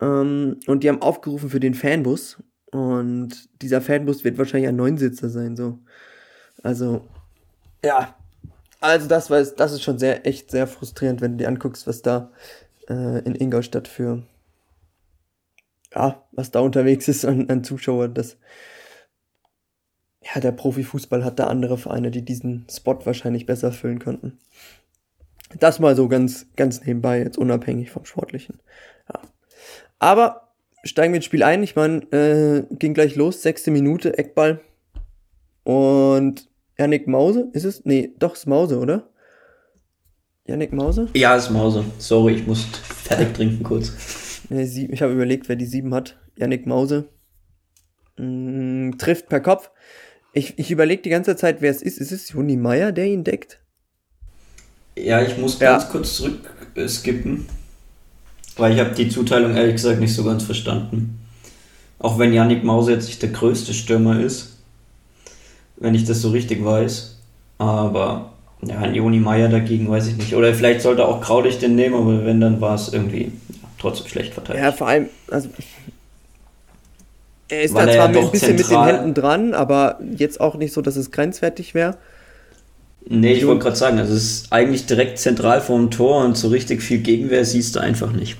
Ähm, 0.00 0.58
und 0.66 0.82
die 0.82 0.88
haben 0.88 1.02
aufgerufen 1.02 1.50
für 1.50 1.60
den 1.60 1.74
Fanbus. 1.74 2.42
Und 2.72 3.48
dieser 3.62 3.80
Fanbus 3.80 4.24
wird 4.24 4.38
wahrscheinlich 4.38 4.68
ein 4.68 4.76
Neunsitzer 4.76 5.28
sein, 5.28 5.56
so. 5.56 5.78
Also, 6.62 7.06
ja. 7.84 8.14
Also 8.80 9.08
das 9.08 9.30
war, 9.30 9.42
das 9.42 9.72
ist 9.72 9.82
schon 9.82 9.98
sehr, 9.98 10.26
echt 10.26 10.50
sehr 10.50 10.66
frustrierend, 10.66 11.20
wenn 11.20 11.32
du 11.32 11.38
dir 11.38 11.48
anguckst, 11.48 11.86
was 11.86 12.02
da 12.02 12.30
äh, 12.88 13.20
in 13.24 13.34
Ingolstadt 13.34 13.88
für, 13.88 14.22
ja, 15.94 16.24
was 16.32 16.50
da 16.50 16.60
unterwegs 16.60 17.08
ist 17.08 17.24
an, 17.24 17.48
an 17.48 17.64
Zuschauern. 17.64 18.14
Das, 18.14 18.36
ja, 20.22 20.40
der 20.40 20.52
Profifußball 20.52 21.24
hat 21.24 21.38
da 21.38 21.46
andere 21.46 21.78
Vereine, 21.78 22.10
die 22.10 22.24
diesen 22.24 22.66
Spot 22.70 22.98
wahrscheinlich 23.04 23.46
besser 23.46 23.72
füllen 23.72 23.98
könnten. 23.98 24.38
Das 25.58 25.78
mal 25.80 25.96
so 25.96 26.08
ganz, 26.08 26.46
ganz 26.56 26.84
nebenbei, 26.84 27.20
jetzt 27.20 27.38
unabhängig 27.38 27.90
vom 27.90 28.04
Sportlichen. 28.04 28.60
Ja. 29.08 29.20
Aber 29.98 30.52
steigen 30.84 31.12
wir 31.12 31.16
ins 31.16 31.24
Spiel 31.24 31.42
ein. 31.42 31.62
Ich 31.62 31.74
meine, 31.74 32.00
äh, 32.12 32.66
ging 32.76 32.92
gleich 32.92 33.16
los, 33.16 33.42
sechste 33.42 33.70
Minute, 33.70 34.18
Eckball. 34.18 34.60
Und 35.64 36.48
Yannick 36.78 37.06
Mause, 37.06 37.48
ist 37.52 37.64
es? 37.64 37.84
Nee, 37.84 38.12
doch, 38.18 38.34
ist 38.34 38.46
Mause, 38.46 38.78
oder? 38.78 39.08
Yannick 40.46 40.72
Mause? 40.72 41.08
Ja, 41.14 41.36
ist 41.36 41.50
Mause. 41.50 41.84
Sorry, 41.98 42.34
ich 42.34 42.46
muss 42.46 42.64
fertig 42.64 43.34
trinken 43.34 43.62
kurz. 43.62 44.27
Ich 44.50 45.02
habe 45.02 45.12
überlegt, 45.12 45.48
wer 45.48 45.56
die 45.56 45.66
sieben 45.66 45.94
hat. 45.94 46.16
Yannick 46.36 46.66
Mause. 46.66 47.08
Mm, 48.16 48.92
trifft 48.98 49.28
per 49.28 49.40
Kopf. 49.40 49.70
Ich, 50.32 50.58
ich 50.58 50.70
überlege 50.70 51.02
die 51.02 51.10
ganze 51.10 51.36
Zeit, 51.36 51.60
wer 51.60 51.70
es 51.70 51.82
ist. 51.82 51.98
Ist 51.98 52.12
es 52.12 52.30
Juni 52.30 52.56
Meier, 52.56 52.92
der 52.92 53.06
ihn 53.06 53.24
deckt? 53.24 53.60
Ja, 54.96 55.22
ich 55.22 55.36
muss 55.38 55.58
ja. 55.58 55.72
ganz 55.72 55.88
kurz 55.90 56.16
zurück 56.16 56.38
äh, 56.74 56.88
skippen. 56.88 57.46
Weil 58.56 58.74
ich 58.74 58.80
habe 58.80 58.94
die 58.94 59.08
Zuteilung 59.08 59.54
ehrlich 59.54 59.76
gesagt 59.76 60.00
nicht 60.00 60.14
so 60.14 60.24
ganz 60.24 60.42
verstanden. 60.42 61.20
Auch 61.98 62.18
wenn 62.18 62.32
Yannick 62.32 62.64
Mause 62.64 62.92
jetzt 62.92 63.06
nicht 63.06 63.22
der 63.22 63.30
größte 63.30 63.74
Stürmer 63.74 64.20
ist. 64.20 64.56
Wenn 65.76 65.94
ich 65.94 66.04
das 66.04 66.22
so 66.22 66.30
richtig 66.30 66.64
weiß. 66.64 67.18
Aber 67.58 68.32
ja, 68.62 68.86
Joni 68.88 69.20
Meier 69.20 69.48
dagegen 69.48 69.88
weiß 69.88 70.08
ich 70.08 70.16
nicht. 70.16 70.34
Oder 70.34 70.54
vielleicht 70.54 70.80
sollte 70.80 71.06
auch 71.06 71.20
Kraulich 71.20 71.58
den 71.58 71.76
nehmen, 71.76 71.94
aber 71.94 72.24
wenn, 72.24 72.40
dann 72.40 72.60
war 72.60 72.74
es 72.74 72.92
irgendwie 72.92 73.32
trotzdem 73.78 74.08
schlecht 74.08 74.34
verteilt. 74.34 74.58
Ja, 74.58 74.72
vor 74.72 74.88
allem, 74.88 75.08
also 75.30 75.48
er 77.48 77.62
ist 77.62 77.74
Weil 77.74 77.86
da 77.86 77.92
zwar 77.92 78.12
ja 78.12 78.20
ein 78.20 78.30
bisschen 78.30 78.56
mit 78.56 78.70
den 78.70 78.84
Händen 78.84 79.14
dran, 79.14 79.54
aber 79.54 80.00
jetzt 80.16 80.40
auch 80.40 80.56
nicht 80.56 80.72
so, 80.72 80.82
dass 80.82 80.96
es 80.96 81.10
grenzwertig 81.10 81.74
wäre. 81.74 81.96
Nee, 83.06 83.32
ich 83.32 83.46
wollte 83.46 83.62
gerade 83.62 83.76
sagen, 83.76 83.98
also 83.98 84.12
es 84.12 84.24
ist 84.24 84.52
eigentlich 84.52 84.84
direkt 84.84 85.18
zentral 85.18 85.62
vorm 85.62 85.90
Tor 85.90 86.24
und 86.24 86.36
so 86.36 86.48
richtig 86.48 86.82
viel 86.82 86.98
Gegenwehr 86.98 87.44
siehst 87.44 87.74
du 87.74 87.80
einfach 87.80 88.12
nicht. 88.12 88.36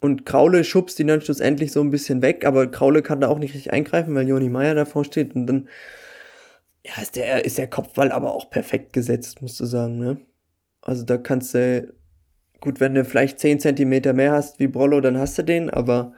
Und 0.00 0.26
Kraule 0.26 0.64
schubst 0.64 0.98
ihn 0.98 1.06
dann 1.08 1.20
schlussendlich 1.20 1.70
so 1.70 1.80
ein 1.80 1.90
bisschen 1.90 2.22
weg, 2.22 2.44
aber 2.44 2.66
Kraule 2.68 3.02
kann 3.02 3.20
da 3.20 3.28
auch 3.28 3.38
nicht 3.38 3.54
richtig 3.54 3.72
eingreifen, 3.72 4.14
weil 4.14 4.28
Joni 4.28 4.48
Meier 4.48 4.74
davor 4.74 5.04
steht 5.04 5.34
und 5.36 5.46
dann 5.46 5.68
ja, 6.84 7.02
ist 7.02 7.16
der, 7.16 7.44
ist 7.44 7.58
der 7.58 7.68
Kopfball 7.68 8.10
aber 8.10 8.34
auch 8.34 8.50
perfekt 8.50 8.92
gesetzt, 8.92 9.42
musst 9.42 9.60
du 9.60 9.66
sagen, 9.66 9.98
ne? 9.98 10.18
Also 10.80 11.04
da 11.04 11.18
kannst 11.18 11.54
du, 11.54 11.92
gut, 12.60 12.80
wenn 12.80 12.94
du 12.94 13.04
vielleicht 13.04 13.38
10 13.40 13.60
Zentimeter 13.60 14.12
mehr 14.12 14.32
hast 14.32 14.58
wie 14.58 14.66
Brollo, 14.66 15.00
dann 15.00 15.18
hast 15.18 15.38
du 15.38 15.42
den, 15.42 15.70
aber 15.70 16.12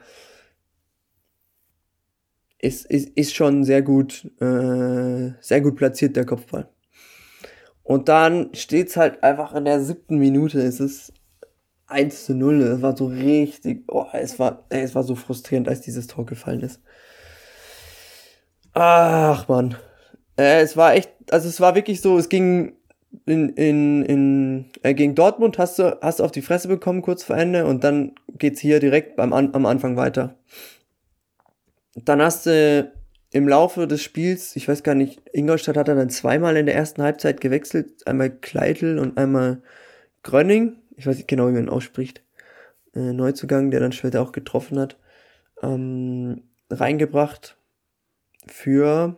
ist, 2.59 2.85
ist, 2.85 3.09
ist 3.17 3.35
schon 3.35 3.63
sehr 3.63 3.81
gut, 3.81 4.25
äh, 4.39 5.31
sehr 5.39 5.61
gut 5.61 5.75
platziert, 5.75 6.15
der 6.15 6.25
Kopfball. 6.25 6.69
Und 7.83 8.07
dann 8.07 8.53
steht's 8.53 8.95
halt 8.97 9.23
einfach 9.23 9.53
in 9.55 9.65
der 9.65 9.81
siebten 9.81 10.17
Minute, 10.17 10.61
es 10.61 10.79
ist 10.79 11.13
1 11.87 12.25
zu 12.25 12.35
0. 12.35 12.61
Es 12.61 12.81
war 12.81 12.95
so 12.95 13.07
richtig, 13.07 13.83
oh, 13.87 14.05
es 14.13 14.39
war, 14.39 14.65
ey, 14.69 14.81
es 14.81 14.95
war 14.95 15.03
so 15.03 15.15
frustrierend, 15.15 15.67
als 15.67 15.81
dieses 15.81 16.07
Tor 16.07 16.25
gefallen 16.25 16.61
ist. 16.61 16.81
Ach 18.73 19.47
man. 19.47 19.75
Äh, 20.37 20.61
es 20.61 20.77
war 20.77 20.93
echt, 20.93 21.11
also 21.31 21.49
es 21.49 21.59
war 21.59 21.75
wirklich 21.75 22.01
so, 22.01 22.17
es 22.17 22.29
ging 22.29 22.77
in, 23.25 23.49
in, 23.49 24.05
in, 24.05 24.65
äh, 24.83 24.93
gegen 24.93 25.15
Dortmund 25.15 25.57
hast 25.57 25.79
du, 25.79 25.97
hast 26.01 26.19
du 26.19 26.23
auf 26.23 26.31
die 26.31 26.41
Fresse 26.41 26.67
bekommen 26.67 27.01
kurz 27.01 27.23
vor 27.23 27.37
Ende 27.37 27.65
und 27.65 27.83
dann 27.83 28.13
geht's 28.37 28.59
hier 28.59 28.79
direkt 28.79 29.15
beim, 29.15 29.33
am 29.33 29.65
Anfang 29.65 29.97
weiter. 29.97 30.35
Dann 31.95 32.21
hast 32.21 32.45
du 32.45 32.91
im 33.31 33.47
Laufe 33.47 33.87
des 33.87 34.01
Spiels, 34.01 34.55
ich 34.55 34.67
weiß 34.67 34.83
gar 34.83 34.95
nicht, 34.95 35.21
Ingolstadt 35.33 35.77
hat 35.77 35.87
dann 35.87 36.09
zweimal 36.09 36.57
in 36.57 36.65
der 36.65 36.75
ersten 36.75 37.01
Halbzeit 37.01 37.41
gewechselt, 37.41 38.05
einmal 38.07 38.29
Kleidl 38.29 38.99
und 38.99 39.17
einmal 39.17 39.61
Grönning, 40.23 40.77
ich 40.97 41.07
weiß 41.07 41.17
nicht 41.17 41.27
genau, 41.27 41.47
wie 41.47 41.53
man 41.53 41.69
ausspricht, 41.69 42.23
äh, 42.93 43.13
Neuzugang, 43.13 43.71
der 43.71 43.79
dann 43.79 43.93
später 43.93 44.21
auch 44.21 44.31
getroffen 44.31 44.79
hat, 44.79 44.97
ähm, 45.61 46.43
reingebracht 46.69 47.57
für, 48.47 49.17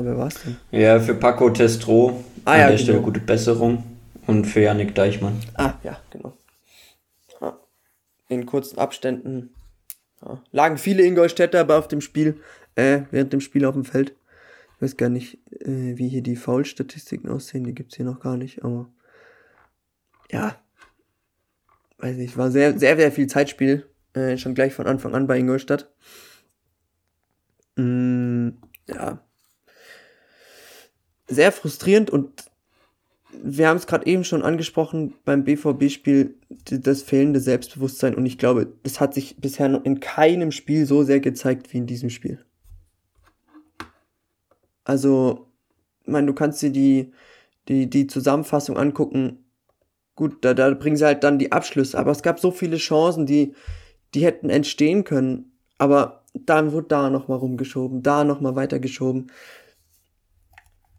oh, 0.00 0.04
wer 0.04 0.16
war's 0.16 0.42
denn? 0.42 0.56
Ja, 0.70 1.00
für 1.00 1.14
Paco 1.14 1.50
Testro, 1.50 2.24
Ah, 2.44 2.52
an 2.52 2.58
ja, 2.58 2.66
der 2.66 2.76
genau. 2.76 2.82
Stelle 2.84 3.00
gute 3.00 3.20
Besserung 3.20 3.84
und 4.26 4.44
für 4.44 4.60
Yannick 4.60 4.94
Deichmann. 4.94 5.40
Ah, 5.54 5.74
ja, 5.82 5.98
genau. 6.10 6.36
Ja. 7.40 7.58
In 8.28 8.44
kurzen 8.44 8.78
Abständen 8.78 9.54
ja. 10.22 10.42
lagen 10.52 10.76
viele 10.76 11.04
Ingolstädter 11.04 11.60
aber 11.60 11.78
auf 11.78 11.88
dem 11.88 12.00
Spiel, 12.00 12.40
äh, 12.74 13.02
während 13.10 13.32
dem 13.32 13.40
Spiel 13.40 13.64
auf 13.64 13.74
dem 13.74 13.84
Feld. 13.84 14.14
Ich 14.76 14.82
weiß 14.82 14.96
gar 14.96 15.08
nicht, 15.08 15.38
äh, 15.60 15.96
wie 15.96 16.08
hier 16.08 16.22
die 16.22 16.36
Foul-Statistiken 16.36 17.30
aussehen, 17.30 17.64
die 17.64 17.74
gibt's 17.74 17.96
hier 17.96 18.04
noch 18.04 18.20
gar 18.20 18.36
nicht, 18.36 18.62
aber 18.62 18.90
ja, 20.30 20.56
weiß 21.98 22.16
nicht, 22.16 22.36
war 22.36 22.50
sehr, 22.50 22.78
sehr, 22.78 22.96
sehr 22.96 23.12
viel 23.12 23.26
Zeitspiel, 23.26 23.86
äh, 24.12 24.36
schon 24.36 24.54
gleich 24.54 24.74
von 24.74 24.86
Anfang 24.86 25.14
an 25.14 25.26
bei 25.26 25.38
Ingolstadt. 25.38 25.90
Mm, 27.76 28.50
ja. 28.86 29.20
Sehr 31.26 31.52
frustrierend 31.52 32.10
und 32.10 32.44
wir 33.42 33.68
haben 33.68 33.76
es 33.76 33.86
gerade 33.86 34.06
eben 34.06 34.24
schon 34.24 34.42
angesprochen 34.42 35.14
beim 35.24 35.44
BVB-Spiel, 35.44 36.34
das 36.70 37.02
fehlende 37.02 37.40
Selbstbewusstsein 37.40 38.14
und 38.14 38.26
ich 38.26 38.38
glaube, 38.38 38.72
das 38.82 39.00
hat 39.00 39.14
sich 39.14 39.36
bisher 39.38 39.68
noch 39.68 39.84
in 39.84 40.00
keinem 40.00 40.52
Spiel 40.52 40.86
so 40.86 41.02
sehr 41.02 41.20
gezeigt 41.20 41.72
wie 41.72 41.78
in 41.78 41.86
diesem 41.86 42.10
Spiel. 42.10 42.44
Also, 44.84 45.48
ich 46.02 46.08
meine, 46.08 46.26
du 46.26 46.34
kannst 46.34 46.62
dir 46.62 46.70
die, 46.70 47.12
die, 47.68 47.88
die 47.88 48.06
Zusammenfassung 48.06 48.76
angucken. 48.76 49.44
Gut, 50.14 50.44
da, 50.44 50.54
da 50.54 50.72
bringen 50.74 50.96
sie 50.96 51.06
halt 51.06 51.24
dann 51.24 51.38
die 51.38 51.52
Abschlüsse, 51.52 51.98
aber 51.98 52.12
es 52.12 52.22
gab 52.22 52.38
so 52.38 52.50
viele 52.50 52.76
Chancen, 52.76 53.26
die, 53.26 53.54
die 54.14 54.24
hätten 54.24 54.50
entstehen 54.50 55.04
können, 55.04 55.52
aber 55.78 56.24
dann 56.34 56.72
wurde 56.72 56.88
da 56.88 57.10
nochmal 57.10 57.38
rumgeschoben, 57.38 58.02
da 58.02 58.24
nochmal 58.24 58.54
weitergeschoben. 58.54 59.30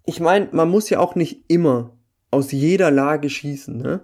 Ich 0.05 0.19
meine, 0.19 0.49
man 0.51 0.69
muss 0.69 0.89
ja 0.89 0.99
auch 0.99 1.15
nicht 1.15 1.45
immer 1.47 1.91
aus 2.31 2.51
jeder 2.51 2.91
Lage 2.91 3.29
schießen, 3.29 3.77
ne? 3.77 4.01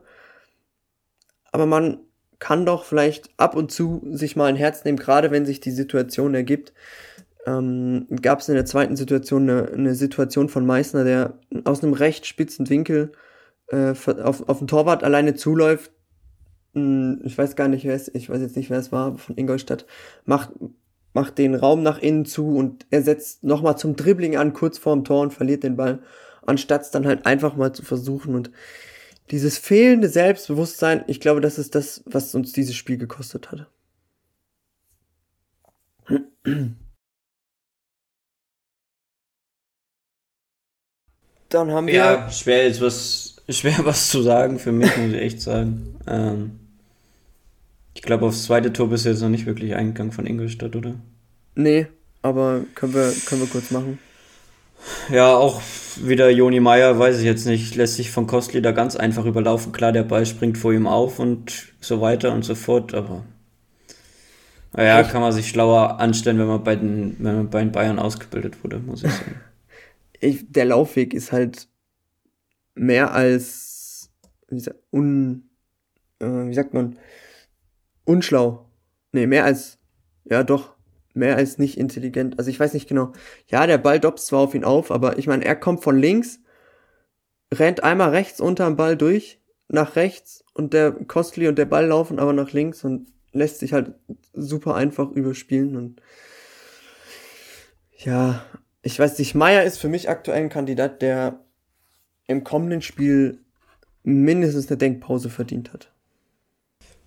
Aber 1.52 1.66
man 1.66 2.00
kann 2.40 2.66
doch 2.66 2.86
vielleicht 2.86 3.30
ab 3.38 3.56
und 3.56 3.72
zu 3.72 4.02
sich 4.12 4.36
mal 4.36 4.46
ein 4.46 4.56
Herz 4.56 4.84
nehmen, 4.84 4.98
gerade 4.98 5.32
wenn 5.32 5.46
sich 5.46 5.60
die 5.60 5.72
Situation 5.72 6.34
ergibt. 6.34 6.74
Ähm, 7.46 8.08
Gab 8.22 8.40
es 8.40 8.50
in 8.50 8.56
der 8.56 8.66
zweiten 8.66 8.96
Situation 8.96 9.50
eine, 9.50 9.68
eine 9.72 9.96
Situation 9.96 10.50
von 10.50 10.66
Meißner, 10.66 11.04
der 11.04 11.40
aus 11.66 11.84
einem 11.84 11.94
recht 11.94 12.26
spitzen 12.26 12.70
Winkel 12.70 13.12
äh, 13.68 13.92
auf, 13.92 14.48
auf 14.48 14.60
den 14.60 14.68
Torwart 14.68 15.04
alleine 15.04 15.36
zuläuft. 15.36 15.92
Hm, 16.74 17.22
Ich 17.26 17.38
weiß 17.38 17.56
gar 17.56 17.68
nicht, 17.68 17.86
wer 17.86 17.96
es, 17.96 18.14
ich 18.14 18.30
weiß 18.30 18.42
jetzt 18.42 18.56
nicht, 18.56 18.70
wer 18.70 18.80
es 18.80 18.92
war, 18.92 19.18
von 19.18 19.38
Ingolstadt, 19.38 19.86
macht, 20.26 20.52
macht 21.14 21.38
den 21.38 21.56
Raum 21.56 21.84
nach 21.84 22.00
innen 22.00 22.26
zu 22.26 22.56
und 22.56 22.86
er 22.90 23.02
setzt 23.02 23.44
nochmal 23.44 23.78
zum 23.78 23.96
Dribbling 23.96 24.38
an, 24.38 24.54
kurz 24.54 24.78
vorm 24.78 25.04
Tor 25.04 25.22
und 25.22 25.34
verliert 25.34 25.64
den 25.64 25.76
Ball, 25.76 26.00
anstatt 26.46 26.84
es 26.84 26.92
dann 26.92 27.06
halt 27.06 27.26
einfach 27.26 27.56
mal 27.56 27.74
zu 27.74 27.84
versuchen 27.84 28.36
und 28.36 28.52
dieses 29.30 29.58
fehlende 29.58 30.10
Selbstbewusstsein, 30.10 31.04
ich 31.08 31.22
glaube, 31.22 31.40
das 31.40 31.58
ist 31.58 31.74
das, 31.76 32.04
was 32.06 32.36
uns 32.36 32.52
dieses 32.52 32.76
Spiel 32.76 32.98
gekostet 32.98 33.52
hat. 33.52 33.68
Dann 41.50 41.72
haben 41.72 41.88
wir. 41.88 41.94
Ja, 41.94 42.30
schwer 42.32 42.66
jetzt 42.66 42.82
was, 42.82 43.38
schwer 43.50 43.80
was 43.84 44.10
zu 44.10 44.22
sagen 44.22 44.60
für 44.60 44.72
mich, 44.72 44.96
muss 44.98 45.14
ich 45.14 45.22
echt 45.22 45.42
sagen. 45.42 46.00
Ähm, 46.08 46.61
ich 47.94 48.02
glaube, 48.02 48.26
aufs 48.26 48.44
zweite 48.46 48.74
Tor 48.74 48.90
bist 48.90 49.06
du 49.06 49.10
jetzt 49.10 49.22
noch 49.22 49.30
nicht 49.30 49.46
wirklich 49.46 49.76
eingegangen 49.76 50.12
von 50.12 50.26
Ingolstadt, 50.26 50.76
oder? 50.76 50.96
Nee, 51.56 51.88
aber 52.22 52.66
können 52.76 52.94
wir, 52.94 53.14
können 53.26 53.42
wir 53.42 53.48
kurz 53.50 53.72
machen. 53.72 54.00
Ja, 55.10 55.36
auch 55.36 55.62
wieder 55.98 56.30
Joni 56.30 56.60
Meier, 56.60 56.98
weiß 56.98 57.20
ich 57.20 57.26
jetzt 57.26 57.46
nicht, 57.46 57.76
lässt 57.76 57.96
sich 57.96 58.10
von 58.12 58.26
Kostli 58.28 58.62
da 58.62 58.72
ganz 58.72 58.96
einfach 58.96 59.26
überlaufen. 59.26 59.72
Klar, 59.72 59.92
der 59.92 60.04
Ball 60.04 60.26
springt 60.26 60.58
vor 60.58 60.74
ihm 60.74 60.88
auf 60.88 61.20
und 61.20 61.74
so 61.80 62.02
weiter 62.02 62.34
und 62.34 62.44
so 62.44 62.56
fort, 62.56 62.94
aber 62.94 63.24
naja, 64.74 65.04
kann 65.04 65.22
man 65.22 65.34
sich 65.34 65.50
schlauer 65.50 66.00
anstellen, 66.00 66.40
wenn 66.40 66.48
man 66.48 66.64
bei 66.64 66.76
den, 66.78 67.18
wenn 67.20 67.36
man 67.36 67.50
bei 67.50 67.60
den 67.60 67.72
Bayern 67.72 68.00
ausgebildet 68.00 68.64
wurde, 68.64 68.80
muss 68.80 69.04
ich 69.04 69.12
sagen. 69.12 69.36
Ich, 70.24 70.52
der 70.52 70.66
Laufweg 70.66 71.16
ist 71.16 71.32
halt 71.32 71.68
mehr 72.76 73.12
als 73.14 74.12
wie, 74.50 74.60
sa- 74.60 74.76
un, 74.92 75.50
äh, 76.20 76.26
wie 76.26 76.54
sagt 76.54 76.74
man 76.76 76.98
unschlau. 78.12 78.66
Nee, 79.12 79.28
mehr 79.28 79.46
als 79.46 79.80
ja 80.26 80.44
doch 80.44 80.76
mehr 81.14 81.36
als 81.36 81.58
nicht 81.58 81.78
intelligent. 81.78 82.38
Also 82.40 82.50
ich 82.50 82.60
weiß 82.60 82.74
nicht 82.74 82.88
genau. 82.88 83.12
Ja, 83.48 83.68
der 83.68 83.78
Ball 83.78 84.00
dopst 84.00 84.28
zwar 84.28 84.40
auf 84.42 84.56
ihn 84.56 84.64
auf, 84.64 84.92
aber 84.92 85.18
ich 85.18 85.28
meine, 85.28 85.44
er 85.46 85.56
kommt 85.56 85.84
von 85.84 85.98
links, 85.98 86.40
rennt 87.54 87.84
einmal 87.84 88.10
rechts 88.10 88.40
unterm 88.40 88.78
Ball 88.78 88.96
durch, 88.96 89.40
nach 89.68 89.96
rechts 89.96 90.44
und 90.54 90.74
der 90.74 90.92
Kostli 90.92 91.48
und 91.48 91.58
der 91.58 91.66
Ball 91.66 91.86
laufen 91.88 92.20
aber 92.20 92.34
nach 92.34 92.52
links 92.52 92.84
und 92.84 93.08
lässt 93.34 93.60
sich 93.60 93.74
halt 93.74 93.94
super 94.34 94.76
einfach 94.76 95.12
überspielen 95.12 95.76
und 95.76 96.02
ja, 97.98 98.44
ich 98.82 98.98
weiß 98.98 99.20
nicht, 99.20 99.36
Meier 99.36 99.64
ist 99.64 99.78
für 99.78 99.88
mich 99.88 100.10
aktuell 100.10 100.42
ein 100.42 100.50
Kandidat, 100.50 101.02
der 101.02 101.40
im 102.28 102.44
kommenden 102.44 102.82
Spiel 102.82 103.40
mindestens 104.04 104.68
eine 104.68 104.78
Denkpause 104.78 105.30
verdient 105.30 105.72
hat. 105.72 105.92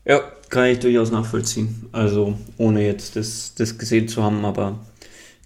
Ja, 0.04 0.20
kann 0.50 0.66
ich 0.66 0.78
durchaus 0.80 1.10
nachvollziehen. 1.10 1.86
Also, 1.92 2.38
ohne 2.58 2.84
jetzt 2.84 3.16
das, 3.16 3.54
das 3.54 3.78
gesehen 3.78 4.08
zu 4.08 4.22
haben, 4.22 4.44
aber 4.44 4.78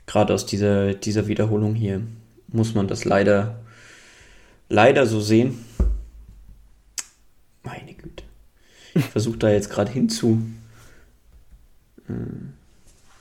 gerade 0.07 0.35
aus 0.35 0.47
dieser, 0.47 0.95
dieser 0.95 1.27
Wiederholung 1.27 1.75
hier 1.75 2.03
muss 2.49 2.75
man 2.75 2.89
das 2.89 3.05
leider, 3.05 3.61
leider 4.69 5.07
so 5.07 5.21
sehen. 5.21 5.65
Meine 7.63 7.95
Güte. 7.95 8.25
Ich 8.95 9.05
versuche 9.13 9.39
da 9.39 9.51
jetzt 9.51 9.71
gerade 9.71 9.93
hinzu, 9.93 10.43
äh, 12.09 12.13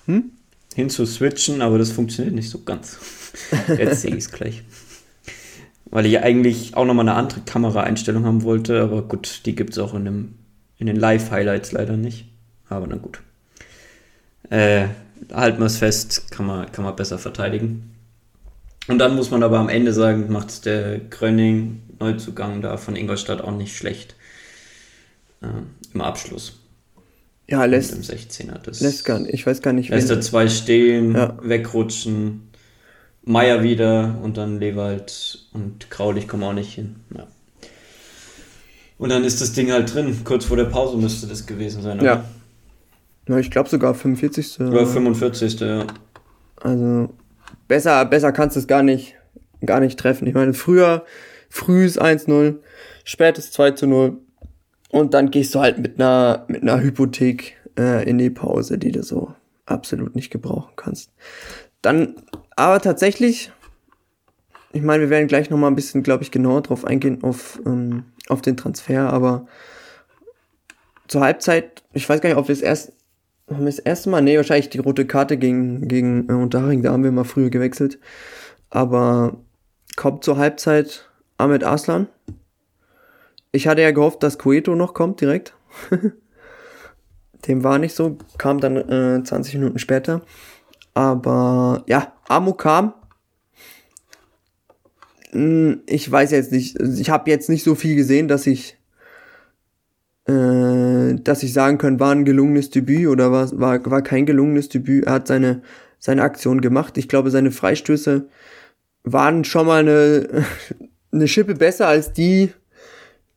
Hm? 0.08 0.32
hinzu 0.74 1.06
switchen, 1.06 1.62
aber 1.62 1.78
das 1.78 1.92
funktioniert 1.92 2.34
nicht 2.34 2.50
so 2.50 2.64
ganz. 2.64 2.98
Jetzt 3.78 4.02
sehe 4.02 4.12
ich 4.12 4.26
es 4.26 4.32
gleich. 4.32 4.64
Weil 5.86 6.06
ich 6.06 6.20
eigentlich 6.20 6.76
auch 6.76 6.86
nochmal 6.86 7.08
eine 7.08 7.18
andere 7.18 7.42
Kameraeinstellung 7.42 8.26
haben 8.26 8.44
wollte, 8.44 8.82
aber 8.82 9.02
gut, 9.02 9.42
die 9.46 9.56
gibt 9.56 9.72
es 9.72 9.80
auch 9.80 9.94
in, 9.94 10.06
dem, 10.06 10.36
in 10.78 10.88
den 10.88 10.96
Live-Highlights 10.96 11.72
leider 11.72 11.98
nicht. 11.98 12.26
Aber 12.70 12.88
na 12.88 12.96
gut. 12.98 13.22
Äh, 14.50 14.88
halten 15.34 15.60
wir 15.60 15.66
es 15.66 15.78
fest, 15.78 16.32
kann 16.32 16.46
man, 16.46 16.72
kann 16.72 16.86
man 16.86 16.96
besser 16.96 17.18
verteidigen. 17.18 17.94
Und 18.88 19.00
dann 19.00 19.16
muss 19.16 19.32
man 19.32 19.44
aber 19.44 19.60
am 19.60 19.70
Ende 19.70 19.92
sagen, 19.94 20.32
macht 20.32 20.66
der 20.66 21.00
Gröning 21.00 21.82
Neuzugang 22.00 22.62
da 22.62 22.78
von 22.78 22.96
Ingolstadt 22.96 23.42
auch 23.42 23.52
nicht 23.52 23.76
schlecht. 23.76 24.16
Äh, 25.42 25.48
Im 25.94 26.02
Abschluss. 26.02 26.60
Ja, 27.50 27.64
lässt, 27.66 27.94
im 27.94 28.02
16er. 28.02 28.60
Das 28.60 28.82
lässt 28.82 29.06
gar 29.06 29.20
nicht. 29.20 29.34
Ich 29.34 29.48
weiß 29.48 29.62
gar 29.62 29.72
nicht, 29.74 29.90
lässt 29.90 30.10
er 30.10 30.20
zwei 30.22 30.48
stehen, 30.50 31.16
Ja. 31.16 31.38
wegrutschen. 31.42 32.44
Meier 33.24 33.62
wieder 33.64 34.18
und 34.22 34.38
dann 34.38 34.60
Lewald 34.60 35.48
und 35.54 35.90
Kraulich 35.90 36.28
kommen 36.28 36.44
auch 36.44 36.54
nicht 36.54 36.74
hin. 36.74 36.98
Ja. 37.16 37.28
Und 38.98 39.10
dann 39.10 39.24
ist 39.24 39.42
das 39.42 39.54
Ding 39.54 39.72
halt 39.72 39.94
drin. 39.94 40.22
Kurz 40.24 40.46
vor 40.46 40.58
der 40.58 40.66
Pause 40.66 40.98
müsste 40.98 41.28
das 41.28 41.46
gewesen 41.46 41.82
sein. 41.82 42.04
Ja. 42.04 42.26
ja 43.28 43.38
ich 43.38 43.52
glaube 43.52 43.70
sogar 43.70 43.94
45. 43.94 44.60
Oder 44.62 44.86
45. 44.86 45.60
Ja. 45.60 45.86
Also 46.62 47.10
besser, 47.68 48.06
besser 48.06 48.32
kannst 48.32 48.56
du 48.56 48.60
es 48.60 48.68
gar 48.68 48.84
nicht, 48.84 49.16
gar 49.66 49.80
nicht 49.80 50.00
treffen. 50.00 50.28
Ich 50.28 50.34
meine, 50.34 50.54
früher, 50.54 51.06
früh 51.50 51.86
ist 51.86 52.02
1-0, 52.02 52.56
spät 53.04 53.38
ist 53.38 53.54
2 53.54 53.76
0. 53.86 54.18
Und 54.90 55.14
dann 55.14 55.32
gehst 55.32 55.54
du 55.54 55.60
halt 55.60 55.80
mit 55.80 56.00
einer, 56.00 56.46
mit 56.48 56.62
einer 56.62 56.82
Hypothek 56.82 57.58
äh, 57.78 58.10
in 58.10 58.18
die 58.18 58.30
Pause, 58.30 58.78
die 58.78 58.92
du 58.92 59.04
so 59.04 59.34
absolut 59.66 60.16
nicht 60.16 60.32
gebrauchen 60.32 60.74
kannst. 60.76 61.12
Dann, 61.82 62.16
aber 62.56 62.80
tatsächlich, 62.80 63.52
ich 64.72 64.82
meine, 64.82 65.04
wir 65.04 65.10
werden 65.10 65.28
gleich 65.28 65.50
nochmal 65.50 65.70
ein 65.70 65.76
bisschen, 65.76 66.04
glaube 66.04 66.24
ich, 66.24 66.32
genauer 66.32 66.62
drauf 66.62 66.86
eingehen, 66.86 67.22
auf, 67.22 67.62
ähm, 67.66 68.06
auf 68.30 68.42
den 68.42 68.58
Transfer, 68.58 69.12
aber 69.12 69.48
zur 71.08 71.22
Halbzeit, 71.22 71.84
ich 71.94 72.08
weiß 72.08 72.22
gar 72.22 72.30
nicht, 72.30 72.38
ob 72.38 72.48
wir 72.48 72.54
es 72.54 72.62
erst, 72.62 72.94
haben 73.50 73.60
wir 73.60 73.66
das 73.68 73.80
erste 73.80 74.10
Mal, 74.10 74.22
nee, 74.22 74.36
wahrscheinlich 74.36 74.70
die 74.70 74.80
rote 74.80 75.06
Karte 75.06 75.38
gegen, 75.38 75.88
gegen 75.88 76.30
äh, 76.30 76.34
Unterhaching, 76.34 76.82
da 76.82 76.92
haben 76.92 77.04
wir 77.04 77.12
mal 77.12 77.24
früher 77.24 77.50
gewechselt, 77.50 78.00
aber 78.70 79.38
kommt 79.96 80.24
zur 80.24 80.38
Halbzeit 80.38 81.10
Ahmed 81.38 81.64
Aslan. 81.64 82.08
Ich 83.52 83.68
hatte 83.68 83.82
ja 83.82 83.92
gehofft, 83.92 84.24
dass 84.24 84.38
Cueto 84.38 84.76
noch 84.76 84.94
kommt 84.94 85.22
direkt. 85.22 85.54
Dem 87.48 87.64
war 87.64 87.78
nicht 87.78 87.96
so, 87.96 88.18
kam 88.38 88.60
dann 88.60 88.78
äh, 88.78 89.24
20 89.24 89.56
Minuten 89.56 89.80
später. 89.80 90.22
Aber 90.94 91.84
ja, 91.88 92.14
Amo 92.28 92.54
kam. 92.54 92.94
Hm, 95.32 95.82
ich 95.86 96.10
weiß 96.10 96.32
jetzt 96.32 96.52
nicht, 96.52 96.80
ich 96.80 97.10
habe 97.10 97.30
jetzt 97.30 97.50
nicht 97.50 97.64
so 97.64 97.76
viel 97.76 97.96
gesehen, 97.96 98.28
dass 98.28 98.48
ich 98.48 98.78
äh, 100.28 101.16
dass 101.16 101.44
ich 101.44 101.54
sagen 101.54 101.78
kann, 101.78 102.00
war 102.00 102.12
ein 102.12 102.26
gelungenes 102.26 102.70
Debüt 102.70 103.08
oder 103.08 103.32
war, 103.32 103.50
war, 103.60 103.86
war 103.86 104.02
kein 104.02 104.26
gelungenes 104.26 104.70
Debüt. 104.70 105.06
Er 105.06 105.14
hat 105.14 105.28
seine, 105.28 105.62
seine 106.00 106.22
Aktion 106.24 106.62
gemacht. 106.62 106.98
Ich 106.98 107.08
glaube, 107.08 107.32
seine 107.32 107.52
Freistöße 107.52 108.28
waren 109.04 109.44
schon 109.46 109.68
mal 109.68 109.80
eine, 109.80 110.46
eine 111.12 111.28
Schippe 111.28 111.56
besser 111.56 111.88
als 111.88 112.12
die, 112.14 112.52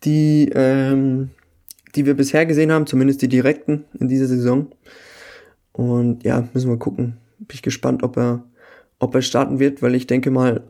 die, 0.03 0.50
ähm, 0.53 1.31
die 1.94 2.07
wir 2.07 2.14
bisher 2.14 2.44
gesehen 2.44 2.72
haben, 2.72 2.87
zumindest 2.87 3.22
die 3.22 3.29
direkten 3.29 3.85
in 3.98 4.09
dieser 4.09 4.26
Saison. 4.26 4.72
Und 5.72 6.24
ja, 6.24 6.48
müssen 6.53 6.70
wir 6.70 6.79
gucken. 6.79 7.18
Bin 7.38 7.55
ich 7.55 7.62
gespannt, 7.62 8.03
ob 8.03 8.16
er, 8.16 8.44
ob 8.98 9.14
er 9.14 9.22
starten 9.22 9.61
wird, 9.61 9.81
weil 9.81 9.94
ich 9.94 10.09
denke 10.09 10.31
mal, 10.33 10.64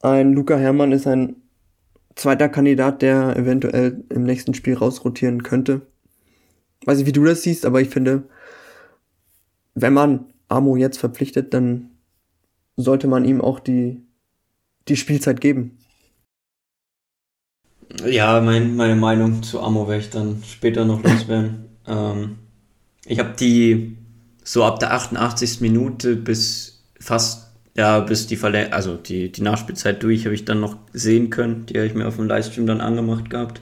ein 0.00 0.32
Luca 0.32 0.56
Hermann 0.56 0.92
ist 0.92 1.06
ein 1.06 1.36
zweiter 2.14 2.48
Kandidat, 2.48 3.02
der 3.02 3.36
eventuell 3.36 4.04
im 4.10 4.24
nächsten 4.24 4.54
Spiel 4.54 4.74
rausrotieren 4.74 5.42
könnte. 5.42 5.82
Weiß 6.84 6.98
nicht, 6.98 7.06
wie 7.06 7.12
du 7.12 7.24
das 7.24 7.42
siehst, 7.42 7.64
aber 7.64 7.80
ich 7.80 7.88
finde, 7.88 8.24
wenn 9.74 9.92
man 9.92 10.32
Amo 10.48 10.76
jetzt 10.76 10.98
verpflichtet, 10.98 11.54
dann 11.54 11.90
sollte 12.76 13.06
man 13.06 13.24
ihm 13.24 13.40
auch 13.40 13.60
die, 13.60 14.02
die 14.88 14.96
Spielzeit 14.96 15.40
geben. 15.40 15.78
Ja, 18.04 18.40
mein, 18.40 18.76
meine 18.76 18.96
Meinung 18.96 19.42
zu 19.42 19.60
Amo 19.60 19.88
werde 19.88 20.02
ich 20.02 20.10
dann 20.10 20.42
später 20.46 20.84
noch 20.84 21.02
loswerden. 21.02 21.68
ähm, 21.86 22.38
ich 23.06 23.18
habe 23.18 23.34
die 23.38 23.96
so 24.44 24.64
ab 24.64 24.78
der 24.78 24.92
88. 24.92 25.60
Minute 25.60 26.16
bis 26.16 26.84
fast, 27.00 27.47
ja, 27.78 28.00
bis 28.00 28.26
die 28.26 28.34
Verlängerung, 28.34 28.72
also 28.72 28.96
die, 28.96 29.30
die 29.30 29.40
Nachspielzeit 29.40 30.02
durch, 30.02 30.24
habe 30.24 30.34
ich 30.34 30.44
dann 30.44 30.58
noch 30.58 30.76
sehen 30.92 31.30
können. 31.30 31.64
Die 31.66 31.74
habe 31.74 31.86
ich 31.86 31.94
mir 31.94 32.08
auf 32.08 32.16
dem 32.16 32.26
Livestream 32.26 32.66
dann 32.66 32.80
angemacht 32.80 33.30
gehabt. 33.30 33.60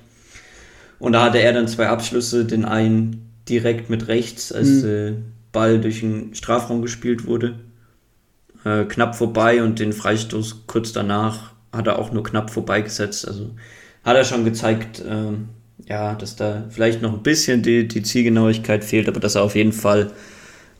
Und 0.99 1.13
da 1.13 1.25
hatte 1.25 1.39
er 1.39 1.53
dann 1.53 1.69
zwei 1.69 1.89
Abschlüsse, 1.89 2.47
den 2.47 2.65
einen 2.65 3.31
direkt 3.47 3.91
mit 3.91 4.09
rechts, 4.09 4.53
als 4.53 4.83
mhm. 4.83 4.89
äh, 4.89 5.13
Ball 5.53 5.83
durch 5.83 6.01
den 6.01 6.35
Strafraum 6.35 6.81
gespielt 6.81 7.27
wurde. 7.27 7.59
Äh, 8.65 8.85
knapp 8.85 9.17
vorbei 9.17 9.63
und 9.63 9.81
den 9.81 9.93
Freistoß 9.93 10.67
kurz 10.67 10.95
danach 10.95 11.53
hat 11.71 11.87
er 11.87 11.99
auch 11.99 12.11
nur 12.11 12.25
knapp 12.25 12.49
vorbeigesetzt. 12.49 13.29
Also 13.29 13.51
hat 14.03 14.17
er 14.17 14.25
schon 14.25 14.47
gezeigt, 14.47 15.05
ähm, 15.07 15.51
ja, 15.85 16.15
dass 16.15 16.37
da 16.37 16.65
vielleicht 16.71 17.03
noch 17.03 17.13
ein 17.13 17.23
bisschen 17.23 17.63
die, 17.63 17.87
die 17.87 18.03
Zielgenauigkeit 18.03 18.83
fehlt, 18.83 19.11
aber 19.11 19.21
dass 19.21 19.35
er 19.35 19.43
auf 19.43 19.57
jeden 19.57 19.73
Fall 19.73 20.11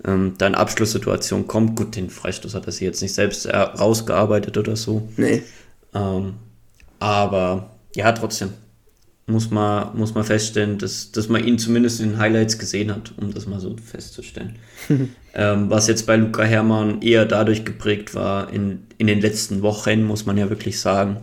ähm, 0.07 0.35
da 0.39 0.47
in 0.47 0.55
Abschlusssituation 0.55 1.47
kommt. 1.47 1.77
Gut, 1.77 1.97
den 1.97 2.11
Freistoß 2.11 2.55
hat 2.55 2.67
er 2.67 2.73
sich 2.73 2.83
jetzt 2.83 3.03
nicht 3.03 3.15
selbst 3.15 3.47
rausgearbeitet 3.47 4.57
oder 4.57 4.77
so. 4.77 5.09
Nee. 5.17 5.43
Ähm, 5.95 6.35
aber 6.99 7.71
ja, 7.95 8.13
trotzdem 8.13 8.51
muss 9.27 9.51
man, 9.51 9.97
muss 9.97 10.15
man 10.15 10.25
feststellen, 10.25 10.79
dass, 10.79 11.11
dass 11.11 11.29
man 11.29 11.45
ihn 11.45 11.59
zumindest 11.59 12.01
in 12.01 12.11
den 12.11 12.19
Highlights 12.19 12.59
gesehen 12.59 12.95
hat, 12.95 13.13
um 13.17 13.35
das 13.35 13.47
mal 13.47 13.59
so 13.59 13.77
festzustellen. 13.77 14.57
ähm, 15.35 15.69
was 15.69 15.89
jetzt 15.89 16.07
bei 16.07 16.17
Luca 16.17 16.45
Hermann 16.45 17.03
eher 17.03 17.27
dadurch 17.27 17.65
geprägt 17.65 18.15
war, 18.15 18.53
in, 18.53 18.85
in 18.99 19.09
den 19.09 19.21
letzten 19.21 19.63
Wochen, 19.63 20.05
muss 20.05 20.27
man 20.27 20.39
ja 20.39 20.49
wirklich 20.49 20.81
sagen, 20.81 21.17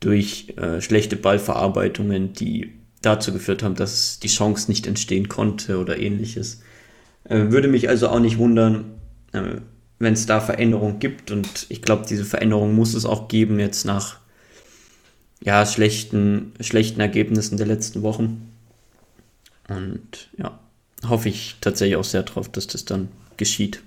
durch 0.00 0.54
äh, 0.58 0.82
schlechte 0.82 1.16
Ballverarbeitungen, 1.16 2.34
die 2.34 2.74
dazu 3.00 3.32
geführt 3.32 3.62
haben, 3.62 3.76
dass 3.76 4.18
die 4.20 4.28
Chance 4.28 4.70
nicht 4.70 4.86
entstehen 4.86 5.28
konnte 5.28 5.78
oder 5.78 5.98
ähnliches. 5.98 6.60
Äh, 7.28 7.50
würde 7.50 7.68
mich 7.68 7.88
also 7.88 8.08
auch 8.08 8.20
nicht 8.20 8.38
wundern, 8.38 8.96
äh, 9.32 9.60
wenn 9.98 10.14
es 10.14 10.26
da 10.26 10.40
Veränderungen 10.40 10.98
gibt 10.98 11.30
und 11.30 11.66
ich 11.68 11.82
glaube, 11.82 12.04
diese 12.08 12.24
Veränderung 12.24 12.74
muss 12.74 12.94
es 12.94 13.06
auch 13.06 13.28
geben 13.28 13.58
jetzt 13.58 13.84
nach 13.84 14.18
ja, 15.40 15.64
schlechten, 15.66 16.52
schlechten 16.60 17.00
Ergebnissen 17.00 17.56
der 17.56 17.66
letzten 17.66 18.02
Wochen. 18.02 18.52
Und 19.68 20.30
ja, 20.36 20.58
hoffe 21.08 21.28
ich 21.28 21.56
tatsächlich 21.60 21.96
auch 21.96 22.04
sehr 22.04 22.22
drauf, 22.22 22.48
dass 22.48 22.66
das 22.66 22.84
dann 22.84 23.08
geschieht. 23.36 23.82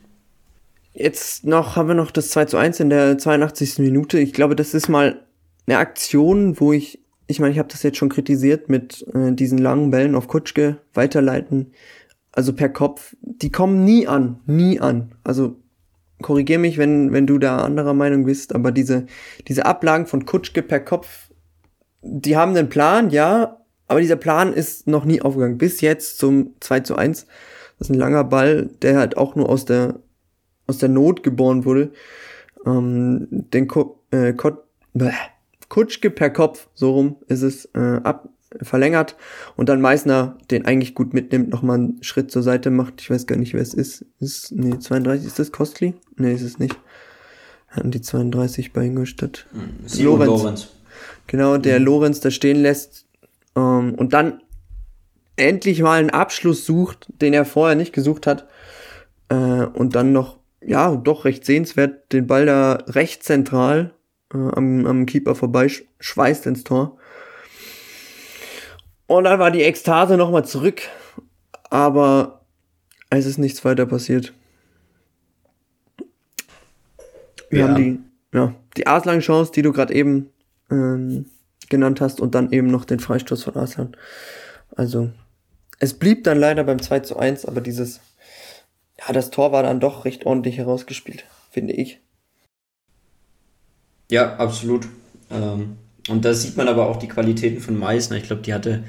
Jetzt 0.94 1.46
noch 1.46 1.76
haben 1.76 1.88
wir 1.88 1.96
noch 1.96 2.12
das 2.12 2.30
2 2.32 2.46
zu 2.46 2.58
1 2.58 2.80
in 2.80 2.90
der 2.90 3.18
82. 3.18 3.80
Minute. 3.80 4.20
Ich 4.20 4.34
glaube, 4.34 4.56
das 4.56 4.74
ist 4.74 4.90
mal 4.90 5.22
eine 5.66 5.78
Aktion, 5.78 6.60
wo 6.60 6.74
ich, 6.74 7.00
ich 7.28 7.40
meine, 7.40 7.54
ich 7.54 7.60
habe 7.60 7.70
das 7.70 7.84
jetzt 7.84 7.98
schon 7.98 8.10
kritisiert 8.10 8.70
mit 8.70 9.06
äh, 9.14 9.32
diesen 9.32 9.60
langen 9.60 9.92
Bällen 9.92 10.16
auf 10.16 10.28
Kutschke 10.28 10.78
weiterleiten, 10.94 11.72
also 12.32 12.54
per 12.54 12.70
Kopf, 12.70 13.16
die 13.22 13.52
kommen 13.52 13.84
nie 13.84 14.08
an, 14.08 14.40
nie 14.46 14.80
an. 14.80 15.16
Also 15.24 15.58
korrigier 16.22 16.60
mich, 16.60 16.78
wenn 16.78 17.14
wenn 17.14 17.28
du 17.28 17.38
da 17.38 17.60
anderer 17.60 17.94
Meinung 17.94 18.26
bist, 18.26 18.54
aber 18.54 18.72
diese 18.72 19.06
diese 19.48 19.66
Ablagen 19.66 20.06
von 20.06 20.26
Kutschke 20.26 20.62
per 20.62 20.80
Kopf, 20.80 21.32
die 22.02 22.38
haben 22.38 22.56
einen 22.56 22.70
Plan, 22.70 23.10
ja, 23.10 23.58
aber 23.88 24.02
dieser 24.02 24.16
Plan 24.16 24.54
ist 24.54 24.88
noch 24.88 25.06
nie 25.06 25.22
aufgegangen. 25.22 25.58
Bis 25.58 25.82
jetzt 25.82 26.18
zum 26.20 26.54
2 26.60 26.82
zu 26.82 26.96
1. 26.96 27.26
Das 27.78 27.88
ist 27.88 27.96
ein 27.96 28.00
langer 28.00 28.24
Ball, 28.24 28.70
der 28.82 28.98
halt 28.98 29.18
auch 29.18 29.36
nur 29.36 29.50
aus 29.50 29.66
der 29.66 30.00
aus 30.68 30.78
der 30.78 30.90
Not 30.90 31.24
geboren 31.24 31.66
wurde. 31.66 31.92
Ähm, 32.66 33.28
den 33.32 33.68
Ko 33.68 34.04
äh, 34.12 34.34
Kot 34.34 34.64
Bäh 34.94 35.12
Kutschke 35.70 36.10
per 36.10 36.32
Kopf, 36.32 36.68
so 36.74 36.92
rum 36.92 37.18
ist 37.28 37.44
es, 37.44 37.66
äh, 37.76 38.02
ab, 38.04 38.28
verlängert 38.62 39.16
und 39.56 39.70
dann 39.70 39.82
Meißner 39.82 40.38
den 40.50 40.66
eigentlich 40.66 40.96
gut 40.96 41.14
mitnimmt, 41.14 41.50
nochmal 41.50 41.78
einen 41.78 42.04
Schritt 42.04 42.32
zur 42.32 42.42
Seite 42.42 42.72
macht. 42.72 43.02
Ich 43.02 43.10
weiß 43.10 43.28
gar 43.28 43.38
nicht, 43.38 43.54
wer 43.54 43.62
es 43.62 43.74
ist. 43.74 44.06
ist 44.20 44.52
nee, 44.52 44.78
32, 44.80 45.28
ist 45.28 45.40
das 45.40 45.52
Costly? 45.52 45.94
Nee, 46.18 46.34
ist 46.34 46.42
es 46.42 46.60
nicht. 46.60 46.78
Hatten 47.68 47.92
die 47.92 48.02
32 48.02 48.74
bei 48.74 48.86
Ingolstadt. 48.86 49.46
Mhm, 49.52 50.04
Lorenz. 50.04 50.28
Lorenz. 50.28 50.68
Genau, 51.28 51.58
der 51.58 51.80
mhm. 51.80 51.86
Lorenz 51.86 52.20
da 52.20 52.32
stehen 52.32 52.62
lässt 52.62 53.06
ähm, 53.56 53.94
und 53.96 54.14
dann 54.14 54.42
endlich 55.36 55.82
mal 55.82 56.00
einen 56.00 56.10
Abschluss 56.10 56.66
sucht, 56.66 57.08
den 57.22 57.34
er 57.34 57.46
vorher 57.46 57.76
nicht 57.76 57.94
gesucht 57.94 58.28
hat. 58.28 58.48
Äh, 59.30 59.36
und 59.36 59.96
dann 59.96 60.12
noch, 60.12 60.38
ja, 60.62 60.96
doch 60.96 61.26
recht 61.26 61.46
sehenswert, 61.46 62.12
den 62.12 62.28
Ball 62.28 62.46
da 62.46 62.74
recht 62.88 63.24
zentral 63.24 63.94
äh, 64.34 64.38
am, 64.38 64.86
am 64.86 65.06
Keeper 65.06 65.36
vorbei, 65.36 65.70
schweißt 66.00 66.48
ins 66.48 66.64
Tor. 66.64 66.98
Und 69.10 69.24
dann 69.24 69.40
war 69.40 69.50
die 69.50 69.64
Ekstase 69.64 70.18
nochmal 70.18 70.46
zurück, 70.46 70.84
aber 71.72 72.42
es 73.10 73.26
ist 73.26 73.40
nichts 73.40 73.66
weiter 73.66 73.88
passiert. 73.88 74.34
Wir 77.50 77.62
ja. 77.62 77.68
haben 77.68 77.76
die, 77.76 78.00
ja, 78.38 78.54
die 78.78 78.86
Arslan-Chance, 78.86 79.52
die 79.52 79.64
du 79.64 79.74
gerade 79.74 79.96
eben 79.96 80.30
ähm, 80.70 81.26
genannt 81.70 82.02
hast, 82.02 82.22
und 82.22 82.36
dann 82.36 82.52
eben 82.52 82.68
noch 82.68 82.86
den 82.86 83.00
Freistoß 83.00 83.46
von 83.46 83.56
Arslan. 83.56 83.98
Also, 84.76 85.10
es 85.80 85.96
blieb 85.96 86.24
dann 86.24 86.40
leider 86.40 86.64
beim 86.64 86.80
2 86.80 87.00
zu 87.00 87.18
1, 87.18 87.46
aber 87.46 87.62
dieses, 87.62 88.02
ja, 89.00 89.12
das 89.12 89.32
Tor 89.32 89.52
war 89.52 89.64
dann 89.64 89.80
doch 89.80 90.06
recht 90.06 90.28
ordentlich 90.28 90.60
herausgespielt, 90.60 91.26
finde 91.50 91.74
ich. 91.74 92.00
Ja, 94.12 94.36
absolut. 94.36 94.88
Ähm, 95.32 95.78
und 96.10 96.26
da 96.26 96.34
sieht 96.34 96.58
man 96.58 96.68
aber 96.68 96.88
auch 96.88 96.98
die 96.98 97.08
Qualitäten 97.08 97.62
von 97.62 97.78
Meißner. 97.78 98.18
Ich 98.18 98.24
glaube, 98.24 98.42
die 98.42 98.54
hatte 98.54 98.84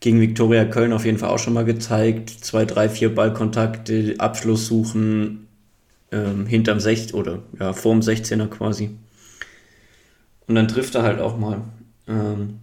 gegen 0.00 0.20
Viktoria 0.20 0.64
Köln 0.64 0.92
auf 0.92 1.04
jeden 1.04 1.18
Fall 1.18 1.30
auch 1.30 1.38
schon 1.38 1.54
mal 1.54 1.64
gezeigt. 1.64 2.30
Zwei, 2.30 2.64
drei, 2.64 2.88
vier 2.88 3.14
Ballkontakte, 3.14 4.14
Abschluss 4.18 4.66
suchen, 4.66 5.48
ähm, 6.12 6.46
hinterm 6.46 6.80
16 6.80 7.18
oder 7.18 7.42
ja, 7.58 7.72
vorm 7.72 8.00
16er 8.00 8.46
quasi. 8.48 8.90
Und 10.46 10.54
dann 10.54 10.68
trifft 10.68 10.94
er 10.94 11.02
halt 11.02 11.20
auch 11.20 11.36
mal. 11.36 11.62
Ähm, 12.06 12.58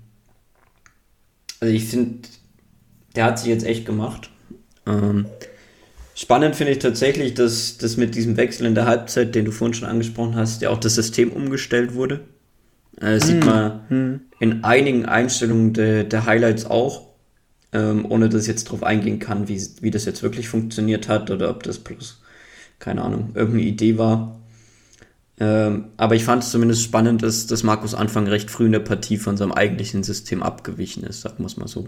also 1.60 1.74
ich 1.74 1.86
finde, 1.86 2.28
der 3.16 3.26
hat 3.26 3.40
sich 3.40 3.48
jetzt 3.48 3.66
echt 3.66 3.86
gemacht. 3.86 4.30
Ähm, 4.86 5.26
spannend 6.16 6.56
finde 6.56 6.74
ich 6.74 6.80
tatsächlich, 6.80 7.34
dass 7.34 7.78
das 7.78 7.98
mit 7.98 8.16
diesem 8.16 8.38
Wechsel 8.38 8.66
in 8.66 8.76
der 8.76 8.86
Halbzeit, 8.86 9.36
den 9.36 9.46
du 9.46 9.52
vorhin 9.52 9.74
schon 9.74 9.88
angesprochen 9.88 10.36
hast, 10.36 10.62
ja 10.62 10.70
auch 10.70 10.80
das 10.80 10.96
System 10.96 11.32
umgestellt 11.32 11.96
wurde. 11.96 12.22
Äh, 13.02 13.20
sieht 13.20 13.44
man 13.46 13.82
hm. 13.90 14.22
in 14.40 14.64
einigen 14.64 15.06
Einstellungen 15.06 15.74
de, 15.74 16.06
der 16.06 16.26
Highlights 16.26 16.66
auch, 16.66 17.10
ähm, 17.74 18.06
ohne 18.10 18.30
dass 18.30 18.44
ich 18.44 18.48
jetzt 18.48 18.66
drauf 18.66 18.84
eingehen 18.84 19.20
kann, 19.20 19.48
wie, 19.48 19.62
wie 19.82 19.92
das 19.92 20.06
jetzt 20.06 20.24
wirklich 20.24 20.48
funktioniert 20.48 21.10
hat 21.10 21.30
oder 21.30 21.50
ob 21.50 21.64
das 21.64 21.80
bloß, 21.80 22.22
keine 22.80 23.02
Ahnung, 23.02 23.32
irgendeine 23.34 23.64
Idee 23.64 23.98
war. 23.98 24.40
Ähm, 25.38 25.90
aber 25.98 26.16
ich 26.16 26.24
fand 26.24 26.44
es 26.44 26.52
zumindest 26.52 26.84
spannend, 26.84 27.22
dass, 27.22 27.48
dass 27.48 27.64
Markus 27.64 27.94
Anfang 27.94 28.28
recht 28.28 28.50
früh 28.50 28.68
in 28.68 28.72
der 28.72 28.80
Partie 28.80 29.18
von 29.18 29.36
seinem 29.36 29.52
eigentlichen 29.52 30.04
System 30.04 30.42
abgewichen 30.42 31.04
ist, 31.04 31.22
sagen 31.22 31.40
wir 31.40 31.48
es 31.48 31.58
mal 31.58 31.68
so. 31.68 31.86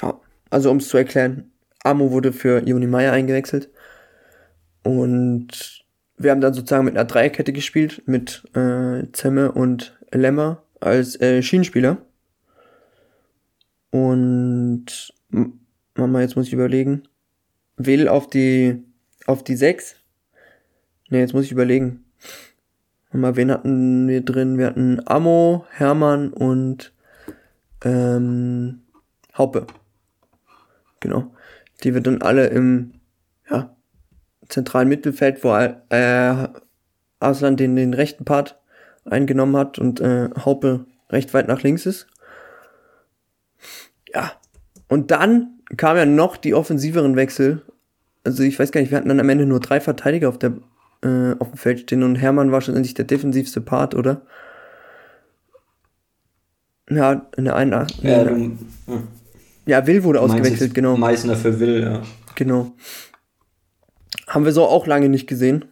Ja, 0.00 0.20
also 0.50 0.70
um 0.72 0.78
es 0.78 0.88
zu 0.88 0.96
erklären, 0.96 1.52
Amo 1.84 2.10
wurde 2.10 2.32
für 2.32 2.66
Joni 2.66 2.88
Meyer 2.88 3.12
eingewechselt 3.12 3.70
und 4.82 5.81
wir 6.22 6.30
haben 6.30 6.40
dann 6.40 6.54
sozusagen 6.54 6.84
mit 6.84 6.96
einer 6.96 7.04
Dreierkette 7.04 7.52
gespielt, 7.52 8.02
mit 8.06 8.44
äh, 8.54 9.04
Zemme 9.12 9.52
und 9.52 9.98
Lemmer 10.12 10.62
als 10.80 11.20
äh, 11.20 11.42
Schienenspieler. 11.42 11.98
Und 13.90 15.12
Mama, 15.94 16.20
jetzt 16.20 16.36
muss 16.36 16.46
ich 16.46 16.52
überlegen. 16.52 17.02
Will 17.76 18.08
auf 18.08 18.28
die 18.28 18.82
auf 19.26 19.44
die 19.44 19.56
6 19.56 19.96
Ne, 21.12 21.18
jetzt 21.18 21.34
muss 21.34 21.44
ich 21.44 21.52
überlegen. 21.52 22.06
Mal, 23.12 23.36
wen 23.36 23.50
hatten 23.50 24.08
wir 24.08 24.22
drin? 24.22 24.56
Wir 24.56 24.68
hatten 24.68 24.98
Amo, 25.04 25.66
Hermann 25.68 26.32
und 26.32 26.94
ähm, 27.84 28.80
Haupe. 29.36 29.66
Genau. 31.00 31.30
Die 31.84 31.92
wir 31.92 32.00
dann 32.00 32.22
alle 32.22 32.46
im 32.46 32.94
ja, 33.50 33.76
zentralen 34.52 34.88
Mittelfeld, 34.88 35.42
wo 35.42 35.54
äh, 35.54 36.48
Aslan 37.20 37.56
den, 37.56 37.76
den 37.76 37.94
rechten 37.94 38.24
Part 38.24 38.60
eingenommen 39.04 39.56
hat 39.56 39.78
und 39.78 40.00
äh, 40.00 40.30
Haupe 40.44 40.86
recht 41.10 41.34
weit 41.34 41.48
nach 41.48 41.62
links 41.62 41.86
ist. 41.86 42.06
Ja. 44.14 44.32
Und 44.88 45.10
dann 45.10 45.58
kam 45.76 45.96
ja 45.96 46.04
noch 46.04 46.36
die 46.36 46.54
offensiveren 46.54 47.16
Wechsel. 47.16 47.62
Also 48.24 48.42
ich 48.42 48.58
weiß 48.58 48.72
gar 48.72 48.80
nicht, 48.80 48.90
wir 48.90 48.98
hatten 48.98 49.08
dann 49.08 49.20
am 49.20 49.28
Ende 49.28 49.46
nur 49.46 49.60
drei 49.60 49.80
Verteidiger 49.80 50.28
auf 50.28 50.38
der 50.38 50.52
äh, 51.02 51.34
auf 51.38 51.48
dem 51.48 51.56
Feld 51.56 51.80
stehen 51.80 52.02
und 52.02 52.16
Hermann 52.16 52.52
war 52.52 52.60
schon 52.60 52.76
endlich 52.76 52.94
der 52.94 53.04
defensivste 53.04 53.60
Part, 53.60 53.94
oder? 53.94 54.22
Ja, 56.88 57.26
in 57.36 57.44
der 57.44 57.56
einen 57.56 57.72
ja. 58.02 58.26
ja, 59.66 59.86
Will 59.86 60.04
wurde 60.04 60.20
ausgewechselt, 60.20 60.74
genau. 60.74 60.96
Meißner 60.96 61.36
für 61.36 61.58
Will, 61.58 61.82
ja. 61.82 62.02
Genau. 62.34 62.72
Haben 64.32 64.46
wir 64.46 64.52
so 64.52 64.64
auch 64.64 64.86
lange 64.86 65.10
nicht 65.10 65.26
gesehen. 65.26 65.66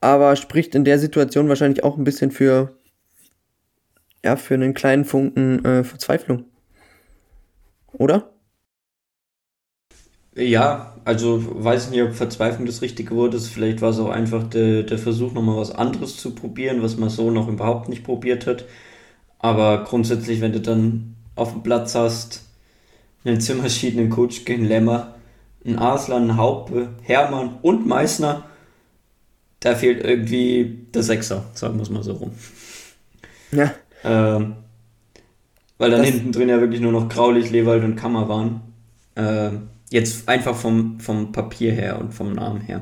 Aber 0.00 0.34
spricht 0.34 0.74
in 0.74 0.84
der 0.84 0.98
Situation 0.98 1.48
wahrscheinlich 1.48 1.84
auch 1.84 1.96
ein 1.96 2.02
bisschen 2.02 2.32
für, 2.32 2.76
ja, 4.24 4.34
für 4.34 4.54
einen 4.54 4.74
kleinen 4.74 5.04
Funken 5.04 5.64
äh, 5.64 5.84
Verzweiflung. 5.84 6.46
Oder? 7.92 8.32
Ja, 10.34 10.96
also 11.04 11.64
weiß 11.64 11.90
nicht, 11.90 12.02
ob 12.02 12.14
Verzweiflung 12.14 12.66
das 12.66 12.82
richtige 12.82 13.14
Wort 13.14 13.34
ist. 13.34 13.46
Vielleicht 13.46 13.80
war 13.80 13.90
es 13.90 14.00
auch 14.00 14.10
einfach 14.10 14.42
der, 14.42 14.82
der 14.82 14.98
Versuch, 14.98 15.32
nochmal 15.34 15.58
was 15.58 15.70
anderes 15.70 16.16
zu 16.16 16.34
probieren, 16.34 16.82
was 16.82 16.96
man 16.96 17.10
so 17.10 17.30
noch 17.30 17.46
überhaupt 17.46 17.88
nicht 17.88 18.02
probiert 18.02 18.48
hat. 18.48 18.64
Aber 19.38 19.84
grundsätzlich, 19.84 20.40
wenn 20.40 20.52
du 20.52 20.60
dann 20.60 21.14
auf 21.36 21.52
dem 21.52 21.62
Platz 21.62 21.94
hast, 21.94 22.42
einen 23.24 23.40
Zimmerschied, 23.40 23.96
einen 23.96 24.10
Coach, 24.10 24.42
einen 24.48 24.64
Lämmer, 24.64 25.14
einen 25.64 25.78
Arslan, 25.78 26.22
einen 26.22 26.36
Haupe, 26.36 26.88
Hermann 27.02 27.58
und 27.62 27.86
Meißner, 27.86 28.44
da 29.60 29.74
fehlt 29.74 30.04
irgendwie 30.04 30.86
der 30.92 31.02
Sechser, 31.02 31.44
sagen 31.54 31.76
wir 31.76 31.82
es 31.82 31.90
mal 31.90 32.02
so 32.02 32.14
rum. 32.14 32.32
Ja. 33.52 33.72
Ähm, 34.04 34.56
weil 35.78 35.90
dann 35.90 36.00
das 36.00 36.10
hinten 36.10 36.32
drin 36.32 36.48
ja 36.48 36.60
wirklich 36.60 36.80
nur 36.80 36.92
noch 36.92 37.08
Graulich, 37.08 37.50
Lewald 37.50 37.84
und 37.84 37.96
Kammer 37.96 38.28
waren. 38.28 38.60
Ähm, 39.16 39.68
Jetzt 39.92 40.26
einfach 40.26 40.56
vom, 40.56 40.98
vom 41.00 41.32
Papier 41.32 41.70
her 41.72 42.00
und 42.00 42.14
vom 42.14 42.32
Namen 42.32 42.62
her. 42.62 42.80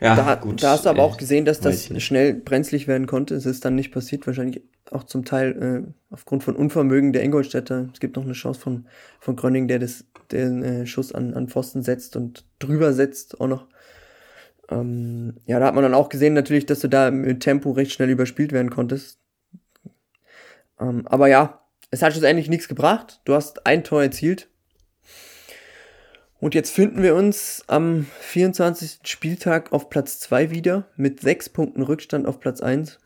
Ja, 0.00 0.14
da, 0.14 0.36
gut. 0.36 0.62
Da 0.62 0.70
hast 0.70 0.84
du 0.84 0.90
aber 0.90 1.02
auch 1.02 1.16
gesehen, 1.16 1.44
dass 1.44 1.58
das 1.58 1.90
schnell 2.00 2.34
brenzlig 2.34 2.86
werden 2.86 3.08
konnte. 3.08 3.34
Es 3.34 3.44
ist 3.44 3.64
dann 3.64 3.74
nicht 3.74 3.90
passiert, 3.90 4.24
wahrscheinlich 4.28 4.62
auch 4.92 5.02
zum 5.02 5.24
Teil 5.24 5.84
äh, 5.84 6.14
aufgrund 6.14 6.44
von 6.44 6.54
Unvermögen 6.54 7.12
der 7.12 7.24
Ingolstädter. 7.24 7.88
Es 7.92 7.98
gibt 7.98 8.14
noch 8.14 8.22
eine 8.22 8.34
Chance 8.34 8.60
von, 8.60 8.86
von 9.18 9.34
Gröning, 9.34 9.66
der 9.66 9.80
das, 9.80 10.04
den 10.32 10.62
äh, 10.62 10.86
Schuss 10.86 11.12
an, 11.12 11.34
an 11.34 11.48
Pfosten 11.48 11.82
setzt 11.82 12.16
und 12.16 12.44
drüber 12.58 12.92
setzt 12.92 13.40
auch 13.40 13.46
noch. 13.46 13.66
Ähm, 14.68 15.34
ja, 15.46 15.60
da 15.60 15.66
hat 15.66 15.74
man 15.74 15.84
dann 15.84 15.94
auch 15.94 16.08
gesehen 16.08 16.34
natürlich, 16.34 16.66
dass 16.66 16.80
du 16.80 16.88
da 16.88 17.10
mit 17.10 17.40
Tempo 17.40 17.70
recht 17.70 17.92
schnell 17.92 18.10
überspielt 18.10 18.52
werden 18.52 18.70
konntest. 18.70 19.18
Ähm, 20.80 21.06
aber 21.06 21.28
ja, 21.28 21.62
es 21.90 22.02
hat 22.02 22.12
schlussendlich 22.12 22.48
nichts 22.48 22.68
gebracht. 22.68 23.20
Du 23.24 23.34
hast 23.34 23.66
ein 23.66 23.84
Tor 23.84 24.02
erzielt 24.02 24.48
und 26.38 26.54
jetzt 26.54 26.70
finden 26.70 27.02
wir 27.02 27.14
uns 27.14 27.64
am 27.66 28.06
24. 28.20 29.00
Spieltag 29.04 29.72
auf 29.72 29.88
Platz 29.88 30.20
2 30.20 30.50
wieder 30.50 30.88
mit 30.96 31.20
6 31.20 31.48
Punkten 31.50 31.82
Rückstand 31.82 32.26
auf 32.26 32.40
Platz 32.40 32.60
1 32.60 32.98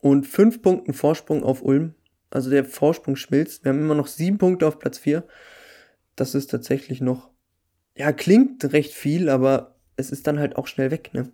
und 0.00 0.26
5 0.26 0.60
Punkten 0.60 0.92
Vorsprung 0.92 1.42
auf 1.42 1.62
Ulm. 1.62 1.94
Also 2.30 2.50
der 2.50 2.64
Vorsprung 2.64 3.16
schmilzt. 3.16 3.64
Wir 3.64 3.70
haben 3.70 3.80
immer 3.80 3.94
noch 3.94 4.06
7 4.06 4.38
Punkte 4.38 4.66
auf 4.66 4.78
Platz 4.78 4.98
4. 4.98 5.24
Das 6.16 6.34
ist 6.34 6.50
tatsächlich 6.50 7.00
noch, 7.00 7.30
ja, 7.96 8.12
klingt 8.12 8.72
recht 8.72 8.92
viel, 8.92 9.28
aber 9.28 9.76
es 9.96 10.10
ist 10.10 10.26
dann 10.26 10.38
halt 10.38 10.56
auch 10.56 10.66
schnell 10.66 10.90
weg, 10.90 11.10
ne? 11.12 11.30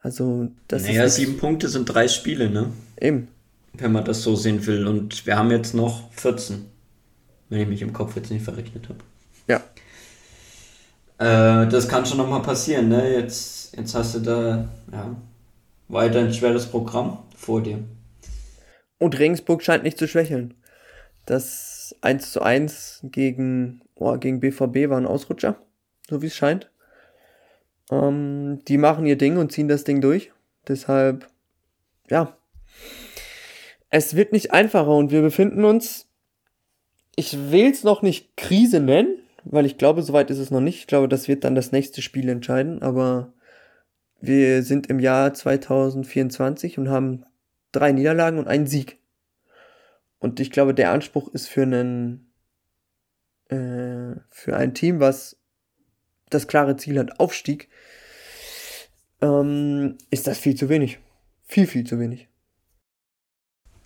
Also, 0.00 0.48
das 0.68 0.82
naja, 0.82 1.04
ist. 1.04 1.18
Naja, 1.18 1.28
7 1.28 1.38
Punkte 1.38 1.68
sind 1.68 1.86
3 1.86 2.08
Spiele, 2.08 2.50
ne? 2.50 2.70
Eben. 3.00 3.28
Wenn 3.72 3.92
man 3.92 4.04
das 4.04 4.22
so 4.22 4.36
sehen 4.36 4.64
will. 4.66 4.86
Und 4.86 5.26
wir 5.26 5.36
haben 5.36 5.50
jetzt 5.50 5.74
noch 5.74 6.12
14. 6.12 6.66
Wenn 7.48 7.60
ich 7.60 7.68
mich 7.68 7.82
im 7.82 7.92
Kopf 7.92 8.14
jetzt 8.16 8.30
nicht 8.30 8.44
verrechnet 8.44 8.88
habe. 8.88 8.98
Ja. 9.48 9.62
Äh, 11.18 11.68
das 11.68 11.88
kann 11.88 12.04
schon 12.04 12.18
nochmal 12.18 12.42
passieren, 12.42 12.88
ne? 12.88 13.14
Jetzt, 13.14 13.76
jetzt 13.76 13.94
hast 13.94 14.14
du 14.14 14.20
da 14.20 14.68
ja, 14.92 15.16
weiter 15.88 16.20
ein 16.20 16.34
schweres 16.34 16.66
Programm 16.66 17.18
vor 17.36 17.62
dir. 17.62 17.78
Und 18.98 19.18
Regensburg 19.18 19.62
scheint 19.62 19.84
nicht 19.84 19.98
zu 19.98 20.06
schwächeln. 20.06 20.54
Das 21.26 21.73
1 22.04 22.32
zu 22.32 22.42
1 22.42 23.00
gegen, 23.04 23.80
oh, 23.94 24.16
gegen 24.18 24.40
BVB 24.40 24.90
war 24.90 24.98
ein 24.98 25.06
Ausrutscher, 25.06 25.56
so 26.08 26.22
wie 26.22 26.26
es 26.26 26.36
scheint. 26.36 26.70
Ähm, 27.90 28.60
die 28.68 28.78
machen 28.78 29.06
ihr 29.06 29.16
Ding 29.16 29.36
und 29.36 29.52
ziehen 29.52 29.68
das 29.68 29.84
Ding 29.84 30.00
durch. 30.00 30.32
Deshalb, 30.68 31.28
ja. 32.10 32.36
Es 33.90 34.16
wird 34.16 34.32
nicht 34.32 34.52
einfacher 34.52 34.94
und 34.94 35.10
wir 35.10 35.22
befinden 35.22 35.64
uns, 35.64 36.08
ich 37.16 37.50
will 37.52 37.70
es 37.70 37.84
noch 37.84 38.02
nicht 38.02 38.36
Krise 38.36 38.80
nennen, 38.80 39.18
weil 39.44 39.66
ich 39.66 39.78
glaube, 39.78 40.02
soweit 40.02 40.30
ist 40.30 40.38
es 40.38 40.50
noch 40.50 40.60
nicht. 40.60 40.78
Ich 40.80 40.86
glaube, 40.86 41.08
das 41.08 41.28
wird 41.28 41.44
dann 41.44 41.54
das 41.54 41.70
nächste 41.70 42.02
Spiel 42.02 42.28
entscheiden, 42.28 42.82
aber 42.82 43.32
wir 44.20 44.62
sind 44.62 44.88
im 44.88 44.98
Jahr 44.98 45.34
2024 45.34 46.78
und 46.78 46.88
haben 46.88 47.24
drei 47.72 47.92
Niederlagen 47.92 48.38
und 48.38 48.48
einen 48.48 48.66
Sieg. 48.66 48.98
Und 50.24 50.40
ich 50.40 50.50
glaube, 50.50 50.72
der 50.72 50.90
Anspruch 50.90 51.28
ist 51.34 51.48
für 51.48 51.64
einen, 51.64 52.32
äh, 53.50 54.18
für 54.30 54.56
ein 54.56 54.72
Team, 54.72 54.98
was 54.98 55.36
das 56.30 56.48
klare 56.48 56.78
Ziel 56.78 56.98
hat, 56.98 57.20
Aufstieg, 57.20 57.68
ähm, 59.20 59.98
ist 60.08 60.26
das 60.26 60.38
viel 60.38 60.54
zu 60.54 60.70
wenig. 60.70 60.98
Viel, 61.44 61.66
viel 61.66 61.84
zu 61.84 61.98
wenig. 61.98 62.26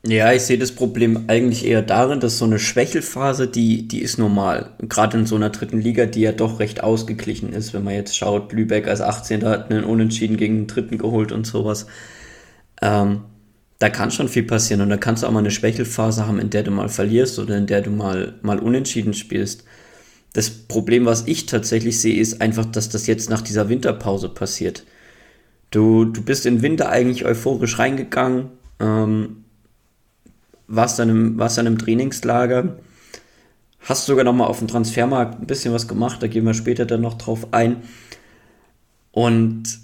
Ja, 0.07 0.33
ich 0.33 0.43
sehe 0.43 0.59
das 0.59 0.71
Problem 0.71 1.25
eigentlich 1.27 1.67
eher 1.67 1.83
darin, 1.83 2.21
dass 2.21 2.39
so 2.39 2.45
eine 2.45 2.61
Schwächelphase, 2.61 3.49
die, 3.49 3.89
die 3.89 4.01
ist 4.01 4.17
normal. 4.17 4.77
Gerade 4.83 5.19
in 5.19 5.27
so 5.27 5.35
einer 5.35 5.51
dritten 5.51 5.81
Liga, 5.81 6.07
die 6.07 6.21
ja 6.21 6.31
doch 6.31 6.61
recht 6.61 6.85
ausgeglichen 6.85 7.53
ist, 7.53 7.75
wenn 7.75 7.83
man 7.83 7.95
jetzt 7.95 8.17
schaut, 8.17 8.53
Lübeck 8.53 8.87
als 8.87 9.01
18. 9.01 9.45
hat 9.45 9.73
einen 9.73 9.83
Unentschieden 9.83 10.37
gegen 10.37 10.55
den 10.59 10.67
dritten 10.69 10.99
geholt 10.99 11.33
und 11.33 11.49
sowas. 11.49 11.89
Ähm, 12.81 13.25
da 13.79 13.91
kann 13.91 14.11
schon 14.11 14.29
viel 14.29 14.43
passieren 14.43 14.81
und 14.81 14.91
da 14.91 14.97
kannst 14.97 15.23
du 15.23 15.27
auch 15.27 15.31
mal 15.31 15.39
eine 15.41 15.51
Schwächelphase 15.51 16.27
haben, 16.27 16.41
in 16.41 16.51
der 16.51 16.63
du 16.63 16.71
mal 16.71 16.89
verlierst 16.89 17.39
oder 17.39 17.57
in 17.57 17.67
der 17.67 17.81
du 17.81 17.91
mal, 17.91 18.35
mal 18.43 18.59
unentschieden 18.59 19.15
spielst. 19.15 19.65
Das 20.33 20.51
Problem, 20.51 21.07
was 21.07 21.27
ich 21.27 21.47
tatsächlich 21.47 22.01
sehe, 22.01 22.21
ist 22.21 22.41
einfach, 22.41 22.67
dass 22.67 22.89
das 22.89 23.07
jetzt 23.07 23.31
nach 23.31 23.41
dieser 23.41 23.69
Winterpause 23.69 24.29
passiert. 24.29 24.85
Du, 25.71 26.05
du 26.05 26.23
bist 26.23 26.47
in 26.47 26.63
Winter 26.63 26.89
eigentlich 26.89 27.25
euphorisch 27.25 27.79
reingegangen, 27.79 28.47
ähm, 28.81 29.45
warst 30.67 30.99
dann 30.99 31.09
im, 31.09 31.39
warst 31.39 31.59
dann 31.59 31.67
im 31.67 31.79
Trainingslager 31.79 32.79
hast 33.89 34.07
sogar 34.07 34.25
noch 34.25 34.35
mal 34.35 34.47
auf 34.47 34.59
dem 34.59 34.69
Transfermarkt 34.69 35.41
ein 35.41 35.47
bisschen 35.47 35.73
was 35.73 35.89
gemacht, 35.89 36.23
da 36.23 36.27
gehen 36.27 36.45
wir 36.45 36.55
später 36.55 36.85
dann 36.85 37.01
noch 37.01 37.15
drauf 37.15 37.49
ein. 37.53 37.83
Und 39.13 39.81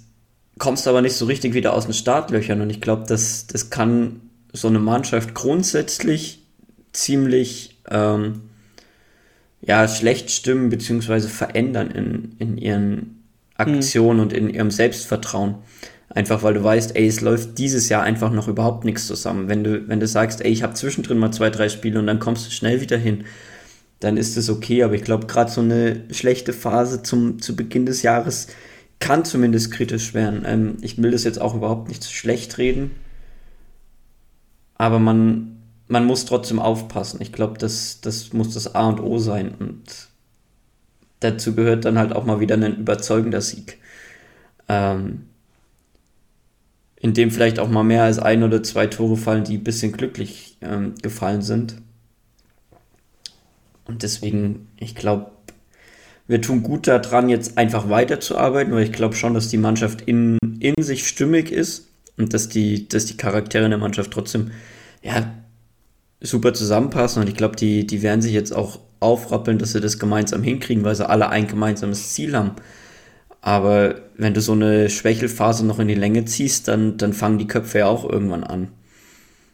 kommst 0.57 0.87
aber 0.87 1.01
nicht 1.01 1.15
so 1.15 1.25
richtig 1.25 1.53
wieder 1.53 1.73
aus 1.73 1.85
den 1.85 1.93
Startlöchern. 1.93 2.61
Und 2.61 2.69
ich 2.69 2.81
glaube, 2.81 3.03
das, 3.07 3.47
das 3.47 3.69
kann 3.69 4.21
so 4.53 4.67
eine 4.67 4.79
Mannschaft 4.79 5.33
grundsätzlich 5.33 6.43
ziemlich 6.93 7.77
ähm, 7.89 8.41
ja, 9.61 9.87
schlecht 9.87 10.31
stimmen 10.31 10.69
bzw. 10.69 11.21
verändern 11.21 11.91
in, 11.91 12.35
in 12.39 12.57
ihren 12.57 13.23
Aktionen 13.57 14.17
mhm. 14.17 14.23
und 14.23 14.33
in 14.33 14.49
ihrem 14.49 14.71
Selbstvertrauen. 14.71 15.55
Einfach 16.09 16.43
weil 16.43 16.53
du 16.53 16.63
weißt, 16.63 16.95
ey, 16.95 17.07
es 17.07 17.19
läuft 17.21 17.57
dieses 17.57 17.89
Jahr 17.89 18.03
einfach 18.03 18.31
noch 18.31 18.47
überhaupt 18.47 18.85
nichts 18.85 19.07
zusammen. 19.07 19.49
Wenn 19.49 19.63
du, 19.63 19.87
wenn 19.87 19.99
du 19.99 20.07
sagst, 20.07 20.41
ey, 20.41 20.51
ich 20.51 20.63
habe 20.63 20.73
zwischendrin 20.73 21.17
mal 21.17 21.31
zwei, 21.31 21.49
drei 21.49 21.67
Spiele 21.67 21.99
und 21.99 22.07
dann 22.07 22.19
kommst 22.19 22.47
du 22.47 22.51
schnell 22.51 22.79
wieder 22.79 22.97
hin, 22.97 23.25
dann 23.99 24.15
ist 24.15 24.37
es 24.37 24.49
okay. 24.49 24.83
Aber 24.83 24.93
ich 24.93 25.03
glaube, 25.03 25.25
gerade 25.25 25.51
so 25.51 25.61
eine 25.61 26.03
schlechte 26.11 26.53
Phase 26.53 27.03
zum, 27.03 27.41
zu 27.41 27.55
Beginn 27.55 27.85
des 27.85 28.01
Jahres 28.01 28.47
kann 28.99 29.25
zumindest 29.25 29.71
kritisch 29.71 30.13
werden. 30.13 30.43
Ähm, 30.45 30.77
ich 30.81 31.01
will 31.01 31.11
das 31.11 31.23
jetzt 31.23 31.41
auch 31.41 31.55
überhaupt 31.55 31.87
nicht 31.87 32.05
schlecht 32.05 32.57
reden. 32.57 32.91
Aber 34.75 34.99
man, 34.99 35.57
man 35.87 36.05
muss 36.05 36.25
trotzdem 36.25 36.59
aufpassen. 36.59 37.21
Ich 37.21 37.31
glaube, 37.31 37.57
das, 37.57 38.01
das 38.01 38.33
muss 38.33 38.53
das 38.53 38.75
A 38.75 38.89
und 38.89 38.99
O 38.99 39.17
sein. 39.17 39.53
Und 39.57 39.83
dazu 41.19 41.55
gehört 41.55 41.85
dann 41.85 41.97
halt 41.97 42.13
auch 42.13 42.25
mal 42.25 42.39
wieder 42.39 42.55
ein 42.55 42.77
überzeugender 42.77 43.41
Sieg. 43.41 43.79
Ähm, 44.67 45.25
in 46.97 47.13
dem 47.13 47.29
vielleicht 47.29 47.59
auch 47.59 47.69
mal 47.69 47.83
mehr 47.83 48.03
als 48.03 48.19
ein 48.19 48.43
oder 48.43 48.63
zwei 48.63 48.87
Tore 48.87 49.15
fallen, 49.15 49.43
die 49.43 49.57
ein 49.57 49.63
bisschen 49.63 49.91
glücklich 49.91 50.57
ähm, 50.61 50.95
gefallen 51.01 51.41
sind. 51.41 51.75
Und 53.85 54.01
deswegen, 54.01 54.69
ich 54.77 54.95
glaube, 54.95 55.31
wir 56.27 56.41
tun 56.41 56.63
gut 56.63 56.87
daran, 56.87 57.29
jetzt 57.29 57.57
einfach 57.57 57.89
weiterzuarbeiten, 57.89 58.73
weil 58.73 58.83
ich 58.83 58.91
glaube 58.91 59.15
schon, 59.15 59.33
dass 59.33 59.49
die 59.49 59.57
Mannschaft 59.57 60.01
in, 60.01 60.39
in 60.59 60.73
sich 60.81 61.07
stimmig 61.07 61.51
ist 61.51 61.87
und 62.17 62.33
dass 62.33 62.49
die, 62.49 62.87
dass 62.87 63.05
die 63.05 63.17
Charaktere 63.17 63.65
in 63.65 63.71
der 63.71 63.79
Mannschaft 63.79 64.11
trotzdem 64.11 64.51
ja, 65.03 65.33
super 66.21 66.53
zusammenpassen. 66.53 67.21
Und 67.21 67.29
ich 67.29 67.35
glaube, 67.35 67.55
die, 67.55 67.85
die 67.85 68.01
werden 68.01 68.21
sich 68.21 68.33
jetzt 68.33 68.55
auch 68.55 68.79
aufrappeln, 68.99 69.59
dass 69.59 69.73
sie 69.73 69.81
das 69.81 69.99
gemeinsam 69.99 70.41
hinkriegen, 70.41 70.83
weil 70.83 70.95
sie 70.95 71.07
alle 71.07 71.29
ein 71.29 71.47
gemeinsames 71.47 72.13
Ziel 72.13 72.35
haben. 72.35 72.51
Aber 73.41 74.01
wenn 74.17 74.33
du 74.33 74.41
so 74.41 74.53
eine 74.53 74.89
Schwächelphase 74.89 75.65
noch 75.65 75.77
in 75.77 75.87
die 75.87 75.93
Länge 75.93 76.25
ziehst, 76.25 76.67
dann, 76.67 76.97
dann 76.97 77.13
fangen 77.13 77.37
die 77.37 77.47
Köpfe 77.47 77.79
ja 77.79 77.85
auch 77.85 78.09
irgendwann 78.09 78.43
an. 78.43 78.69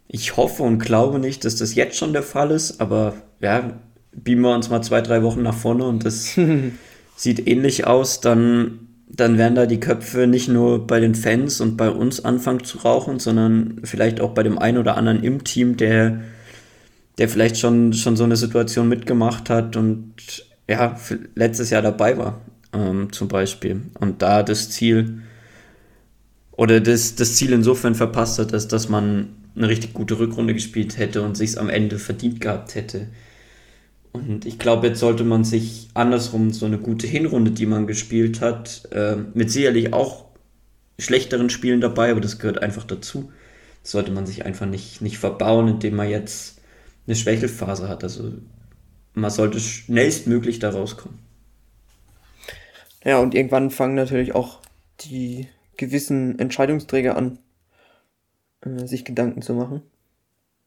Ich 0.07 0.37
hoffe 0.37 0.63
und 0.63 0.79
glaube 0.79 1.19
nicht, 1.19 1.43
dass 1.43 1.57
das 1.57 1.75
jetzt 1.75 1.97
schon 1.97 2.13
der 2.13 2.23
Fall 2.23 2.51
ist, 2.51 2.79
aber 2.79 3.15
ja, 3.41 3.73
beamen 4.11 4.41
wir 4.41 4.55
uns 4.55 4.69
mal 4.69 4.81
zwei, 4.81 5.01
drei 5.01 5.23
Wochen 5.23 5.41
nach 5.41 5.55
vorne 5.55 5.85
und 5.85 6.05
das 6.05 6.37
sieht 7.15 7.47
ähnlich 7.47 7.87
aus, 7.87 8.21
dann, 8.21 8.87
dann 9.07 9.37
werden 9.37 9.55
da 9.55 9.65
die 9.65 9.79
Köpfe 9.79 10.27
nicht 10.27 10.47
nur 10.47 10.85
bei 10.87 10.99
den 10.99 11.15
Fans 11.15 11.61
und 11.61 11.77
bei 11.77 11.89
uns 11.89 12.23
anfangen 12.23 12.63
zu 12.63 12.79
rauchen, 12.79 13.19
sondern 13.19 13.81
vielleicht 13.83 14.21
auch 14.21 14.31
bei 14.31 14.43
dem 14.43 14.57
einen 14.57 14.77
oder 14.77 14.97
anderen 14.97 15.23
im 15.23 15.43
Team, 15.43 15.77
der, 15.77 16.21
der 17.17 17.29
vielleicht 17.29 17.57
schon, 17.57 17.93
schon 17.93 18.15
so 18.15 18.23
eine 18.23 18.37
Situation 18.37 18.89
mitgemacht 18.89 19.49
hat 19.49 19.75
und 19.75 20.13
ja, 20.67 20.95
letztes 21.35 21.69
Jahr 21.69 21.81
dabei 21.81 22.17
war, 22.17 22.41
ähm, 22.73 23.11
zum 23.11 23.27
Beispiel. 23.27 23.81
Und 23.99 24.21
da 24.21 24.43
das 24.43 24.69
Ziel 24.69 25.21
oder 26.51 26.79
das, 26.79 27.15
das 27.15 27.35
Ziel 27.35 27.53
insofern 27.53 27.95
verpasst 27.95 28.39
hat, 28.39 28.53
dass, 28.53 28.67
dass 28.67 28.87
man 28.87 29.29
eine 29.55 29.67
richtig 29.67 29.93
gute 29.93 30.19
Rückrunde 30.19 30.53
gespielt 30.53 30.97
hätte 30.97 31.21
und 31.23 31.35
sich 31.35 31.59
am 31.59 31.69
Ende 31.69 31.99
verdient 31.99 32.39
gehabt 32.39 32.75
hätte. 32.75 33.07
Und 34.13 34.45
ich 34.45 34.59
glaube, 34.59 34.87
jetzt 34.87 34.99
sollte 34.99 35.23
man 35.23 35.43
sich 35.43 35.89
andersrum 35.93 36.51
so 36.51 36.65
eine 36.65 36.77
gute 36.77 37.07
Hinrunde, 37.07 37.51
die 37.51 37.65
man 37.65 37.87
gespielt 37.87 38.41
hat, 38.41 38.89
äh, 38.91 39.15
mit 39.33 39.51
sicherlich 39.51 39.93
auch 39.93 40.25
schlechteren 40.99 41.49
Spielen 41.49 41.81
dabei, 41.81 42.11
aber 42.11 42.21
das 42.21 42.37
gehört 42.37 42.61
einfach 42.61 42.83
dazu. 42.83 43.31
Das 43.81 43.91
sollte 43.91 44.11
man 44.11 44.25
sich 44.25 44.45
einfach 44.45 44.67
nicht, 44.67 45.01
nicht 45.01 45.17
verbauen, 45.17 45.67
indem 45.67 45.95
man 45.95 46.09
jetzt 46.09 46.59
eine 47.07 47.15
Schwächelphase 47.15 47.87
hat. 47.87 48.03
Also 48.03 48.33
man 49.13 49.31
sollte 49.31 49.59
schnellstmöglich 49.59 50.59
da 50.59 50.69
rauskommen. 50.69 51.17
Ja, 53.03 53.19
und 53.19 53.33
irgendwann 53.33 53.71
fangen 53.71 53.95
natürlich 53.95 54.35
auch 54.35 54.59
die 54.99 55.47
gewissen 55.77 56.37
Entscheidungsträger 56.37 57.15
an, 57.15 57.39
äh, 58.61 58.85
sich 58.85 59.05
Gedanken 59.05 59.41
zu 59.41 59.53
machen. 59.53 59.81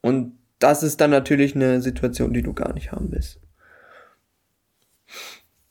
Und 0.00 0.36
das 0.64 0.82
ist 0.82 0.98
dann 1.02 1.10
natürlich 1.10 1.54
eine 1.54 1.82
Situation, 1.82 2.32
die 2.32 2.40
du 2.40 2.54
gar 2.54 2.72
nicht 2.72 2.90
haben 2.90 3.12
willst. 3.12 3.38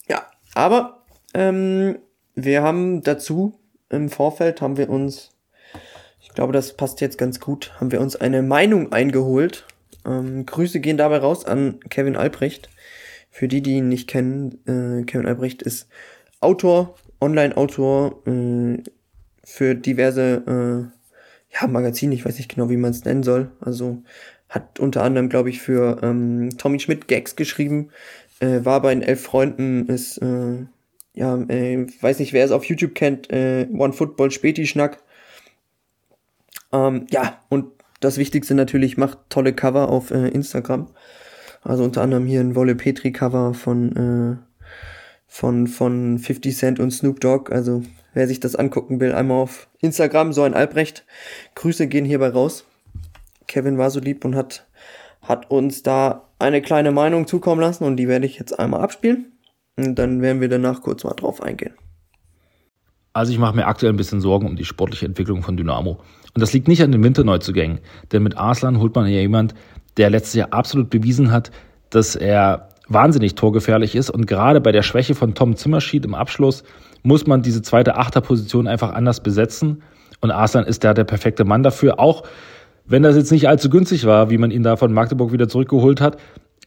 Ja, 0.08 0.28
aber 0.54 1.04
ähm, 1.34 1.98
wir 2.36 2.62
haben 2.62 3.02
dazu 3.02 3.60
im 3.90 4.10
Vorfeld 4.10 4.62
haben 4.62 4.78
wir 4.78 4.92
uns, 4.92 5.32
ich 6.22 6.30
glaube, 6.30 6.54
das 6.54 6.78
passt 6.78 7.02
jetzt 7.02 7.18
ganz 7.18 7.40
gut, 7.40 7.74
haben 7.80 7.92
wir 7.92 8.02
uns 8.02 8.16
eine 8.16 8.44
Meinung 8.44 8.92
eingeholt. 8.92 9.66
Ähm, 10.06 10.46
Grüße 10.46 10.80
gehen 10.80 10.98
dabei 10.98 11.18
raus 11.18 11.44
an 11.44 11.80
Kevin 11.90 12.16
Albrecht. 12.16 12.70
Für 13.32 13.48
die, 13.48 13.64
die 13.64 13.78
ihn 13.78 13.90
nicht 13.90 14.08
kennen, 14.08 14.60
äh, 14.68 15.06
Kevin 15.06 15.26
Albrecht 15.26 15.64
ist 15.64 15.88
Autor, 16.40 16.94
Online-Autor 17.20 18.22
äh, 18.28 18.84
für 19.44 19.74
diverse 19.74 20.92
äh, 20.94 21.04
ja, 21.54 21.68
Magazine, 21.68 22.14
ich 22.16 22.26
weiß 22.26 22.38
nicht 22.38 22.54
genau, 22.54 22.70
wie 22.70 22.78
man 22.78 22.92
es 22.92 23.06
nennen 23.06 23.24
soll. 23.24 23.52
Also 23.60 24.04
hat 24.54 24.80
unter 24.80 25.04
anderem, 25.04 25.30
glaube 25.30 25.50
ich, 25.50 25.62
für 25.62 26.00
ähm, 26.04 26.52
Tommy 26.58 26.80
Schmidt 26.80 27.08
Gags 27.08 27.36
geschrieben, 27.36 27.90
äh, 28.40 28.64
war 28.64 28.82
bei 28.82 28.94
den 28.94 29.02
Elf 29.02 29.22
Freunden, 29.22 29.88
ist, 29.88 30.20
äh, 30.20 30.66
ja, 31.16 31.36
äh, 31.48 31.88
weiß 32.02 32.20
nicht, 32.20 32.34
wer 32.34 32.46
es 32.46 32.52
auf 32.52 32.66
YouTube 32.66 32.94
kennt, 32.94 33.32
äh, 33.32 33.68
One 33.74 33.94
Football 33.94 34.30
Späti 34.30 34.68
Schnack. 34.68 35.02
Ähm, 36.72 37.08
ja, 37.10 37.42
und 37.50 37.66
das 38.00 38.18
Wichtigste 38.18 38.54
natürlich, 38.54 38.96
macht 38.96 39.18
tolle 39.30 39.54
Cover 39.54 39.90
auf 39.90 40.12
äh, 40.12 40.28
Instagram. 40.28 40.90
Also 41.64 41.84
unter 41.84 42.02
anderem 42.02 42.28
hier 42.28 42.42
ein 42.42 42.56
Wolle 42.56 42.76
Petri 42.76 43.12
Cover 43.12 43.56
von, 43.56 43.96
äh, 43.96 44.64
von, 45.26 45.66
von 45.68 46.20
50 46.20 46.56
Cent 46.56 46.80
und 46.80 46.92
Snoop 46.92 47.22
Dogg. 47.22 47.52
Also 47.52 47.84
wer 48.14 48.28
sich 48.28 48.40
das 48.40 48.56
angucken 48.56 49.00
will, 49.00 49.14
einmal 49.14 49.42
auf 49.42 49.68
Instagram, 49.80 50.32
so 50.32 50.44
ein 50.44 50.54
Albrecht. 50.54 51.06
Grüße 51.56 51.88
gehen 51.88 52.06
hierbei 52.06 52.30
raus. 52.30 52.66
Kevin 53.48 53.78
war 53.78 53.90
so 53.90 54.00
lieb 54.00 54.26
und 54.26 54.36
hat, 54.36 54.68
hat 55.22 55.50
uns 55.52 55.84
da 55.84 56.30
eine 56.40 56.62
kleine 56.62 56.92
Meinung 56.92 57.28
zukommen 57.28 57.62
lassen 57.62 57.84
und 57.84 57.98
die 57.98 58.08
werde 58.08 58.26
ich 58.26 58.38
jetzt 58.38 58.58
einmal 58.60 58.82
abspielen. 58.82 59.32
Und 59.78 59.96
dann 59.96 60.22
werden 60.22 60.42
wir 60.42 60.50
danach 60.50 60.82
kurz 60.82 61.04
mal 61.04 61.14
drauf 61.14 61.42
eingehen. 61.42 61.74
Also 63.14 63.32
ich 63.32 63.40
mache 63.40 63.56
mir 63.56 63.68
aktuell 63.68 63.94
ein 63.94 63.98
bisschen 63.98 64.22
Sorgen 64.22 64.48
um 64.48 64.56
die 64.56 64.66
sportliche 64.66 65.06
Entwicklung 65.06 65.44
von 65.44 65.56
Dynamo. 65.56 66.00
Und 66.34 66.42
das 66.42 66.52
liegt 66.52 66.68
nicht 66.68 66.82
an 66.82 66.92
den 66.92 67.04
Winterneuzugängen, 67.04 67.80
denn 68.12 68.24
mit 68.24 68.38
Arslan 68.38 68.80
holt 68.80 68.96
man 68.96 69.06
ja 69.06 69.20
jemand, 69.20 69.54
der 69.98 70.10
letztes 70.10 70.34
Jahr 70.34 70.52
absolut 70.52 70.90
bewiesen 70.90 71.32
hat, 71.32 71.52
dass 71.92 72.16
er 72.16 72.70
wahnsinnig 72.88 73.36
torgefährlich 73.36 73.96
ist. 73.96 74.10
Und 74.10 74.26
gerade 74.26 74.62
bei 74.62 74.72
der 74.72 74.82
Schwäche 74.82 75.14
von 75.14 75.36
Tom 75.36 75.56
Zimmerschied 75.56 76.06
im 76.06 76.16
Abschluss 76.16 76.64
muss 77.04 77.28
man 77.28 77.44
diese 77.44 77.62
zweite 77.62 77.98
Achterposition 77.98 78.68
einfach 78.68 78.94
anders 78.94 79.22
besetzen. 79.22 79.84
Und 80.22 80.32
Arslan 80.32 80.66
ist 80.66 80.84
da 80.84 80.94
der 80.94 81.04
perfekte 81.04 81.44
Mann 81.44 81.64
dafür. 81.64 82.00
Auch 82.00 82.24
wenn 82.86 83.04
das 83.04 83.16
jetzt 83.16 83.32
nicht 83.32 83.48
allzu 83.48 83.70
günstig 83.70 84.06
war, 84.06 84.30
wie 84.30 84.38
man 84.38 84.52
ihn 84.52 84.64
da 84.64 84.76
von 84.76 84.94
Magdeburg 84.94 85.32
wieder 85.32 85.48
zurückgeholt 85.48 86.02
hat, 86.02 86.18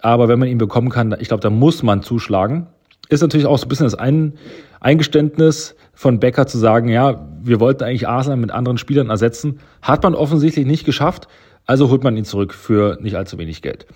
aber 0.01 0.29
wenn 0.29 0.39
man 0.39 0.49
ihn 0.49 0.59
bekommen 0.59 0.89
kann, 0.89 1.15
ich 1.19 1.29
glaube, 1.29 1.43
da 1.43 1.51
muss 1.51 1.83
man 1.83 2.03
zuschlagen. 2.03 2.67
Ist 3.09 3.21
natürlich 3.21 3.47
auch 3.47 3.59
so 3.59 3.67
ein 3.67 3.69
bisschen 3.69 3.87
das 3.87 3.95
Ein 3.95 4.35
Eingeständnis 4.81 5.77
von 5.95 6.19
Becker 6.19 6.47
zu 6.47 6.59
sagen, 6.59 6.89
ja, 6.89 7.29
wir 7.43 7.61
wollten 7.61 7.85
eigentlich 7.85 8.09
Arsenal 8.09 8.39
mit 8.39 8.51
anderen 8.51 8.79
Spielern 8.79 9.11
ersetzen. 9.11 9.61
Hat 9.81 10.03
man 10.03 10.15
offensichtlich 10.15 10.67
nicht 10.67 10.85
geschafft, 10.85 11.29
also 11.67 11.89
holt 11.91 12.03
man 12.03 12.17
ihn 12.17 12.25
zurück 12.25 12.53
für 12.53 12.99
nicht 13.01 13.17
allzu 13.17 13.39
wenig 13.39 13.63
Geld. 13.63 13.87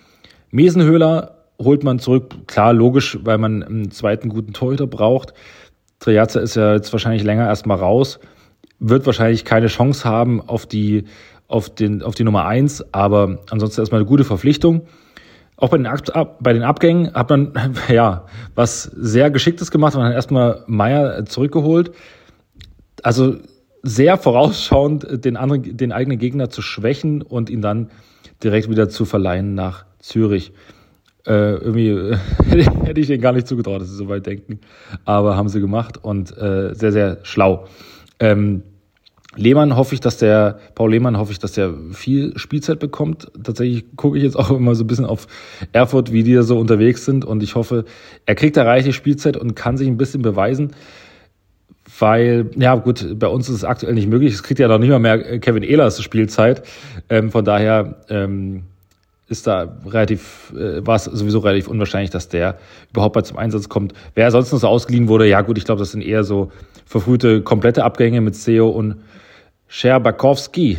Mesenhöhler 0.51 1.37
holt 1.59 1.85
man 1.85 1.99
zurück, 1.99 2.35
klar, 2.47 2.73
logisch, 2.73 3.19
weil 3.23 3.39
man 3.39 3.63
einen 3.63 3.91
zweiten 3.91 4.29
guten 4.29 4.53
Torhüter 4.53 4.87
braucht. 4.87 5.35
Triazza 5.99 6.41
ist 6.41 6.57
ja 6.57 6.75
jetzt 6.75 6.93
wahrscheinlich 6.93 7.23
länger 7.23 7.47
erstmal 7.47 7.79
raus, 7.79 8.19
wird 8.79 9.05
wahrscheinlich 9.07 9.45
keine 9.45 9.67
Chance 9.67 10.09
haben 10.09 10.41
auf 10.41 10.67
die 10.67 11.05
auf, 11.51 11.75
den, 11.75 12.03
auf 12.03 12.15
die 12.15 12.25
Nummer 12.25 12.47
eins, 12.47 12.85
aber 12.93 13.41
ansonsten 13.51 13.81
erstmal 13.81 14.01
eine 14.01 14.09
gute 14.09 14.25
Verpflichtung. 14.25 14.83
Auch 15.57 15.69
bei 15.69 15.77
den, 15.77 15.87
Ab 15.87 16.39
bei 16.41 16.53
den 16.53 16.63
Abgängen 16.63 17.13
hat 17.13 17.29
man 17.29 17.53
ja 17.89 18.25
was 18.55 18.85
sehr 18.85 19.31
Geschicktes 19.31 19.71
gemacht. 19.71 19.95
Man 19.95 20.07
hat 20.07 20.15
erstmal 20.15 20.65
Meier 20.67 21.27
zurückgeholt. 21.27 21.93
Also 23.03 23.37
sehr 23.83 24.17
vorausschauend, 24.17 25.25
den, 25.25 25.37
anderen, 25.37 25.77
den 25.77 25.93
eigenen 25.93 26.19
Gegner 26.19 26.51
zu 26.51 26.63
schwächen 26.63 27.23
und 27.23 27.51
ihn 27.51 27.63
dann 27.63 27.91
direkt 28.43 28.71
wieder 28.71 28.89
zu 28.89 29.05
verleihen 29.05 29.55
nach 29.55 29.85
Zürich. 29.99 30.53
Äh, 31.27 31.57
irgendwie 31.57 32.17
hätte 32.85 33.01
ich 33.01 33.09
denen 33.09 33.21
gar 33.21 33.33
nicht 33.33 33.47
zugetraut, 33.47 33.83
dass 33.83 33.89
sie 33.89 33.97
so 33.97 34.09
weit 34.09 34.27
denken. 34.27 34.61
Aber 35.05 35.37
haben 35.37 35.49
sie 35.49 35.61
gemacht 35.61 36.03
und 36.03 36.37
äh, 36.39 36.75
sehr, 36.75 36.93
sehr 36.93 37.19
schlau. 37.23 37.67
Ähm, 38.19 38.63
Lehmann 39.37 39.77
hoffe 39.77 39.95
ich, 39.95 40.01
dass 40.01 40.17
der, 40.17 40.59
Paul 40.75 40.91
Lehmann 40.91 41.17
hoffe 41.17 41.31
ich, 41.31 41.39
dass 41.39 41.53
der 41.53 41.73
viel 41.93 42.37
Spielzeit 42.37 42.81
bekommt. 42.81 43.31
Tatsächlich 43.43 43.85
gucke 43.97 44.19
ich 44.19 44.25
jetzt 44.25 44.37
auch 44.37 44.51
immer 44.51 44.75
so 44.75 44.83
ein 44.83 44.89
bisschen 44.89 45.05
auf 45.05 45.29
Erfurt, 45.73 46.13
wie 46.13 46.25
die 46.25 46.35
da 46.35 46.43
so 46.43 46.59
unterwegs 46.59 47.05
sind 47.05 47.25
und 47.25 47.43
ich 47.43 47.55
hoffe, 47.55 47.85
er 48.27 48.35
kriegt 48.35 48.57
da 48.57 48.65
reichlich 48.65 48.97
Spielzeit 48.97 49.37
und 49.37 49.55
kann 49.55 49.77
sich 49.77 49.87
ein 49.87 49.97
bisschen 49.97 50.23
beweisen. 50.23 50.73
Weil, 51.99 52.51
ja 52.57 52.75
gut, 52.77 53.19
bei 53.19 53.29
uns 53.29 53.49
ist 53.49 53.57
es 53.57 53.65
aktuell 53.65 53.95
nicht 53.95 54.09
möglich. 54.09 54.33
Es 54.33 54.43
kriegt 54.43 54.59
ja 54.59 54.69
noch 54.69 54.79
nicht 54.79 54.91
mal 54.91 54.99
mehr 54.99 55.39
Kevin 55.39 55.63
Ehlers 55.63 56.03
Spielzeit. 56.03 56.63
Ähm, 57.09 57.31
von 57.31 57.45
daher 57.45 57.97
ähm, 58.09 58.63
ist 59.29 59.47
da 59.47 59.77
relativ, 59.87 60.53
äh, 60.57 60.85
war 60.85 60.97
es 60.97 61.05
sowieso 61.05 61.39
relativ 61.41 61.69
unwahrscheinlich, 61.69 62.11
dass 62.11 62.29
der 62.29 62.59
überhaupt 62.91 63.15
mal 63.15 63.23
zum 63.23 63.39
Einsatz 63.39 63.69
kommt. 63.69 63.93
Wer 64.15 64.31
sonst 64.31 64.53
noch 64.53 64.59
so 64.59 64.67
ausgeliehen 64.67 65.09
wurde, 65.09 65.27
ja 65.29 65.43
gut, 65.43 65.59
ich 65.59 65.65
glaube, 65.65 65.79
das 65.79 65.93
sind 65.93 66.03
eher 66.03 66.25
so 66.25 66.51
verfrühte 66.85 67.43
komplette 67.43 67.85
Abgänge 67.85 68.21
mit 68.21 68.35
Seo 68.35 68.69
und 68.69 68.97
Scherbakowski. 69.71 70.79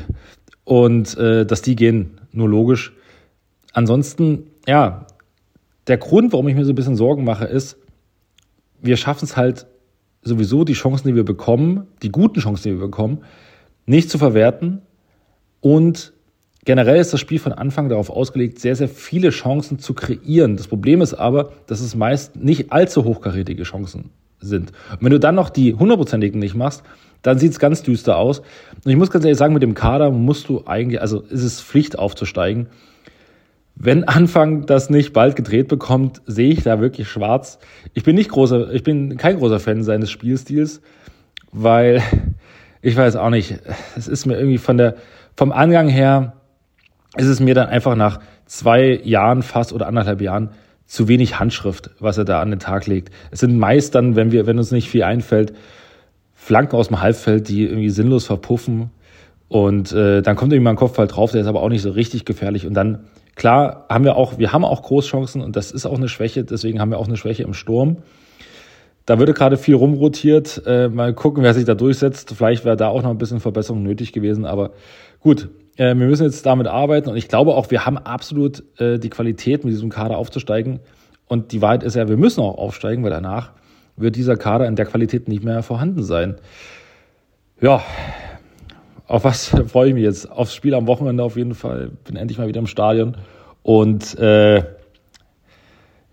Und 0.64 1.18
äh, 1.18 1.46
dass 1.46 1.64
die 1.64 1.76
gehen, 1.76 2.22
nur 2.32 2.48
logisch. 2.48 2.94
Ansonsten, 3.74 4.52
ja, 4.68 5.08
der 5.88 5.98
Grund, 5.98 6.32
warum 6.34 6.48
ich 6.48 6.56
mir 6.56 6.66
so 6.66 6.72
ein 6.72 6.76
bisschen 6.76 6.96
Sorgen 6.96 7.24
mache, 7.24 7.46
ist, 7.46 7.78
wir 8.80 8.98
schaffen 8.98 9.26
es 9.26 9.36
halt 9.36 9.66
sowieso, 10.22 10.64
die 10.64 10.74
Chancen, 10.74 11.08
die 11.08 11.16
wir 11.16 11.26
bekommen, 11.26 11.88
die 12.04 12.12
guten 12.12 12.40
Chancen, 12.40 12.64
die 12.70 12.80
wir 12.80 12.86
bekommen, 12.86 13.24
nicht 13.88 14.10
zu 14.12 14.20
verwerten 14.20 14.82
und 15.62 16.14
Generell 16.64 17.00
ist 17.00 17.12
das 17.12 17.20
Spiel 17.20 17.40
von 17.40 17.54
Anfang 17.54 17.90
darauf 17.90 18.12
ausgelegt, 18.12 18.60
sehr, 18.60 18.76
sehr 18.76 18.88
viele 18.88 19.32
Chancen 19.32 19.80
zu 19.80 19.96
kreieren. 19.96 20.58
Das 20.58 20.68
Problem 20.68 21.02
ist 21.02 21.16
aber, 21.16 21.54
dass 21.66 21.80
es 21.80 21.96
meist 21.96 22.36
nicht 22.36 22.72
allzu 22.72 23.04
hochkarätige 23.04 23.64
Chancen 23.64 24.12
sind. 24.40 24.72
Und 24.92 25.02
wenn 25.02 25.12
du 25.12 25.20
dann 25.20 25.34
noch 25.34 25.50
die 25.50 25.74
hundertprozentigen 25.74 26.40
nicht 26.40 26.54
machst, 26.54 26.84
dann 27.22 27.38
sieht 27.38 27.52
es 27.52 27.60
ganz 27.60 27.84
düster 27.84 28.18
aus. 28.18 28.40
Und 28.40 28.92
ich 28.92 28.96
muss 28.96 29.12
ganz 29.12 29.26
ehrlich 29.26 29.38
sagen, 29.38 29.54
mit 29.54 29.64
dem 29.64 29.74
Kader 29.74 30.12
musst 30.12 30.50
du 30.50 30.64
eigentlich, 30.66 31.02
also 31.02 31.22
ist 31.22 31.44
es 31.44 31.62
Pflicht 31.62 31.98
aufzusteigen. 31.98 32.68
Wenn 33.76 34.04
Anfang 34.04 34.66
das 34.66 34.90
nicht 34.90 35.14
bald 35.14 35.36
gedreht 35.36 35.68
bekommt, 35.68 36.22
sehe 36.26 36.52
ich 36.52 36.64
da 36.64 36.80
wirklich 36.82 37.10
schwarz. 37.10 37.60
Ich 37.94 38.04
bin 38.04 38.16
nicht 38.16 38.30
großer, 38.30 38.72
ich 38.74 38.84
bin 38.84 39.18
kein 39.18 39.38
großer 39.38 39.60
Fan 39.60 39.84
seines 39.84 40.12
Spielstils, 40.12 40.82
weil 41.52 42.04
ich 42.82 42.96
weiß 42.96 43.16
auch 43.16 43.30
nicht, 43.30 43.60
es 43.96 44.08
ist 44.08 44.26
mir 44.26 44.38
irgendwie 44.38 44.58
von 44.58 44.78
der, 44.78 44.96
vom 45.36 45.52
Angang 45.52 45.88
her, 45.88 46.34
ist 47.18 47.28
es 47.28 47.40
mir 47.40 47.56
dann 47.56 47.70
einfach 47.70 47.96
nach 47.96 48.20
zwei 48.46 49.00
Jahren 49.04 49.42
fast 49.42 49.74
oder 49.74 49.88
anderthalb 49.88 50.22
Jahren 50.22 50.52
zu 50.86 51.08
wenig 51.08 51.40
Handschrift, 51.40 51.92
was 52.00 52.18
er 52.18 52.26
da 52.26 52.42
an 52.42 52.50
den 52.50 52.60
Tag 52.60 52.86
legt. 52.88 53.12
Es 53.32 53.40
sind 53.40 53.58
meist 53.58 53.96
dann, 53.96 54.16
wenn 54.16 54.32
wir, 54.32 54.46
wenn 54.46 54.58
uns 54.58 54.72
nicht 54.72 54.90
viel 54.90 55.04
einfällt, 55.04 55.54
Flanken 56.42 56.76
aus 56.76 56.88
dem 56.88 57.00
Halbfeld, 57.00 57.50
die 57.50 57.66
irgendwie 57.66 57.92
sinnlos 57.92 58.26
verpuffen. 58.26 58.90
Und 59.48 59.94
äh, 59.94 60.24
dann 60.24 60.36
kommt 60.36 60.52
irgendwie 60.52 60.64
mal 60.64 60.72
ein 60.72 60.76
Kopfball 60.76 61.06
drauf, 61.06 61.32
der 61.32 61.42
ist 61.42 61.48
aber 61.48 61.62
auch 61.62 61.70
nicht 61.70 61.84
so 61.84 61.92
richtig 61.92 62.26
gefährlich. 62.26 62.66
Und 62.66 62.74
dann, 62.74 63.04
klar, 63.36 63.86
haben 63.90 64.06
wir 64.06 64.16
auch, 64.16 64.40
wir 64.40 64.52
haben 64.52 64.66
auch 64.66 64.82
Großchancen 64.82 65.44
und 65.44 65.56
das 65.56 65.72
ist 65.72 65.86
auch 65.86 66.00
eine 66.00 66.10
Schwäche, 66.10 66.44
deswegen 66.44 66.82
haben 66.82 66.90
wir 66.90 66.98
auch 66.98 67.08
eine 67.08 67.16
Schwäche 67.16 67.44
im 67.44 67.54
Sturm. 67.54 67.98
Da 69.06 69.20
würde 69.20 69.34
gerade 69.34 69.56
viel 69.56 69.76
rumrotiert. 69.76 70.64
Äh, 70.66 70.90
mal 70.90 71.14
gucken, 71.14 71.44
wer 71.44 71.54
sich 71.54 71.66
da 71.66 71.76
durchsetzt. 71.76 72.34
Vielleicht 72.36 72.66
wäre 72.66 72.76
da 72.76 72.88
auch 72.88 73.04
noch 73.04 73.12
ein 73.12 73.20
bisschen 73.20 73.40
Verbesserung 73.40 73.84
nötig 73.84 74.12
gewesen. 74.12 74.46
Aber 74.46 74.72
gut, 75.20 75.48
äh, 75.78 75.96
wir 75.96 76.08
müssen 76.08 76.24
jetzt 76.24 76.44
damit 76.48 76.66
arbeiten 76.66 77.10
und 77.10 77.18
ich 77.18 77.28
glaube 77.28 77.54
auch, 77.54 77.70
wir 77.70 77.86
haben 77.86 78.00
absolut 78.00 78.64
äh, 78.80 78.98
die 78.98 79.10
Qualität, 79.10 79.64
mit 79.64 79.74
diesem 79.74 79.92
Kader 79.92 80.18
aufzusteigen. 80.18 80.80
Und 81.28 81.52
die 81.52 81.62
Wahrheit 81.62 81.84
ist 81.84 81.96
ja, 81.96 82.10
wir 82.10 82.18
müssen 82.18 82.42
auch 82.42 82.58
aufsteigen, 82.58 83.04
weil 83.04 83.12
danach 83.12 83.52
wird 83.98 84.16
dieser 84.16 84.36
Kader 84.36 84.68
in 84.68 84.76
der 84.76 84.86
Qualität 84.86 85.28
nicht 85.28 85.44
mehr 85.44 85.64
vorhanden 85.64 86.04
sein. 86.04 86.36
Ja, 87.60 87.84
auf 89.08 89.24
was 89.24 89.48
freue 89.68 89.90
ich 89.90 89.94
mich 89.94 90.04
jetzt? 90.04 90.32
Aufs 90.32 90.56
Spiel 90.56 90.74
am 90.74 90.88
Wochenende 90.88 91.24
auf 91.24 91.38
jeden 91.38 91.56
Fall. 91.56 91.92
Bin 92.06 92.16
endlich 92.16 92.38
mal 92.38 92.48
wieder 92.48 92.60
im 92.60 92.68
Stadion. 92.68 93.18
Und 93.64 94.18
äh, 94.18 94.64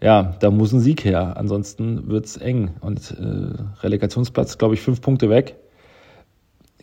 ja, 0.00 0.36
da 0.38 0.50
muss 0.50 0.72
ein 0.72 0.80
Sieg 0.80 1.04
her. 1.04 1.36
Ansonsten 1.36 2.08
wird's 2.08 2.36
eng. 2.36 2.72
Und 2.80 3.10
äh, 3.12 3.82
Relegationsplatz, 3.82 4.58
glaube 4.58 4.74
ich, 4.74 4.80
fünf 4.80 5.00
Punkte 5.00 5.30
weg 5.30 5.56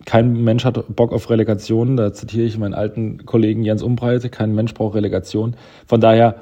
kein 0.05 0.43
Mensch 0.43 0.65
hat 0.65 0.95
Bock 0.95 1.11
auf 1.11 1.29
Relegation. 1.29 1.97
Da 1.97 2.13
zitiere 2.13 2.45
ich 2.45 2.57
meinen 2.57 2.73
alten 2.73 3.25
Kollegen 3.25 3.63
Jens 3.63 3.81
Umbreite. 3.81 4.29
Kein 4.29 4.53
Mensch 4.53 4.73
braucht 4.73 4.95
Relegation. 4.95 5.55
Von 5.87 5.99
daher 5.99 6.41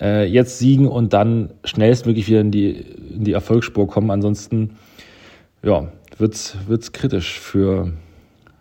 äh, 0.00 0.24
jetzt 0.24 0.58
siegen 0.58 0.88
und 0.88 1.12
dann 1.12 1.54
schnellstmöglich 1.64 2.26
wieder 2.28 2.40
in 2.40 2.50
die, 2.50 2.70
in 2.70 3.24
die 3.24 3.32
Erfolgsspur 3.32 3.86
kommen. 3.86 4.10
Ansonsten 4.10 4.76
ja, 5.62 5.92
wird's 6.18 6.56
wird's 6.66 6.92
kritisch 6.92 7.38
für, 7.38 7.92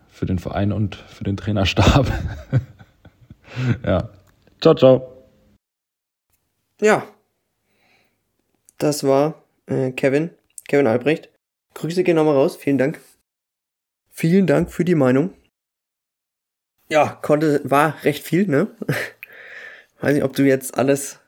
für 0.10 0.26
den 0.26 0.40
Verein 0.40 0.72
und 0.72 0.96
für 0.96 1.24
den 1.24 1.38
Trainerstab. 1.38 2.12
ja. 3.86 4.10
Ciao, 4.62 4.76
ciao. 4.76 5.26
Ja. 6.80 7.08
Das 8.78 9.04
war 9.04 9.44
äh, 9.66 9.92
Kevin. 9.92 10.32
Kevin 10.68 10.88
Albrecht. 10.88 11.30
Grüße 11.74 12.04
gehen 12.04 12.16
nochmal 12.16 12.36
raus. 12.36 12.56
Vielen 12.56 12.78
Dank. 12.78 13.00
Vielen 14.10 14.46
Dank 14.46 14.72
für 14.72 14.86
die 14.86 14.96
Meinung. 14.96 15.34
Ja, 16.90 17.18
konnte, 17.22 17.62
war 17.64 18.04
recht 18.04 18.24
viel, 18.24 18.48
ne? 18.48 18.68
Weiß 20.02 20.14
nicht, 20.14 20.24
ob 20.24 20.36
du 20.36 20.44
jetzt 20.44 20.78
alles 20.78 21.21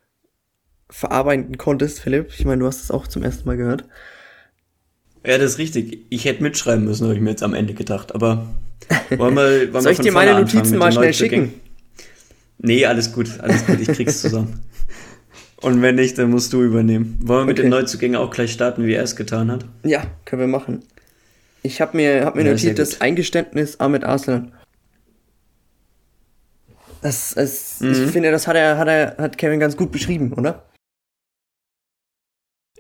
verarbeiten 0.94 1.58
konntest, 1.58 2.00
Philipp. 2.00 2.30
Ich 2.38 2.46
meine, 2.46 2.60
du 2.60 2.68
hast 2.68 2.84
es 2.84 2.92
auch 2.92 3.08
zum 3.08 3.24
ersten 3.24 3.48
Mal 3.48 3.58
gehört. 3.58 3.84
Ja, 5.26 5.38
das 5.38 5.54
ist 5.54 5.58
richtig. 5.58 6.06
Ich 6.10 6.26
hätte 6.26 6.44
mitschreiben 6.44 6.86
müssen, 6.86 7.06
habe 7.06 7.16
ich 7.16 7.22
mir 7.22 7.32
jetzt 7.32 7.44
am 7.44 7.56
Ende 7.56 7.74
gedacht. 7.74 8.14
Aber 8.14 8.48
wollen 9.18 9.34
wir, 9.34 9.74
wollen 9.74 9.84
Soll 9.84 9.94
ich 9.94 10.00
dir 10.00 10.12
meine 10.12 10.34
Notizen 10.40 10.78
mal 10.78 10.92
schnell 10.92 11.14
schicken? 11.14 11.54
Nee, 12.60 12.86
alles 12.86 13.12
gut, 13.12 13.40
alles 13.40 13.66
gut, 13.66 13.80
ich 13.82 13.88
krieg's 13.88 14.22
zusammen. 14.22 14.62
Und 15.62 15.82
wenn 15.82 15.96
nicht, 15.96 16.18
dann 16.18 16.30
musst 16.30 16.54
du 16.54 16.62
übernehmen. 16.62 17.18
Wollen 17.22 17.40
wir 17.40 17.44
okay. 17.44 17.48
mit 17.48 17.58
den 17.58 17.70
Neuzugängen 17.70 18.18
auch 18.18 18.30
gleich 18.30 18.52
starten, 18.52 18.86
wie 18.86 18.94
er 18.94 19.04
es 19.04 19.16
getan 19.16 19.50
hat? 19.50 19.66
Ja, 19.84 20.04
können 20.26 20.42
wir 20.42 20.48
machen. 20.48 20.84
Ich 21.64 21.82
habe 21.82 21.98
mir, 21.98 22.26
hab 22.26 22.36
mir 22.36 22.44
ja, 22.44 22.52
notiert 22.52 22.78
das 22.78 23.02
Eingeständnis 23.02 23.80
Ahmed 23.80 24.04
Arslan. 24.04 24.52
Das, 27.02 27.34
das, 27.34 27.80
mhm. 27.80 27.92
Ich 27.92 28.12
finde, 28.12 28.32
das 28.32 28.48
hat 28.48 28.56
er, 28.56 28.78
hat 28.78 28.88
er, 28.88 29.16
hat 29.18 29.38
Kevin 29.38 29.60
ganz 29.60 29.76
gut 29.76 29.92
beschrieben, 29.92 30.34
oder? 30.34 30.66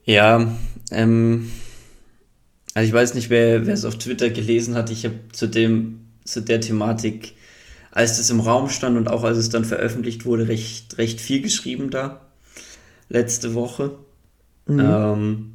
Ja, 0.05 0.53
ähm, 0.91 1.51
also 2.73 2.87
ich 2.87 2.93
weiß 2.93 3.13
nicht, 3.13 3.29
wer, 3.29 3.65
wer 3.65 3.73
es 3.73 3.85
auf 3.85 3.97
Twitter 3.97 4.29
gelesen 4.29 4.75
hat. 4.75 4.89
Ich 4.89 5.05
habe 5.05 5.15
zu 5.31 5.47
dem, 5.47 6.07
zu 6.25 6.41
der 6.41 6.61
Thematik, 6.61 7.33
als 7.91 8.17
das 8.17 8.29
im 8.29 8.39
Raum 8.39 8.69
stand 8.69 8.97
und 8.97 9.07
auch 9.07 9.23
als 9.23 9.37
es 9.37 9.49
dann 9.49 9.65
veröffentlicht 9.65 10.25
wurde, 10.25 10.47
recht, 10.47 10.97
recht 10.97 11.21
viel 11.21 11.41
geschrieben 11.41 11.89
da. 11.89 12.21
Letzte 13.09 13.53
Woche. 13.53 13.97
Mhm. 14.65 14.79
Ähm, 14.79 15.53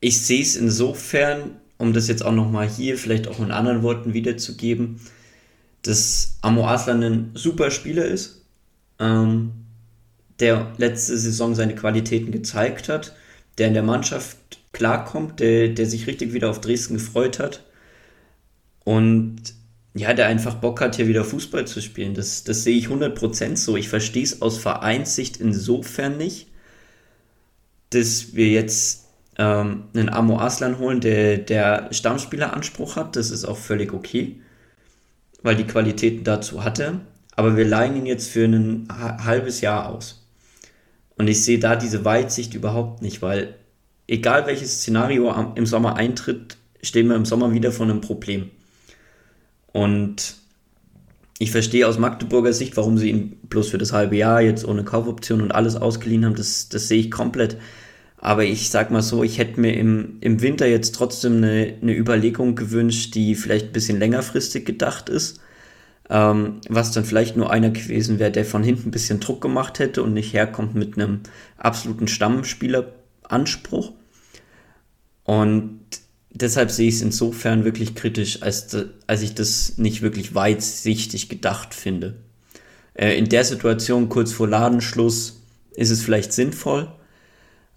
ich 0.00 0.20
sehe 0.20 0.42
es 0.42 0.56
insofern, 0.56 1.56
um 1.78 1.92
das 1.92 2.08
jetzt 2.08 2.24
auch 2.24 2.32
nochmal 2.32 2.68
hier 2.68 2.96
vielleicht 2.96 3.28
auch 3.28 3.40
in 3.40 3.50
anderen 3.50 3.82
Worten 3.82 4.14
wiederzugeben, 4.14 5.00
dass 5.82 6.38
Amo 6.42 6.68
Aslan 6.68 7.02
ein 7.02 7.30
super 7.34 7.70
Spieler 7.70 8.04
ist, 8.04 8.44
ähm, 9.00 9.61
der 10.42 10.72
letzte 10.76 11.16
Saison 11.16 11.54
seine 11.54 11.74
Qualitäten 11.74 12.32
gezeigt 12.32 12.88
hat, 12.88 13.14
der 13.58 13.68
in 13.68 13.74
der 13.74 13.82
Mannschaft 13.82 14.36
klarkommt, 14.72 15.40
der, 15.40 15.68
der 15.68 15.86
sich 15.86 16.06
richtig 16.06 16.32
wieder 16.32 16.50
auf 16.50 16.60
Dresden 16.60 16.94
gefreut 16.94 17.38
hat 17.38 17.64
und 18.84 19.54
ja, 19.94 20.14
der 20.14 20.26
einfach 20.26 20.54
Bock 20.54 20.80
hat, 20.80 20.96
hier 20.96 21.06
wieder 21.06 21.24
Fußball 21.24 21.66
zu 21.66 21.80
spielen. 21.80 22.14
Das, 22.14 22.44
das 22.44 22.64
sehe 22.64 22.76
ich 22.76 22.86
100% 22.86 23.56
so. 23.56 23.76
Ich 23.76 23.88
verstehe 23.88 24.22
es 24.22 24.40
aus 24.40 24.58
Vereinssicht 24.58 25.36
insofern 25.36 26.16
nicht, 26.16 26.48
dass 27.90 28.34
wir 28.34 28.48
jetzt 28.48 29.06
ähm, 29.36 29.84
einen 29.94 30.08
Amo 30.08 30.38
Aslan 30.38 30.78
holen, 30.78 31.00
der, 31.00 31.36
der 31.38 31.88
Stammspieleranspruch 31.92 32.96
hat. 32.96 33.16
Das 33.16 33.30
ist 33.30 33.44
auch 33.44 33.58
völlig 33.58 33.92
okay, 33.92 34.40
weil 35.42 35.56
die 35.56 35.66
Qualitäten 35.66 36.24
dazu 36.24 36.64
hatte. 36.64 37.00
Aber 37.36 37.56
wir 37.56 37.66
leihen 37.66 37.96
ihn 37.96 38.06
jetzt 38.06 38.30
für 38.30 38.44
ein 38.44 38.88
halbes 38.90 39.60
Jahr 39.60 39.90
aus. 39.90 40.21
Und 41.16 41.28
ich 41.28 41.44
sehe 41.44 41.58
da 41.58 41.76
diese 41.76 42.04
Weitsicht 42.04 42.54
überhaupt 42.54 43.02
nicht, 43.02 43.22
weil 43.22 43.54
egal 44.06 44.46
welches 44.46 44.80
Szenario 44.80 45.34
im 45.54 45.66
Sommer 45.66 45.96
eintritt, 45.96 46.56
stehen 46.82 47.08
wir 47.08 47.16
im 47.16 47.24
Sommer 47.24 47.52
wieder 47.52 47.72
vor 47.72 47.86
einem 47.86 48.00
Problem. 48.00 48.50
Und 49.72 50.36
ich 51.38 51.50
verstehe 51.50 51.88
aus 51.88 51.98
Magdeburger 51.98 52.52
Sicht, 52.52 52.76
warum 52.76 52.98
sie 52.98 53.10
ihn 53.10 53.36
bloß 53.48 53.68
für 53.68 53.78
das 53.78 53.92
halbe 53.92 54.16
Jahr 54.16 54.40
jetzt 54.40 54.66
ohne 54.66 54.84
Kaufoption 54.84 55.40
und 55.40 55.52
alles 55.52 55.76
ausgeliehen 55.76 56.24
haben. 56.24 56.36
Das, 56.36 56.68
das 56.68 56.88
sehe 56.88 57.00
ich 57.00 57.10
komplett. 57.10 57.56
Aber 58.18 58.44
ich 58.44 58.70
sag 58.70 58.92
mal 58.92 59.02
so, 59.02 59.24
ich 59.24 59.38
hätte 59.38 59.60
mir 59.60 59.76
im, 59.76 60.18
im 60.20 60.40
Winter 60.40 60.66
jetzt 60.66 60.94
trotzdem 60.94 61.38
eine, 61.38 61.74
eine 61.82 61.96
Überlegung 61.96 62.54
gewünscht, 62.54 63.16
die 63.16 63.34
vielleicht 63.34 63.66
ein 63.66 63.72
bisschen 63.72 63.98
längerfristig 63.98 64.64
gedacht 64.64 65.08
ist. 65.08 65.40
Ähm, 66.14 66.60
was 66.68 66.92
dann 66.92 67.06
vielleicht 67.06 67.38
nur 67.38 67.50
einer 67.50 67.70
gewesen 67.70 68.18
wäre, 68.18 68.30
der 68.30 68.44
von 68.44 68.62
hinten 68.62 68.88
ein 68.88 68.90
bisschen 68.90 69.18
Druck 69.18 69.40
gemacht 69.40 69.78
hätte 69.78 70.02
und 70.02 70.12
nicht 70.12 70.34
herkommt 70.34 70.74
mit 70.74 70.98
einem 70.98 71.20
absoluten 71.56 72.06
Stammspieleranspruch. 72.06 73.92
Und 75.24 75.80
deshalb 76.30 76.70
sehe 76.70 76.90
ich 76.90 76.96
es 76.96 77.02
insofern 77.02 77.64
wirklich 77.64 77.94
kritisch, 77.94 78.42
als, 78.42 78.76
als 79.06 79.22
ich 79.22 79.34
das 79.34 79.78
nicht 79.78 80.02
wirklich 80.02 80.34
weitsichtig 80.34 81.30
gedacht 81.30 81.72
finde. 81.72 82.16
Äh, 82.92 83.16
in 83.16 83.30
der 83.30 83.44
Situation 83.44 84.10
kurz 84.10 84.32
vor 84.32 84.46
Ladenschluss 84.46 85.40
ist 85.76 85.90
es 85.90 86.02
vielleicht 86.02 86.34
sinnvoll, 86.34 86.92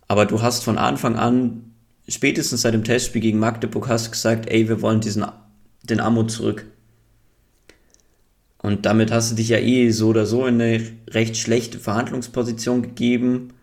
aber 0.10 0.26
du 0.26 0.42
hast 0.42 0.66
von 0.66 0.78
Anfang 0.78 1.16
an, 1.16 1.72
spätestens 2.10 2.64
seit 2.64 2.74
dem 2.74 2.84
Testspiel 2.84 3.22
gegen 3.22 3.40
Magdeburg, 3.40 3.88
hast 3.88 4.12
gesagt, 4.12 4.50
ey, 4.50 4.68
wir 4.68 4.82
wollen 4.82 5.00
diesen, 5.00 5.26
den 5.84 6.02
Ammo 6.02 6.24
zurück. 6.24 6.66
Und 8.66 8.88
damit 8.88 9.11
hast 9.11 9.30
du 9.30 9.36
dich 9.36 9.49
ja 9.49 9.59
eh 9.59 9.91
so 9.91 10.07
oder 10.07 10.26
so 10.26 10.47
in 10.47 10.59
eine 10.59 10.82
recht 11.11 11.38
schlechte 11.38 11.78
Verhandlungsposition 11.78 12.82
gegeben 12.82 13.53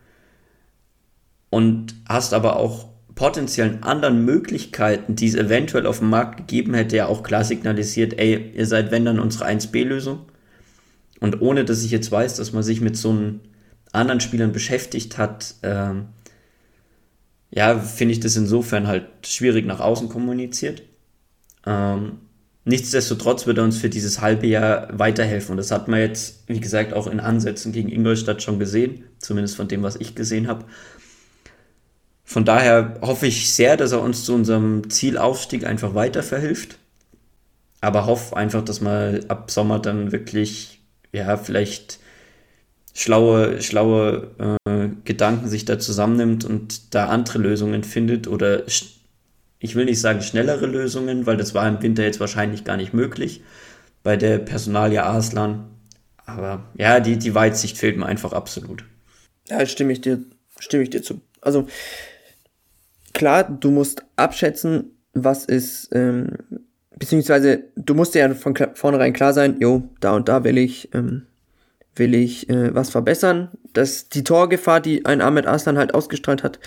und 1.49 1.93
hast 2.07 2.33
aber 2.33 2.55
auch 2.55 2.87
potenziellen 3.13 3.83
anderen 3.83 4.23
Möglichkeiten, 4.23 5.17
die 5.17 5.27
es 5.27 5.35
eventuell 5.35 5.87
auf 5.87 5.99
dem 5.99 6.09
Markt 6.09 6.37
gegeben 6.37 6.73
hätte, 6.73 6.95
ja 6.95 7.07
auch 7.07 7.21
klar 7.21 7.43
signalisiert, 7.43 8.17
ey, 8.17 8.53
ihr 8.55 8.65
seid 8.65 8.91
wenn 8.91 9.03
dann 9.03 9.19
unsere 9.19 9.45
1B-Lösung. 9.45 10.19
Und 11.19 11.41
ohne 11.41 11.65
dass 11.65 11.83
ich 11.83 11.91
jetzt 11.91 12.09
weiß, 12.09 12.37
dass 12.37 12.53
man 12.53 12.63
sich 12.63 12.79
mit 12.79 12.95
so 12.95 13.09
einem 13.09 13.41
anderen 13.91 14.21
Spielern 14.21 14.53
beschäftigt 14.53 15.17
hat, 15.17 15.55
ähm, 15.63 16.05
ja, 17.51 17.77
finde 17.77 18.13
ich 18.13 18.21
das 18.21 18.37
insofern 18.37 18.87
halt 18.87 19.07
schwierig 19.27 19.65
nach 19.65 19.81
außen 19.81 20.07
kommuniziert. 20.07 20.81
Ähm, 21.65 22.19
nichtsdestotrotz 22.65 23.45
wird 23.45 23.57
er 23.57 23.63
uns 23.63 23.77
für 23.77 23.89
dieses 23.89 24.21
halbe 24.21 24.47
Jahr 24.47 24.87
weiterhelfen. 24.91 25.51
Und 25.51 25.57
das 25.57 25.71
hat 25.71 25.87
man 25.87 25.99
jetzt, 25.99 26.43
wie 26.47 26.59
gesagt, 26.59 26.93
auch 26.93 27.07
in 27.07 27.19
Ansätzen 27.19 27.71
gegen 27.71 27.89
Ingolstadt 27.89 28.41
schon 28.41 28.59
gesehen, 28.59 29.03
zumindest 29.19 29.55
von 29.55 29.67
dem, 29.67 29.83
was 29.83 29.95
ich 29.95 30.15
gesehen 30.15 30.47
habe. 30.47 30.65
Von 32.23 32.45
daher 32.45 32.99
hoffe 33.01 33.27
ich 33.27 33.51
sehr, 33.51 33.77
dass 33.77 33.91
er 33.91 34.01
uns 34.01 34.25
zu 34.25 34.33
unserem 34.33 34.89
Zielaufstieg 34.89 35.65
einfach 35.65 35.93
weiter 35.93 36.23
verhilft. 36.23 36.77
Aber 37.81 38.05
hoffe 38.05 38.37
einfach, 38.37 38.63
dass 38.63 38.79
man 38.79 39.25
ab 39.27 39.51
Sommer 39.51 39.77
dann 39.79 40.13
wirklich, 40.13 40.81
ja, 41.11 41.35
vielleicht 41.35 41.99
schlaue, 42.93 43.61
schlaue 43.61 44.31
äh, 44.65 44.87
Gedanken 45.03 45.49
sich 45.49 45.65
da 45.65 45.79
zusammennimmt 45.79 46.45
und 46.45 46.95
da 46.95 47.07
andere 47.07 47.39
Lösungen 47.39 47.83
findet 47.83 48.27
oder 48.27 48.63
ich 49.63 49.75
will 49.75 49.85
nicht 49.85 50.01
sagen 50.01 50.21
schnellere 50.21 50.65
Lösungen, 50.65 51.25
weil 51.25 51.37
das 51.37 51.53
war 51.53 51.65
im 51.67 51.81
Winter 51.81 52.03
jetzt 52.03 52.19
wahrscheinlich 52.19 52.65
gar 52.65 52.75
nicht 52.75 52.93
möglich 52.93 53.41
bei 54.03 54.17
der 54.17 54.37
Personalia 54.37 55.03
Arslan. 55.03 55.69
Aber 56.25 56.65
ja, 56.77 56.99
die, 56.99 57.17
die 57.17 57.33
Weitsicht 57.33 57.77
fehlt 57.77 57.97
mir 57.97 58.05
einfach 58.05 58.33
absolut. 58.33 58.83
Ja, 59.47 59.65
stimme 59.65 59.93
ich 59.93 60.01
dir, 60.01 60.19
stimme 60.59 60.83
ich 60.83 60.89
dir 60.89 61.01
zu. 61.01 61.21
Also 61.39 61.65
klar, 63.13 63.45
du 63.45 63.71
musst 63.71 64.03
abschätzen, 64.17 64.97
was 65.13 65.45
ist, 65.45 65.89
ähm, 65.93 66.31
beziehungsweise 66.99 67.63
du 67.77 67.95
musst 67.95 68.15
dir 68.15 68.19
ja 68.19 68.35
von 68.35 68.55
vornherein 68.73 69.13
klar 69.13 69.33
sein, 69.33 69.61
jo, 69.61 69.83
da 70.01 70.13
und 70.13 70.27
da 70.27 70.43
will 70.43 70.57
ich, 70.57 70.93
ähm, 70.93 71.25
will 71.95 72.15
ich 72.15 72.49
äh, 72.49 72.73
was 72.73 72.89
verbessern. 72.89 73.49
dass 73.73 74.09
die 74.09 74.23
Torgefahr, 74.23 74.81
die 74.81 75.05
ein 75.05 75.21
Ahmed 75.21 75.47
Aslan 75.47 75.77
halt 75.77 75.93
ausgestrahlt 75.93 76.43
hat, 76.43 76.59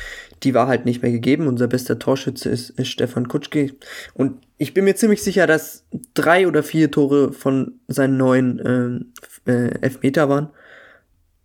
die 0.42 0.54
war 0.54 0.66
halt 0.66 0.84
nicht 0.84 1.02
mehr 1.02 1.12
gegeben. 1.12 1.46
Unser 1.46 1.68
bester 1.68 1.98
Torschütze 1.98 2.48
ist, 2.48 2.70
ist 2.70 2.88
Stefan 2.88 3.28
Kutschke. 3.28 3.74
Und 4.14 4.44
ich 4.58 4.74
bin 4.74 4.84
mir 4.84 4.96
ziemlich 4.96 5.22
sicher, 5.22 5.46
dass 5.46 5.84
drei 6.14 6.48
oder 6.48 6.62
vier 6.62 6.90
Tore 6.90 7.32
von 7.32 7.80
seinen 7.86 8.16
neuen 8.16 8.60
ähm, 8.64 9.12
äh, 9.46 9.78
Elfmeter 9.80 10.28
waren. 10.28 10.50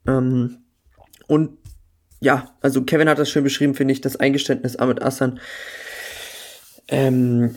Ähm, 0.07 0.57
und 1.27 1.57
ja, 2.21 2.55
also 2.61 2.83
Kevin 2.83 3.09
hat 3.09 3.19
das 3.19 3.29
schön 3.29 3.43
beschrieben, 3.43 3.75
finde 3.75 3.93
ich, 3.93 4.01
das 4.01 4.15
Eingeständnis 4.15 4.75
Ahmed 4.75 5.01
Aslan. 5.01 5.39
Ähm, 6.87 7.55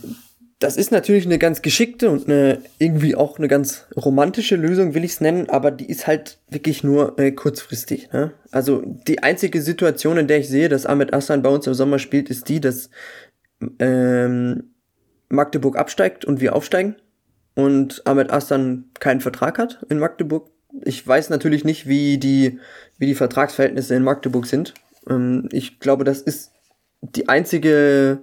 das 0.58 0.76
ist 0.76 0.92
natürlich 0.92 1.26
eine 1.26 1.38
ganz 1.38 1.62
geschickte 1.62 2.10
und 2.10 2.28
eine 2.28 2.62
irgendwie 2.78 3.14
auch 3.14 3.38
eine 3.38 3.48
ganz 3.48 3.86
romantische 3.96 4.56
Lösung, 4.56 4.94
will 4.94 5.04
ich 5.04 5.12
es 5.12 5.20
nennen, 5.20 5.50
aber 5.50 5.70
die 5.70 5.88
ist 5.88 6.06
halt 6.06 6.38
wirklich 6.48 6.84
nur 6.84 7.18
äh, 7.18 7.32
kurzfristig. 7.32 8.12
Ne? 8.12 8.32
Also 8.50 8.82
die 8.84 9.22
einzige 9.22 9.60
Situation, 9.60 10.16
in 10.16 10.28
der 10.28 10.38
ich 10.38 10.48
sehe, 10.48 10.68
dass 10.68 10.86
Ahmed 10.86 11.12
Aslan 11.12 11.42
bei 11.42 11.50
uns 11.50 11.66
im 11.66 11.74
Sommer 11.74 11.98
spielt, 11.98 12.30
ist 12.30 12.48
die, 12.48 12.60
dass 12.60 12.90
ähm, 13.78 14.70
Magdeburg 15.28 15.76
absteigt 15.76 16.24
und 16.24 16.40
wir 16.40 16.54
aufsteigen 16.54 16.96
und 17.54 18.06
Ahmed 18.06 18.30
Aslan 18.32 18.84
keinen 19.00 19.20
Vertrag 19.20 19.58
hat 19.58 19.84
in 19.88 19.98
Magdeburg. 19.98 20.50
Ich 20.82 21.06
weiß 21.06 21.30
natürlich 21.30 21.64
nicht, 21.64 21.86
wie 21.86 22.18
die 22.18 22.58
wie 22.98 23.06
die 23.06 23.14
Vertragsverhältnisse 23.14 23.94
in 23.94 24.02
Magdeburg 24.02 24.46
sind. 24.46 24.74
Ähm, 25.08 25.48
ich 25.52 25.80
glaube, 25.80 26.04
das 26.04 26.20
ist 26.20 26.52
die 27.00 27.28
einzige, 27.28 28.22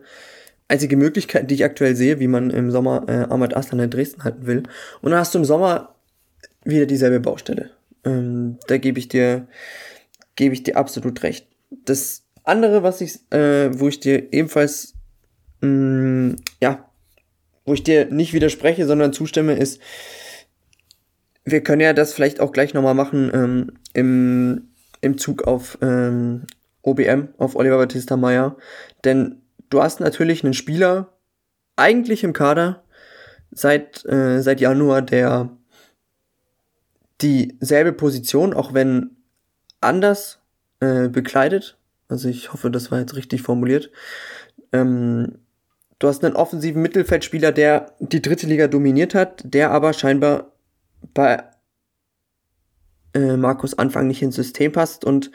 einzige 0.72 0.96
Möglichkeit, 0.98 1.52
die 1.52 1.56
ich 1.56 1.66
aktuell 1.66 1.96
sehe, 1.96 2.20
wie 2.20 2.28
man 2.28 2.50
im 2.50 2.72
Sommer 2.72 3.06
äh, 3.08 3.32
Ahmad 3.32 3.56
Aslan 3.56 3.82
in 3.82 3.90
Dresden 3.90 4.24
halten 4.24 4.48
will. 4.48 4.64
Und 5.02 5.12
dann 5.12 5.20
hast 5.20 5.34
du 5.34 5.40
im 5.40 5.46
Sommer 5.46 5.96
wieder 6.64 6.86
dieselbe 6.86 7.20
Baustelle. 7.20 7.72
Ähm, 8.06 8.58
da 8.68 8.78
gebe 8.78 8.98
ich 8.98 9.10
dir, 9.10 9.48
gebe 10.36 10.54
ich 10.54 10.64
dir 10.64 10.78
absolut 10.78 11.22
recht. 11.24 11.46
Das 11.86 12.24
andere, 12.44 12.84
was 12.84 13.02
ich, 13.02 13.20
äh, 13.32 13.78
wo 13.78 13.90
ich 13.90 14.00
dir 14.00 14.32
ebenfalls, 14.32 14.94
mh, 15.60 15.68
mm, 15.68 16.36
ja, 16.62 16.90
wo 17.66 17.74
ich 17.74 17.84
dir 17.84 18.06
nicht 18.06 18.34
widerspreche, 18.34 18.88
sondern 18.88 19.14
zustimme, 19.14 19.54
ist, 19.54 19.82
wir 21.44 21.62
können 21.62 21.82
ja 21.82 21.94
das 21.94 22.14
vielleicht 22.14 22.40
auch 22.40 22.54
gleich 22.54 22.74
nochmal 22.74 22.94
machen 22.94 23.30
ähm, 23.34 23.72
im, 23.94 24.70
im 25.02 25.18
Zug 25.18 25.44
auf 25.44 25.78
ähm, 25.82 26.44
OBM, 26.82 27.30
auf 27.38 27.56
Oliver 27.56 27.78
Battista 27.78 28.16
Meyer. 28.16 28.56
Denn 29.04 29.41
du 29.72 29.82
hast 29.82 30.00
natürlich 30.00 30.44
einen 30.44 30.54
Spieler 30.54 31.18
eigentlich 31.76 32.24
im 32.24 32.34
Kader 32.34 32.84
seit, 33.50 34.06
äh, 34.06 34.42
seit 34.42 34.62
Januar, 34.62 35.02
der 35.02 35.50
dieselbe 37.22 37.94
Position, 37.94 38.54
auch 38.54 38.74
wenn 38.74 39.18
anders, 39.80 40.40
äh, 40.80 41.08
bekleidet. 41.08 41.78
Also 42.08 42.30
ich 42.30 42.54
hoffe, 42.54 42.70
das 42.70 42.92
war 42.92 43.00
jetzt 43.00 43.16
richtig 43.16 43.42
formuliert. 43.42 43.90
Ähm, 44.72 45.40
du 46.00 46.08
hast 46.08 46.24
einen 46.24 46.36
offensiven 46.36 46.82
Mittelfeldspieler, 46.82 47.52
der 47.52 47.96
die 48.00 48.22
dritte 48.22 48.48
Liga 48.48 48.68
dominiert 48.68 49.16
hat, 49.16 49.42
der 49.46 49.72
aber 49.72 49.94
scheinbar 49.94 50.52
bei 51.14 51.44
äh, 53.14 53.38
Markus 53.38 53.78
Anfang 53.78 54.08
nicht 54.08 54.22
ins 54.22 54.36
System 54.36 54.72
passt 54.72 55.06
und 55.06 55.32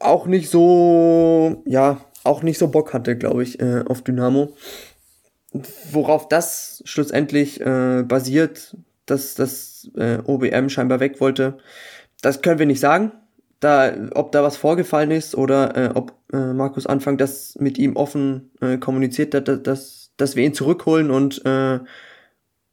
auch 0.00 0.26
nicht 0.26 0.50
so, 0.50 1.62
ja, 1.66 2.00
auch 2.24 2.42
nicht 2.42 2.58
so 2.58 2.68
Bock 2.68 2.92
hatte, 2.92 3.16
glaube 3.16 3.42
ich, 3.42 3.60
äh, 3.60 3.84
auf 3.86 4.02
Dynamo. 4.02 4.54
Worauf 5.92 6.28
das 6.28 6.82
schlussendlich 6.84 7.60
äh, 7.60 8.02
basiert, 8.02 8.76
dass 9.06 9.34
das 9.34 9.88
äh, 9.96 10.18
OBM 10.24 10.68
scheinbar 10.68 11.00
weg 11.00 11.20
wollte, 11.20 11.58
das 12.22 12.42
können 12.42 12.58
wir 12.58 12.66
nicht 12.66 12.80
sagen. 12.80 13.12
Da, 13.60 13.94
ob 14.14 14.32
da 14.32 14.42
was 14.42 14.56
vorgefallen 14.56 15.10
ist 15.10 15.34
oder 15.34 15.76
äh, 15.76 15.90
ob 15.94 16.12
äh, 16.32 16.52
Markus 16.52 16.86
Anfang 16.86 17.16
das 17.16 17.56
mit 17.58 17.78
ihm 17.78 17.96
offen 17.96 18.50
äh, 18.60 18.76
kommuniziert 18.76 19.34
hat, 19.34 19.66
dass, 19.66 20.10
dass 20.16 20.36
wir 20.36 20.44
ihn 20.44 20.52
zurückholen 20.52 21.10
und 21.10 21.44
äh, 21.46 21.78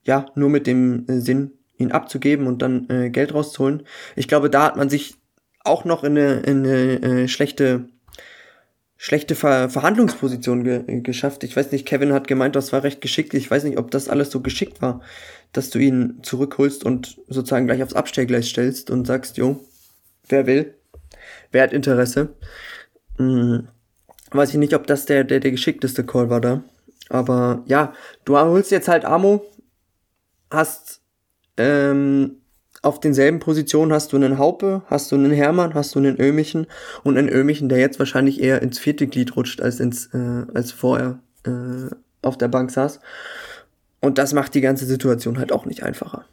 ja, 0.04 0.26
nur 0.36 0.50
mit 0.50 0.68
dem 0.68 1.06
Sinn, 1.08 1.52
ihn 1.78 1.92
abzugeben 1.92 2.48
und 2.48 2.62
dann 2.62 2.90
äh, 2.90 3.10
Geld 3.10 3.34
rauszuholen. 3.34 3.84
Ich 4.16 4.28
glaube, 4.28 4.50
da 4.50 4.64
hat 4.64 4.76
man 4.76 4.90
sich 4.90 5.16
auch 5.64 5.86
noch 5.86 6.04
in 6.04 6.18
eine, 6.18 6.40
in 6.42 6.66
eine 6.66 7.02
äh, 7.02 7.28
schlechte 7.28 7.88
schlechte 9.04 9.34
Ver 9.34 9.72
Verhandlungsposition 9.72 10.64
ge 10.64 11.02
geschafft. 11.02 11.44
Ich 11.44 11.58
weiß 11.58 11.72
nicht, 11.72 11.88
Kevin 11.88 12.14
hat 12.14 12.28
gemeint, 12.28 12.56
das 12.56 12.72
war 12.72 12.84
recht 12.84 13.02
geschickt. 13.02 13.34
Ich 13.34 13.50
weiß 13.50 13.64
nicht, 13.64 13.80
ob 13.80 13.90
das 13.90 14.08
alles 14.08 14.30
so 14.30 14.42
geschickt 14.42 14.80
war, 14.80 15.02
dass 15.54 15.72
du 15.72 15.80
ihn 15.80 16.20
zurückholst 16.22 16.86
und 16.86 17.18
sozusagen 17.28 17.66
gleich 17.66 17.82
aufs 17.82 17.96
Abstellgleis 17.96 18.48
stellst 18.48 18.92
und 18.92 19.08
sagst, 19.08 19.38
jo, 19.38 19.60
wer 20.30 20.46
will, 20.46 20.76
wer 21.52 21.64
hat 21.64 21.74
Interesse. 21.74 22.36
Hm, 23.18 23.70
weiß 24.30 24.52
ich 24.52 24.58
nicht, 24.58 24.76
ob 24.76 24.86
das 24.86 25.08
der, 25.08 25.24
der, 25.24 25.40
der 25.40 25.50
geschickteste 25.50 26.06
Call 26.06 26.30
war 26.30 26.40
da. 26.40 26.64
Aber 27.10 27.64
ja, 27.66 27.94
du 28.24 28.38
holst 28.38 28.70
jetzt 28.70 28.88
halt 28.88 29.04
Amo, 29.04 29.44
hast 30.52 31.02
ähm, 31.58 32.41
auf 32.82 33.00
denselben 33.00 33.40
Positionen 33.40 33.94
hast 33.94 34.12
du 34.12 34.18
einen 34.18 34.38
Haupe, 34.38 34.82
hast 34.88 35.12
du 35.12 35.16
einen 35.16 35.32
Hermann, 35.32 35.74
hast 35.74 35.94
du 35.94 36.00
einen 36.00 36.20
Ömichen 36.20 36.68
und 37.04 37.18
einen 37.18 37.30
Ömichen, 37.30 37.70
der 37.70 37.78
jetzt 37.78 38.00
wahrscheinlich 38.00 38.42
eher 38.42 38.62
ins 38.62 38.80
vierte 38.80 39.08
Glied 39.08 39.36
rutscht 39.36 39.62
als 39.62 39.80
ins 39.80 40.08
äh, 40.14 40.46
als 40.54 40.72
vorher 40.72 41.20
äh, 41.46 41.94
auf 42.22 42.38
der 42.38 42.48
Bank 42.48 42.72
saß. 42.72 43.00
Und 44.00 44.18
das 44.18 44.34
macht 44.34 44.56
die 44.56 44.62
ganze 44.62 44.86
Situation 44.86 45.38
halt 45.38 45.52
auch 45.52 45.66
nicht 45.66 45.84
einfacher. 45.84 46.26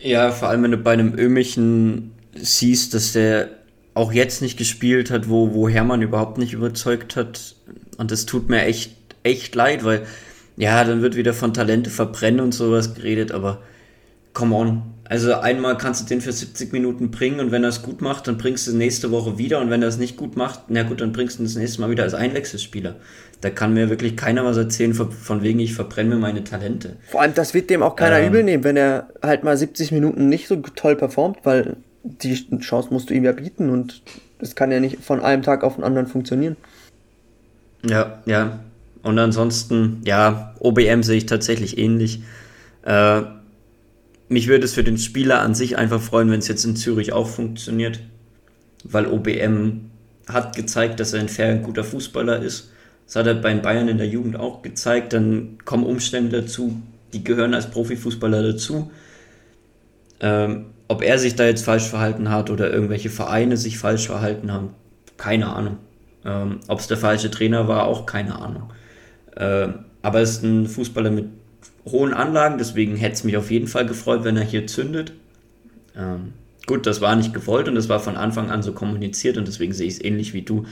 Ja, 0.00 0.30
vor 0.30 0.48
allem 0.48 0.62
wenn 0.62 0.70
du 0.70 0.76
bei 0.76 0.92
einem 0.92 1.18
Ömichen 1.18 2.12
siehst, 2.34 2.94
dass 2.94 3.12
der 3.12 3.48
auch 3.94 4.12
jetzt 4.12 4.40
nicht 4.40 4.58
gespielt 4.58 5.10
hat, 5.10 5.28
wo, 5.28 5.52
wo 5.52 5.68
Hermann 5.68 6.02
überhaupt 6.02 6.38
nicht 6.38 6.52
überzeugt 6.52 7.16
hat. 7.16 7.54
Und 7.96 8.10
das 8.10 8.24
tut 8.26 8.48
mir 8.48 8.62
echt, 8.62 8.94
echt 9.22 9.54
leid, 9.54 9.84
weil 9.84 10.06
ja, 10.56 10.84
dann 10.84 11.02
wird 11.02 11.16
wieder 11.16 11.32
von 11.32 11.54
Talente 11.54 11.90
verbrennen 11.90 12.40
und 12.40 12.52
sowas 12.52 12.94
geredet, 12.94 13.32
aber 13.32 13.62
come 14.32 14.54
on. 14.54 14.82
Also 15.04 15.34
einmal 15.34 15.76
kannst 15.76 16.02
du 16.02 16.06
den 16.06 16.20
für 16.20 16.30
70 16.30 16.72
Minuten 16.72 17.10
bringen 17.10 17.40
und 17.40 17.50
wenn 17.50 17.64
er 17.64 17.70
es 17.70 17.82
gut 17.82 18.00
macht, 18.00 18.28
dann 18.28 18.38
bringst 18.38 18.68
du 18.68 18.76
nächste 18.76 19.10
Woche 19.10 19.38
wieder 19.38 19.60
und 19.60 19.68
wenn 19.68 19.82
er 19.82 19.88
es 19.88 19.98
nicht 19.98 20.16
gut 20.16 20.36
macht, 20.36 20.60
na 20.68 20.84
gut, 20.84 21.00
dann 21.00 21.12
bringst 21.12 21.38
du 21.38 21.42
ihn 21.42 21.46
das 21.46 21.56
nächste 21.56 21.80
Mal 21.80 21.90
wieder 21.90 22.04
als 22.04 22.14
Einwechselspieler. 22.14 22.94
Da 23.40 23.50
kann 23.50 23.74
mir 23.74 23.90
wirklich 23.90 24.16
keiner 24.16 24.44
was 24.44 24.56
erzählen, 24.56 24.94
von 24.94 25.42
wegen 25.42 25.58
ich 25.58 25.74
verbrenne 25.74 26.10
mir 26.10 26.20
meine 26.20 26.44
Talente. 26.44 26.96
Vor 27.08 27.22
allem, 27.22 27.34
das 27.34 27.54
wird 27.54 27.70
dem 27.70 27.82
auch 27.82 27.96
keiner 27.96 28.20
ähm, 28.20 28.28
übel 28.28 28.44
nehmen, 28.44 28.62
wenn 28.62 28.76
er 28.76 29.08
halt 29.20 29.42
mal 29.42 29.56
70 29.56 29.90
Minuten 29.90 30.28
nicht 30.28 30.46
so 30.46 30.56
toll 30.56 30.94
performt, 30.94 31.38
weil 31.42 31.76
die 32.04 32.34
Chance 32.60 32.90
musst 32.92 33.10
du 33.10 33.14
ihm 33.14 33.24
ja 33.24 33.32
bieten 33.32 33.70
und 33.70 34.02
es 34.38 34.54
kann 34.54 34.70
ja 34.70 34.78
nicht 34.78 35.02
von 35.02 35.20
einem 35.20 35.42
Tag 35.42 35.64
auf 35.64 35.74
den 35.74 35.84
anderen 35.84 36.06
funktionieren. 36.06 36.56
Ja, 37.84 38.22
ja. 38.26 38.60
Und 39.02 39.18
ansonsten, 39.18 40.02
ja, 40.04 40.54
OBM 40.58 41.02
sehe 41.02 41.18
ich 41.18 41.26
tatsächlich 41.26 41.78
ähnlich. 41.78 42.22
Äh, 42.82 43.22
mich 44.28 44.46
würde 44.46 44.64
es 44.64 44.74
für 44.74 44.84
den 44.84 44.98
Spieler 44.98 45.40
an 45.40 45.54
sich 45.54 45.76
einfach 45.76 46.00
freuen, 46.00 46.30
wenn 46.30 46.38
es 46.38 46.48
jetzt 46.48 46.64
in 46.64 46.76
Zürich 46.76 47.12
auch 47.12 47.28
funktioniert, 47.28 48.00
weil 48.84 49.06
OBM 49.06 49.90
hat 50.28 50.54
gezeigt, 50.54 51.00
dass 51.00 51.12
er 51.12 51.20
ein 51.20 51.28
fair 51.28 51.54
und 51.54 51.62
guter 51.62 51.84
Fußballer 51.84 52.40
ist. 52.40 52.70
Das 53.06 53.16
hat 53.16 53.26
er 53.26 53.34
bei 53.34 53.52
Bayern 53.54 53.88
in 53.88 53.98
der 53.98 54.06
Jugend 54.06 54.36
auch 54.36 54.62
gezeigt. 54.62 55.12
Dann 55.12 55.58
kommen 55.64 55.84
Umstände 55.84 56.42
dazu, 56.42 56.80
die 57.12 57.24
gehören 57.24 57.54
als 57.54 57.70
Profifußballer 57.70 58.52
dazu. 58.52 58.92
Ähm, 60.20 60.66
ob 60.86 61.02
er 61.02 61.18
sich 61.18 61.34
da 61.34 61.44
jetzt 61.44 61.64
falsch 61.64 61.88
verhalten 61.88 62.30
hat 62.30 62.50
oder 62.50 62.72
irgendwelche 62.72 63.10
Vereine 63.10 63.56
sich 63.56 63.78
falsch 63.78 64.06
verhalten 64.06 64.52
haben, 64.52 64.70
keine 65.16 65.52
Ahnung. 65.54 65.78
Ähm, 66.24 66.60
ob 66.68 66.80
es 66.80 66.86
der 66.86 66.98
falsche 66.98 67.30
Trainer 67.30 67.66
war, 67.66 67.86
auch 67.86 68.06
keine 68.06 68.38
Ahnung. 68.38 68.72
Ähm, 69.40 69.86
aber 70.02 70.18
er 70.18 70.24
ist 70.24 70.44
ein 70.44 70.66
Fußballer 70.66 71.10
mit 71.10 71.26
hohen 71.86 72.12
Anlagen, 72.12 72.58
deswegen 72.58 72.94
hätte 72.96 73.14
es 73.14 73.24
mich 73.24 73.38
auf 73.38 73.50
jeden 73.50 73.66
Fall 73.66 73.86
gefreut, 73.86 74.22
wenn 74.22 74.36
er 74.36 74.44
hier 74.44 74.66
zündet. 74.66 75.14
Ähm, 75.96 76.34
gut, 76.66 76.86
das 76.86 77.00
war 77.00 77.16
nicht 77.16 77.32
gewollt 77.32 77.66
und 77.66 77.74
das 77.74 77.88
war 77.88 78.00
von 78.00 78.16
Anfang 78.16 78.50
an 78.50 78.62
so 78.62 78.72
kommuniziert 78.72 79.38
und 79.38 79.48
deswegen 79.48 79.72
sehe 79.72 79.88
ich 79.88 79.94
es 79.94 80.04
ähnlich 80.04 80.34
wie 80.34 80.42
du. 80.42 80.66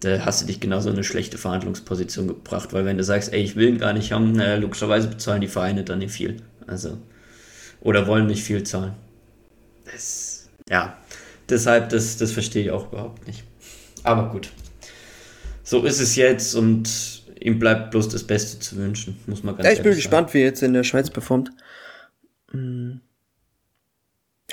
Da 0.00 0.24
hast 0.24 0.42
du 0.42 0.46
dich 0.46 0.58
genauso 0.60 0.88
in 0.90 0.96
eine 0.96 1.04
schlechte 1.04 1.38
Verhandlungsposition 1.38 2.26
gebracht, 2.26 2.72
weil 2.72 2.84
wenn 2.84 2.98
du 2.98 3.04
sagst, 3.04 3.32
ey, 3.32 3.40
ich 3.40 3.54
will 3.54 3.68
ihn 3.68 3.78
gar 3.78 3.92
nicht 3.92 4.12
haben, 4.12 4.32
naja, 4.32 4.56
logischerweise 4.56 5.08
bezahlen 5.08 5.40
die 5.40 5.48
Vereine 5.48 5.84
dann 5.84 6.00
nicht 6.00 6.12
viel. 6.12 6.36
Also, 6.66 6.98
oder 7.80 8.06
wollen 8.08 8.26
nicht 8.26 8.42
viel 8.42 8.64
zahlen. 8.64 8.94
Das, 9.84 10.48
ja, 10.68 10.96
deshalb, 11.48 11.88
das, 11.90 12.16
das 12.16 12.32
verstehe 12.32 12.64
ich 12.64 12.70
auch 12.72 12.92
überhaupt 12.92 13.26
nicht. 13.26 13.44
Aber 14.02 14.30
gut. 14.30 14.50
So 15.62 15.84
ist 15.84 16.00
es 16.00 16.16
jetzt 16.16 16.54
und 16.54 17.22
ihm 17.40 17.58
bleibt 17.58 17.90
bloß 17.90 18.08
das 18.08 18.24
Beste 18.24 18.58
zu 18.58 18.76
wünschen, 18.76 19.18
muss 19.26 19.42
man 19.42 19.56
ganz 19.56 19.66
ja, 19.66 19.72
Ich 19.72 19.82
bin 19.82 19.94
gespannt, 19.94 20.34
wie 20.34 20.38
er 20.38 20.46
jetzt 20.46 20.62
in 20.62 20.72
der 20.72 20.84
Schweiz 20.84 21.10
performt. 21.10 21.50
Hm. 22.50 23.00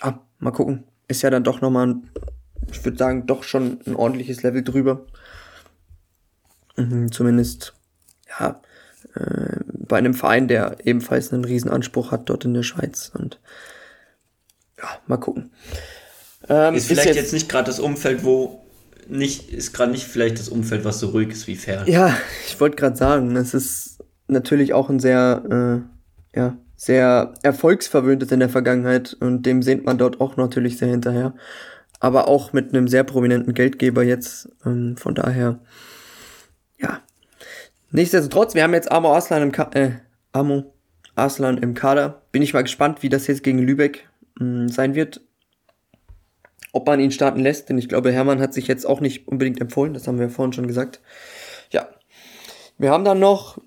Ah, 0.01 0.19
mal 0.39 0.51
gucken. 0.51 0.83
Ist 1.07 1.21
ja 1.21 1.29
dann 1.29 1.43
doch 1.43 1.61
nochmal, 1.61 1.95
ich 2.71 2.83
würde 2.83 2.97
sagen, 2.97 3.25
doch 3.27 3.43
schon 3.43 3.79
ein 3.85 3.95
ordentliches 3.95 4.43
Level 4.43 4.63
drüber. 4.63 5.05
Mhm, 6.75 7.11
zumindest, 7.11 7.73
ja, 8.39 8.61
äh, 9.15 9.59
bei 9.65 9.97
einem 9.97 10.13
Verein, 10.13 10.47
der 10.47 10.77
ebenfalls 10.83 11.31
einen 11.31 11.45
riesen 11.45 11.69
Anspruch 11.69 12.11
hat 12.11 12.29
dort 12.29 12.43
in 12.45 12.53
der 12.53 12.63
Schweiz. 12.63 13.11
Und 13.13 13.39
ja, 14.77 14.89
mal 15.07 15.17
gucken. 15.17 15.51
Ähm, 16.49 16.75
ist 16.75 16.87
vielleicht 16.87 17.09
ist 17.09 17.15
jetzt, 17.15 17.23
jetzt 17.23 17.33
nicht 17.33 17.49
gerade 17.49 17.67
das 17.67 17.79
Umfeld, 17.79 18.23
wo 18.25 18.64
nicht, 19.07 19.49
ist 19.51 19.73
gerade 19.73 19.91
nicht 19.91 20.05
vielleicht 20.05 20.39
das 20.39 20.49
Umfeld, 20.49 20.85
was 20.85 20.99
so 20.99 21.09
ruhig 21.09 21.29
ist 21.29 21.47
wie 21.47 21.55
Fair. 21.55 21.83
Ja, 21.87 22.15
ich 22.47 22.59
wollte 22.59 22.75
gerade 22.75 22.95
sagen, 22.95 23.35
es 23.35 23.53
ist 23.53 23.99
natürlich 24.27 24.73
auch 24.73 24.89
ein 24.89 24.99
sehr, 24.99 25.83
äh, 26.33 26.37
ja, 26.37 26.57
sehr 26.75 27.33
erfolgsverwöhntes 27.41 28.31
in 28.31 28.39
der 28.39 28.49
Vergangenheit 28.49 29.15
und 29.19 29.43
dem 29.45 29.61
sehnt 29.61 29.85
man 29.85 29.97
dort 29.97 30.19
auch 30.19 30.37
natürlich 30.37 30.77
sehr 30.77 30.89
hinterher. 30.89 31.33
Aber 31.99 32.27
auch 32.27 32.51
mit 32.51 32.73
einem 32.73 32.87
sehr 32.87 33.03
prominenten 33.03 33.53
Geldgeber 33.53 34.03
jetzt, 34.03 34.49
ähm, 34.65 34.97
von 34.97 35.15
daher, 35.15 35.59
ja. 36.77 37.01
Nichtsdestotrotz, 37.91 38.53
wir 38.53 38.63
haben 38.63 38.73
jetzt 38.73 38.91
Amo 38.91 39.15
Aslan 39.15 39.41
im, 39.41 39.51
Ka 39.51 39.71
äh, 39.73 39.91
Amo 40.33 40.73
Aslan 41.15 41.57
im 41.57 41.73
Kader. 41.73 42.21
Bin 42.31 42.41
ich 42.41 42.53
mal 42.53 42.63
gespannt, 42.63 43.01
wie 43.01 43.09
das 43.09 43.27
jetzt 43.27 43.43
gegen 43.43 43.59
Lübeck 43.59 44.07
mh, 44.39 44.65
mm, 44.65 44.67
sein 44.67 44.95
wird 44.95 45.21
ob 46.75 46.87
man 46.87 46.99
ihn 46.99 47.11
starten 47.11 47.39
lässt, 47.39 47.69
denn 47.69 47.77
ich 47.77 47.87
glaube, 47.87 48.11
Hermann 48.11 48.41
hat 48.41 48.53
sich 48.53 48.67
jetzt 48.67 48.85
auch 48.85 48.99
nicht 48.99 49.29
unbedingt 49.29 49.61
empfohlen, 49.61 49.93
das 49.93 50.07
haben 50.09 50.19
wir 50.19 50.29
vorhin 50.29 50.51
schon 50.51 50.67
gesagt. 50.67 50.99
Ja. 51.71 51.87
Wir 52.77 52.91
haben 52.91 53.05
dann 53.05 53.19
noch 53.19 53.57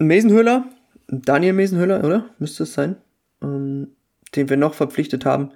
Mesenhöhler, 0.00 0.64
Daniel 1.06 1.52
Mesenhöhler, 1.52 2.02
oder? 2.02 2.30
Müsste 2.40 2.64
es 2.64 2.74
sein, 2.74 2.96
ähm, 3.40 3.92
den 4.34 4.48
wir 4.48 4.56
noch 4.56 4.74
verpflichtet 4.74 5.24
haben. 5.24 5.52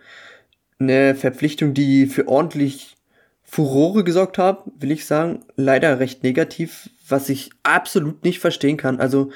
Eine 0.79 1.17
Verpflichtung, 1.17 1.75
die 1.75 2.07
für 2.07 2.29
ordentlich 2.29 2.97
Furore 3.43 4.05
gesorgt 4.05 4.39
hat, 4.39 4.63
will 4.79 4.93
ich 4.93 5.07
sagen. 5.07 5.41
Leider 5.57 5.99
recht 5.99 6.23
negativ, 6.23 6.89
was 7.09 7.29
ich 7.29 7.51
absolut 7.65 8.23
nicht 8.23 8.39
verstehen 8.39 8.77
kann. 8.77 9.01
Also 9.01 9.33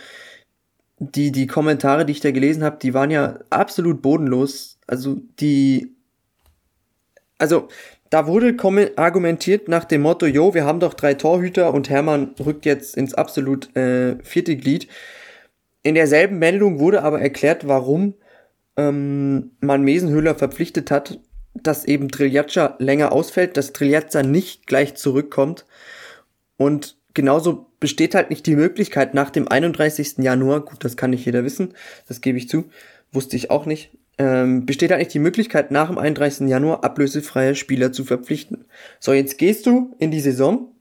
die, 1.01 1.32
die 1.32 1.49
Kommentare, 1.49 2.07
die 2.07 2.12
ich 2.12 2.20
da 2.20 2.30
gelesen 2.30 2.62
habe, 2.62 2.78
die 2.80 2.95
waren 2.95 3.11
ja 3.11 3.41
absolut 3.51 4.03
bodenlos. 4.03 4.78
Also 4.87 5.20
die 5.41 5.93
also 7.39 7.68
da 8.11 8.26
wurde 8.26 8.55
argumentiert 8.97 9.68
nach 9.68 9.85
dem 9.85 10.03
Motto, 10.03 10.26
jo, 10.26 10.55
wir 10.55 10.64
haben 10.64 10.78
doch 10.78 10.95
drei 10.95 11.14
Torhüter 11.14 11.74
und 11.74 11.91
Hermann 11.91 12.35
rückt 12.39 12.64
jetzt 12.64 12.97
ins 12.97 13.14
absolut 13.14 13.74
äh, 13.76 14.22
vierte 14.22 14.57
Glied. 14.57 14.89
In 15.82 15.95
derselben 15.95 16.39
Meldung 16.39 16.78
wurde 16.78 17.03
aber 17.03 17.20
erklärt, 17.20 17.66
warum 17.66 18.14
ähm, 18.76 19.51
man 19.61 19.82
Mesenhöhler 19.82 20.35
verpflichtet 20.35 20.91
hat, 20.91 21.18
dass 21.55 21.85
eben 21.85 22.09
Triljaccia 22.09 22.76
länger 22.78 23.12
ausfällt, 23.12 23.57
dass 23.57 23.72
Triljaccia 23.72 24.22
nicht 24.22 24.66
gleich 24.66 24.95
zurückkommt. 24.95 25.66
Und 26.57 26.97
genauso 27.14 27.66
besteht 27.80 28.14
halt 28.14 28.30
nicht 28.30 28.47
die 28.47 28.57
Möglichkeit 28.57 29.14
nach 29.14 29.30
dem 29.30 29.49
31. 29.49 30.18
Januar, 30.18 30.64
gut, 30.64 30.85
das 30.85 30.97
kann 30.97 31.11
nicht 31.11 31.26
jeder 31.26 31.45
wissen, 31.45 31.74
das 32.09 32.20
gebe 32.20 32.39
ich 32.39 32.49
zu, 32.49 32.70
wusste 33.12 33.37
ich 33.37 33.51
auch 33.51 33.66
nicht, 33.66 33.91
ähm, 34.18 34.66
besteht 34.66 34.92
eigentlich 34.92 35.08
die 35.08 35.18
Möglichkeit, 35.18 35.70
nach 35.70 35.88
dem 35.88 35.98
31. 35.98 36.48
Januar 36.48 36.84
ablösefreie 36.84 37.54
Spieler 37.54 37.92
zu 37.92 38.04
verpflichten. 38.04 38.64
So, 39.00 39.12
jetzt 39.12 39.38
gehst 39.38 39.66
du 39.66 39.94
in 39.98 40.10
die 40.10 40.20
Saison 40.20 40.72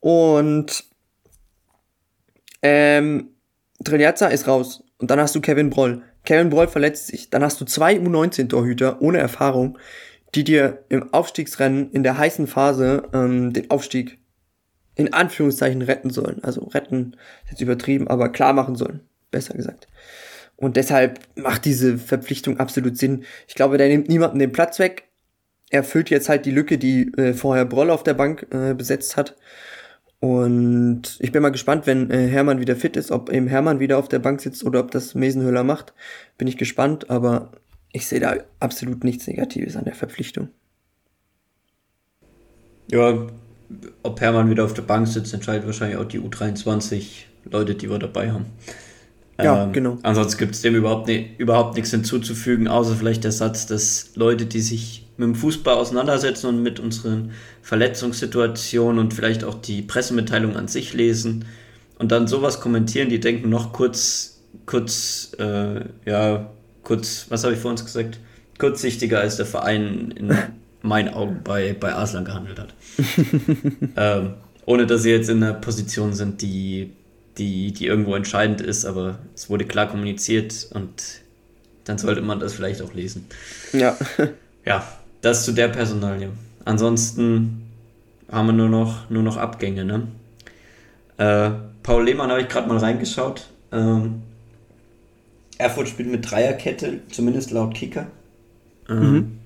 und 0.00 0.84
ähm, 2.62 3.28
Treliazza 3.84 4.26
ist 4.28 4.48
raus 4.48 4.82
und 4.98 5.10
dann 5.10 5.20
hast 5.20 5.34
du 5.34 5.40
Kevin 5.40 5.70
Broll. 5.70 6.02
Kevin 6.24 6.50
Broll 6.50 6.68
verletzt 6.68 7.06
sich. 7.06 7.30
Dann 7.30 7.42
hast 7.42 7.60
du 7.60 7.64
zwei 7.64 7.96
U19-Torhüter 7.96 9.00
ohne 9.00 9.18
Erfahrung, 9.18 9.78
die 10.34 10.44
dir 10.44 10.84
im 10.88 11.12
Aufstiegsrennen 11.14 11.90
in 11.92 12.02
der 12.02 12.18
heißen 12.18 12.46
Phase 12.46 13.04
ähm, 13.12 13.52
den 13.52 13.70
Aufstieg 13.70 14.18
in 14.94 15.12
Anführungszeichen 15.12 15.80
retten 15.80 16.10
sollen. 16.10 16.42
Also 16.42 16.64
retten, 16.64 17.16
jetzt 17.48 17.60
übertrieben, 17.60 18.08
aber 18.08 18.28
klar 18.30 18.52
machen 18.52 18.74
sollen. 18.74 19.00
Besser 19.30 19.54
gesagt. 19.54 19.86
Und 20.58 20.76
deshalb 20.76 21.20
macht 21.36 21.64
diese 21.64 21.98
Verpflichtung 21.98 22.58
absolut 22.58 22.98
Sinn. 22.98 23.24
Ich 23.46 23.54
glaube, 23.54 23.78
der 23.78 23.88
nimmt 23.88 24.08
niemanden 24.08 24.40
den 24.40 24.50
Platz 24.50 24.80
weg. 24.80 25.04
Er 25.70 25.84
füllt 25.84 26.10
jetzt 26.10 26.28
halt 26.28 26.46
die 26.46 26.50
Lücke, 26.50 26.78
die 26.78 27.12
äh, 27.16 27.32
vorher 27.32 27.64
Broll 27.64 27.90
auf 27.90 28.02
der 28.02 28.14
Bank 28.14 28.46
äh, 28.50 28.74
besetzt 28.74 29.16
hat. 29.16 29.36
Und 30.18 31.16
ich 31.20 31.30
bin 31.30 31.42
mal 31.42 31.50
gespannt, 31.50 31.86
wenn 31.86 32.10
äh, 32.10 32.26
Hermann 32.26 32.60
wieder 32.60 32.74
fit 32.74 32.96
ist, 32.96 33.12
ob 33.12 33.30
eben 33.30 33.46
Hermann 33.46 33.78
wieder 33.78 33.98
auf 33.98 34.08
der 34.08 34.18
Bank 34.18 34.40
sitzt 34.40 34.64
oder 34.64 34.80
ob 34.80 34.90
das 34.90 35.14
Mesenhöhler 35.14 35.62
macht. 35.62 35.92
Bin 36.38 36.48
ich 36.48 36.56
gespannt, 36.56 37.08
aber 37.08 37.52
ich 37.92 38.08
sehe 38.08 38.18
da 38.18 38.34
absolut 38.58 39.04
nichts 39.04 39.28
Negatives 39.28 39.76
an 39.76 39.84
der 39.84 39.94
Verpflichtung. 39.94 40.48
Ja, 42.90 43.28
ob 44.02 44.20
Hermann 44.20 44.50
wieder 44.50 44.64
auf 44.64 44.74
der 44.74 44.82
Bank 44.82 45.06
sitzt, 45.06 45.32
entscheidet 45.34 45.66
wahrscheinlich 45.66 45.98
auch 45.98 46.04
die 46.04 46.18
U23 46.18 47.26
Leute, 47.44 47.76
die 47.76 47.88
wir 47.88 47.98
dabei 48.00 48.32
haben. 48.32 48.46
Ja, 49.40 49.64
ähm, 49.64 49.72
genau. 49.72 49.98
Ansonsten 50.02 50.38
gibt 50.38 50.54
es 50.54 50.62
dem 50.62 50.74
überhaupt, 50.74 51.06
ne, 51.06 51.30
überhaupt 51.38 51.76
nichts 51.76 51.90
hinzuzufügen, 51.90 52.68
außer 52.68 52.96
vielleicht 52.96 53.24
der 53.24 53.32
Satz, 53.32 53.66
dass 53.66 54.10
Leute, 54.14 54.46
die 54.46 54.60
sich 54.60 55.06
mit 55.16 55.26
dem 55.26 55.34
Fußball 55.34 55.74
auseinandersetzen 55.74 56.48
und 56.48 56.62
mit 56.62 56.80
unseren 56.80 57.32
Verletzungssituationen 57.62 58.98
und 58.98 59.14
vielleicht 59.14 59.44
auch 59.44 59.54
die 59.54 59.82
Pressemitteilung 59.82 60.56
an 60.56 60.68
sich 60.68 60.94
lesen 60.94 61.44
und 61.98 62.12
dann 62.12 62.26
sowas 62.26 62.60
kommentieren, 62.60 63.08
die 63.08 63.20
denken 63.20 63.48
noch 63.48 63.72
kurz, 63.72 64.40
kurz, 64.66 65.32
äh, 65.38 65.80
ja, 66.04 66.50
kurz, 66.82 67.26
was 67.28 67.44
habe 67.44 67.54
ich 67.54 67.60
vor 67.60 67.70
uns 67.70 67.84
gesagt? 67.84 68.18
Kurzsichtiger 68.58 69.20
als 69.20 69.36
der 69.36 69.46
Verein 69.46 70.12
in 70.16 70.36
meinen 70.82 71.14
Augen 71.14 71.40
bei, 71.44 71.74
bei 71.78 71.92
Arslan 71.92 72.24
gehandelt 72.24 72.58
hat. 72.58 72.74
ähm, 73.96 74.34
ohne 74.66 74.86
dass 74.86 75.02
sie 75.02 75.10
jetzt 75.10 75.30
in 75.30 75.42
einer 75.42 75.54
Position 75.54 76.12
sind, 76.12 76.42
die 76.42 76.92
die, 77.38 77.72
die 77.72 77.86
irgendwo 77.86 78.14
entscheidend 78.14 78.60
ist, 78.60 78.84
aber 78.84 79.18
es 79.34 79.48
wurde 79.48 79.64
klar 79.64 79.88
kommuniziert 79.88 80.68
und 80.72 81.20
dann 81.84 81.98
sollte 81.98 82.20
man 82.20 82.40
das 82.40 82.54
vielleicht 82.54 82.82
auch 82.82 82.92
lesen. 82.92 83.26
Ja. 83.72 83.96
ja, 84.64 84.86
das 85.22 85.44
zu 85.44 85.52
der 85.52 85.68
Personalie. 85.68 86.30
Ansonsten 86.64 87.62
haben 88.30 88.46
wir 88.48 88.52
nur 88.52 88.68
noch, 88.68 89.08
nur 89.08 89.22
noch 89.22 89.36
Abgänge, 89.36 89.84
ne? 89.84 90.08
Äh, 91.16 91.50
Paul 91.82 92.04
Lehmann 92.04 92.30
habe 92.30 92.42
ich 92.42 92.48
gerade 92.48 92.68
mal 92.68 92.76
reingeschaut. 92.76 93.48
Ähm, 93.72 94.22
Erfurt 95.56 95.88
spielt 95.88 96.10
mit 96.10 96.30
Dreierkette, 96.30 97.00
zumindest 97.10 97.50
laut 97.50 97.74
Kicker. 97.74 98.08
Ähm, 98.88 99.12
mhm. 99.12 99.38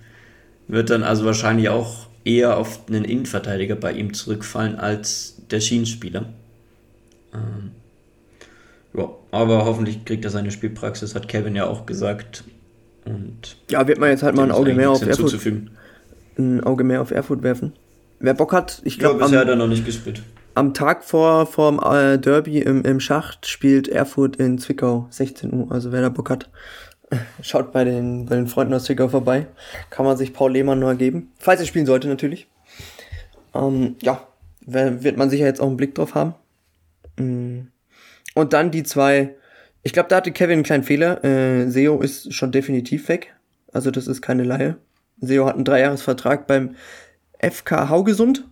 Wird 0.68 0.90
dann 0.90 1.02
also 1.04 1.24
wahrscheinlich 1.24 1.68
auch 1.68 2.06
eher 2.24 2.56
auf 2.56 2.80
einen 2.88 3.04
Innenverteidiger 3.04 3.76
bei 3.76 3.92
ihm 3.92 4.14
zurückfallen 4.14 4.76
als 4.76 5.36
der 5.50 5.60
Schienenspieler. 5.60 6.26
Ähm, 7.32 7.70
ja, 8.94 9.08
aber 9.30 9.64
hoffentlich 9.64 10.04
kriegt 10.04 10.24
er 10.24 10.30
seine 10.30 10.50
Spielpraxis, 10.50 11.14
hat 11.14 11.28
Kevin 11.28 11.54
ja 11.54 11.66
auch 11.66 11.86
gesagt. 11.86 12.44
Und 13.04 13.56
ja, 13.70 13.86
wird 13.86 13.98
man 13.98 14.10
jetzt 14.10 14.22
halt 14.22 14.36
mal 14.36 14.44
ein 14.44 14.52
Auge 14.52 14.74
mehr 14.74 14.90
auf 14.90 15.02
Erfurt 15.02 15.34
ein 16.38 16.64
Auge 16.64 16.84
mehr 16.84 17.02
auf 17.02 17.10
Erfurt 17.10 17.42
werfen. 17.42 17.72
Wer 18.18 18.34
Bock 18.34 18.52
hat, 18.52 18.80
ich 18.84 18.98
glaube. 18.98 19.20
Ja, 19.20 19.26
bisher 19.26 19.40
hat 19.40 19.48
er 19.48 19.56
noch 19.56 19.66
nicht 19.66 19.84
gespielt. 19.84 20.22
Am 20.54 20.74
Tag 20.74 21.04
vor 21.04 21.46
vom 21.46 21.80
äh, 21.80 22.18
Derby 22.18 22.58
im, 22.58 22.84
im 22.84 23.00
Schacht 23.00 23.46
spielt 23.46 23.88
Erfurt 23.88 24.36
in 24.36 24.58
Zwickau 24.58 25.06
16 25.10 25.52
Uhr. 25.52 25.72
Also 25.72 25.92
wer 25.92 26.02
da 26.02 26.08
Bock 26.08 26.30
hat, 26.30 26.50
schaut 27.42 27.72
bei 27.72 27.84
den, 27.84 28.26
bei 28.26 28.36
den 28.36 28.46
Freunden 28.46 28.74
aus 28.74 28.84
Zwickau 28.84 29.08
vorbei. 29.08 29.46
Kann 29.90 30.04
man 30.06 30.16
sich 30.16 30.32
Paul 30.32 30.52
Lehmann 30.52 30.78
nur 30.78 30.94
geben. 30.94 31.32
Falls 31.38 31.60
er 31.60 31.66
spielen 31.66 31.86
sollte, 31.86 32.08
natürlich. 32.08 32.48
Ähm, 33.54 33.96
ja, 34.02 34.26
wird 34.60 35.16
man 35.16 35.30
sicher 35.30 35.46
jetzt 35.46 35.60
auch 35.60 35.66
einen 35.66 35.76
Blick 35.76 35.94
drauf 35.94 36.14
haben. 36.14 36.34
Mm. 37.18 37.68
Und 38.34 38.52
dann 38.52 38.70
die 38.70 38.82
zwei. 38.82 39.36
Ich 39.82 39.92
glaube, 39.92 40.08
da 40.08 40.16
hatte 40.16 40.32
Kevin 40.32 40.54
einen 40.54 40.62
kleinen 40.62 40.84
Fehler. 40.84 41.24
Äh, 41.24 41.68
Seo 41.70 42.00
ist 42.00 42.32
schon 42.32 42.52
definitiv 42.52 43.08
weg. 43.08 43.34
Also 43.72 43.90
das 43.90 44.06
ist 44.06 44.22
keine 44.22 44.44
Laie. 44.44 44.76
Seo 45.20 45.46
hat 45.46 45.54
einen 45.54 45.64
Dreijahresvertrag 45.64 46.46
beim 46.46 46.76
FK 47.38 47.88
Haugesund. 47.88 48.44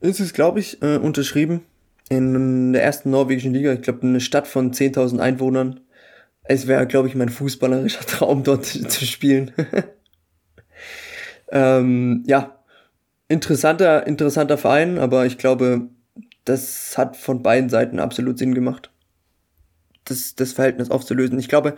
Ist 0.00 0.20
es, 0.20 0.32
glaube 0.32 0.60
ich, 0.60 0.82
äh, 0.82 0.96
unterschrieben. 0.96 1.62
In 2.08 2.72
der 2.72 2.84
ersten 2.84 3.10
norwegischen 3.10 3.52
Liga. 3.52 3.72
Ich 3.72 3.82
glaube, 3.82 4.02
eine 4.02 4.20
Stadt 4.20 4.46
von 4.46 4.72
10.000 4.72 5.18
Einwohnern. 5.18 5.80
Es 6.44 6.66
wäre, 6.66 6.86
glaube 6.86 7.08
ich, 7.08 7.14
mein 7.14 7.28
fußballerischer 7.28 8.00
Traum, 8.06 8.44
dort 8.44 8.64
zu 8.64 9.04
spielen. 9.04 9.52
ähm, 11.50 12.22
ja, 12.26 12.62
interessanter, 13.28 14.06
interessanter 14.06 14.56
Verein, 14.56 14.98
aber 14.98 15.26
ich 15.26 15.38
glaube, 15.38 15.88
das 16.46 16.96
hat 16.96 17.16
von 17.16 17.42
beiden 17.42 17.68
Seiten 17.68 17.98
absolut 17.98 18.38
Sinn 18.38 18.54
gemacht, 18.54 18.90
das, 20.04 20.34
das 20.34 20.52
Verhältnis 20.52 20.90
aufzulösen. 20.90 21.38
Ich 21.38 21.48
glaube, 21.48 21.76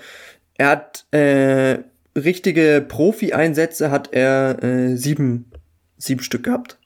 er 0.57 0.69
hat 0.69 1.07
äh, 1.11 1.79
richtige 2.14 2.85
Profi-Einsätze 2.87 3.91
hat 3.91 4.12
er 4.12 4.62
äh, 4.62 4.97
sieben, 4.97 5.51
sieben 5.97 6.23
Stück 6.23 6.45
gehabt, 6.45 6.79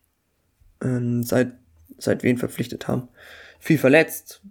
ähm, 0.83 1.23
seit, 1.23 1.53
seit 1.99 2.23
wir 2.23 2.31
ihn 2.31 2.39
verpflichtet 2.39 2.89
haben. 2.89 3.09
Viel 3.59 3.79
verletzt, 3.79 4.43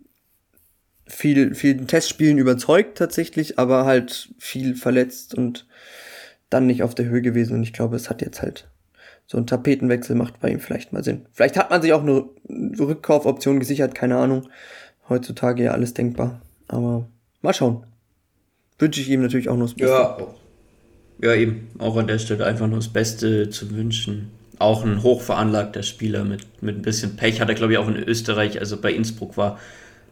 viel, 1.08 1.56
viel 1.56 1.86
Testspielen 1.86 2.38
überzeugt 2.38 2.98
tatsächlich, 2.98 3.60
aber 3.60 3.86
halt 3.86 4.30
viel 4.38 4.76
verletzt 4.76 5.36
und 5.36 5.68
dann 6.50 6.66
nicht 6.66 6.84
auf 6.84 6.96
der 6.96 7.06
Höhe 7.06 7.22
gewesen. 7.22 7.56
Und 7.56 7.64
ich 7.64 7.74
glaube, 7.74 7.96
es 7.96 8.10
hat 8.10 8.22
jetzt 8.22 8.42
halt 8.42 8.71
so 9.32 9.38
ein 9.38 9.48
Tapetenwechsel 9.48 10.14
macht 10.14 10.42
bei 10.42 10.50
ihm 10.50 10.60
vielleicht 10.60 10.92
mal 10.92 11.06
Sinn. 11.06 11.22
Vielleicht 11.32 11.56
hat 11.56 11.70
man 11.70 11.82
sich 11.82 11.94
auch 11.94 12.02
eine 12.02 12.26
Rückkaufoption 12.50 13.62
gesichert, 13.62 13.96
keine 13.96 14.18
Ahnung. 14.18 14.50
Heutzutage 15.08 15.64
ja 15.64 15.72
alles 15.72 15.94
denkbar. 15.94 16.42
Aber 16.68 17.08
mal 17.42 17.54
schauen. 17.54 17.86
Wünsche 18.78 19.00
ich 19.00 19.10
ihm 19.10 19.22
natürlich 19.22 19.48
auch 19.48 19.56
nur 19.56 19.68
das 19.68 19.76
Beste. 19.76 19.94
Ja, 19.94 20.18
ja, 21.22 21.34
eben. 21.34 21.70
Auch 21.80 21.96
an 21.96 22.08
der 22.08 22.20
Stelle 22.20 22.46
einfach 22.46 22.68
nur 22.68 22.80
das 22.80 22.90
Beste 22.90 23.50
zu 23.50 23.72
wünschen. 23.72 24.32
Auch 24.60 24.84
ein 24.84 25.02
hochveranlagter 25.02 25.84
Spieler 25.84 26.26
mit, 26.26 26.62
mit 26.62 26.76
ein 26.76 26.82
bisschen 26.82 27.16
Pech 27.16 27.40
hat 27.40 27.48
er, 27.48 27.56
glaube 27.56 27.72
ich, 27.72 27.80
auch 27.80 27.88
in 27.88 27.96
Österreich, 27.96 28.60
also 28.60 28.76
bei 28.82 28.92
Innsbruck 28.92 29.38
war, 29.38 29.58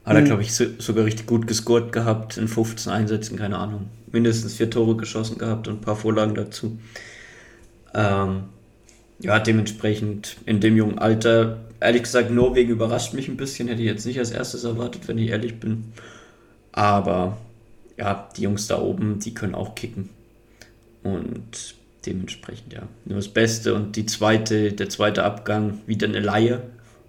hat 0.06 0.16
er, 0.16 0.22
mhm. 0.22 0.26
glaube 0.28 0.44
ich, 0.44 0.54
so, 0.54 0.64
sogar 0.78 1.04
richtig 1.04 1.28
gut 1.28 1.46
gescored 1.46 1.92
gehabt 1.92 2.38
in 2.38 2.48
15 2.48 2.90
Einsätzen, 2.90 3.38
keine 3.38 3.58
Ahnung. 3.58 3.88
Mindestens 4.14 4.56
vier 4.56 4.70
Tore 4.70 4.96
geschossen 4.96 5.38
gehabt 5.38 5.68
und 5.68 5.80
ein 5.80 5.82
paar 5.82 5.98
Vorlagen 5.98 6.36
dazu. 6.36 6.80
Ähm, 7.94 8.44
ja, 9.20 9.40
dementsprechend 9.40 10.38
in 10.46 10.60
dem 10.60 10.78
jungen 10.78 10.98
Alter, 10.98 11.60
ehrlich 11.80 12.04
gesagt, 12.04 12.32
Norwegen 12.32 12.72
überrascht 12.72 13.14
mich 13.14 13.28
ein 13.28 13.38
bisschen. 13.38 13.68
Hätte 13.68 13.82
ich 13.82 13.88
jetzt 13.88 14.06
nicht 14.06 14.20
als 14.20 14.32
erstes 14.32 14.64
erwartet, 14.64 15.08
wenn 15.08 15.18
ich 15.18 15.30
ehrlich 15.30 15.60
bin. 15.60 15.92
Aber 16.72 17.38
ja, 17.98 18.30
die 18.38 18.44
Jungs 18.44 18.68
da 18.68 18.80
oben, 18.80 19.20
die 19.20 19.34
können 19.34 19.56
auch 19.56 19.76
kicken. 19.76 20.10
Und 21.04 21.76
dementsprechend, 22.06 22.74
ja, 22.74 22.84
nur 23.06 23.18
das 23.18 23.28
Beste. 23.28 23.76
Und 23.76 23.96
die 23.96 24.06
zweite, 24.06 24.72
der 24.72 24.90
zweite 24.90 25.24
Abgang, 25.24 25.80
wieder 25.86 26.08
eine 26.08 26.22
Laie. 26.22 26.62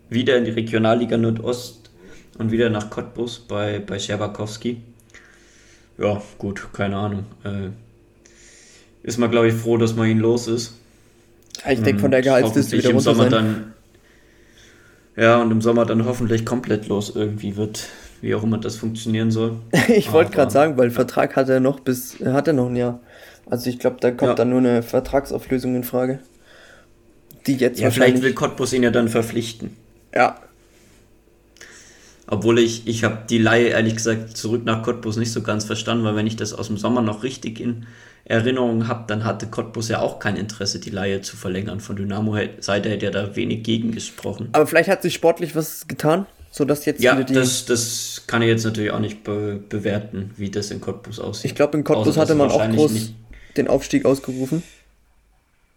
Wieder 0.08 0.36
in 0.36 0.44
die 0.44 0.50
Regionalliga 0.50 1.16
Nordost 1.16 1.90
und 2.38 2.50
wieder 2.50 2.68
nach 2.70 2.90
Cottbus 2.90 3.38
bei, 3.38 3.78
bei 3.78 4.00
Scherbakowski. 4.00 4.78
Ja, 5.98 6.20
gut, 6.38 6.72
keine 6.72 6.96
Ahnung. 6.96 7.26
Äh, 7.44 7.68
ist 9.04 9.18
man, 9.18 9.30
glaube 9.30 9.48
ich, 9.48 9.54
froh, 9.54 9.76
dass 9.76 9.94
man 9.94 10.08
ihn 10.08 10.18
los 10.18 10.48
ist. 10.48 10.80
Ich 11.68 11.82
denke, 11.82 12.00
von 12.00 12.10
der 12.10 12.22
Gehaltsliste 12.22 12.78
wieder 12.78 12.92
runter 12.92 13.14
sein. 13.14 13.30
Dann, 13.30 13.74
ja, 15.16 15.40
und 15.40 15.50
im 15.50 15.60
Sommer 15.60 15.84
dann 15.84 16.04
hoffentlich 16.06 16.46
komplett 16.46 16.88
los 16.88 17.12
irgendwie 17.14 17.56
wird, 17.56 17.88
wie 18.22 18.34
auch 18.34 18.42
immer 18.42 18.58
das 18.58 18.76
funktionieren 18.76 19.30
soll. 19.30 19.56
ich 19.88 20.12
wollte 20.12 20.32
gerade 20.32 20.50
sagen, 20.50 20.78
weil 20.78 20.90
Vertrag 20.90 21.36
hat 21.36 21.48
er 21.48 21.60
noch 21.60 21.80
bis, 21.80 22.18
hat 22.24 22.46
er 22.48 22.54
noch 22.54 22.68
ein 22.68 22.76
Jahr. 22.76 23.00
Also 23.46 23.68
ich 23.68 23.78
glaube, 23.78 23.96
da 24.00 24.10
kommt 24.10 24.30
ja. 24.30 24.34
dann 24.34 24.50
nur 24.50 24.58
eine 24.58 24.82
Vertragsauflösung 24.82 25.74
in 25.74 25.84
Frage. 25.84 26.20
Die 27.46 27.56
jetzt 27.56 27.80
ja, 27.80 27.90
vielleicht 27.90 28.22
will 28.22 28.32
Cottbus 28.32 28.72
ihn 28.72 28.82
ja 28.82 28.90
dann 28.90 29.08
verpflichten. 29.08 29.76
Ja. 30.14 30.36
Obwohl 32.26 32.60
ich, 32.60 32.86
ich 32.86 33.02
habe 33.02 33.18
die 33.28 33.38
Laie 33.38 33.68
ehrlich 33.68 33.96
gesagt 33.96 34.36
zurück 34.36 34.64
nach 34.64 34.82
Cottbus 34.84 35.16
nicht 35.16 35.32
so 35.32 35.42
ganz 35.42 35.64
verstanden, 35.64 36.04
weil 36.04 36.14
wenn 36.14 36.28
ich 36.28 36.36
das 36.36 36.52
aus 36.52 36.68
dem 36.68 36.76
Sommer 36.76 37.02
noch 37.02 37.24
richtig 37.24 37.58
in 37.58 37.86
Erinnerung 38.24 38.86
habe, 38.86 39.04
dann 39.06 39.24
hatte 39.24 39.46
Cottbus 39.46 39.88
ja 39.88 40.00
auch 40.00 40.18
kein 40.18 40.36
Interesse, 40.36 40.78
die 40.78 40.90
Laie 40.90 41.20
zu 41.20 41.36
verlängern. 41.36 41.80
Von 41.80 41.96
Dynamo-Seite 41.96 42.88
hätte 42.88 43.06
er 43.06 43.12
da 43.12 43.36
wenig 43.36 43.62
gegen 43.62 43.92
gesprochen. 43.92 44.50
Aber 44.52 44.66
vielleicht 44.66 44.88
hat 44.88 45.02
sich 45.02 45.14
sportlich 45.14 45.56
was 45.56 45.88
getan, 45.88 46.26
sodass 46.50 46.84
jetzt 46.84 47.02
ja, 47.02 47.20
die... 47.20 47.32
das, 47.32 47.64
das 47.64 48.24
kann 48.26 48.42
ich 48.42 48.48
jetzt 48.48 48.64
natürlich 48.64 48.92
auch 48.92 49.00
nicht 49.00 49.24
be 49.24 49.60
bewerten, 49.68 50.30
wie 50.36 50.50
das 50.50 50.70
in 50.70 50.80
Cottbus 50.80 51.18
aussieht. 51.18 51.50
Ich 51.50 51.54
glaube, 51.54 51.76
in 51.78 51.84
Cottbus 51.84 52.08
Außer, 52.08 52.20
hatte 52.20 52.34
man 52.34 52.50
auch 52.50 52.68
groß 52.70 52.92
nicht... 52.92 53.14
den 53.56 53.68
Aufstieg 53.68 54.04
ausgerufen. 54.04 54.62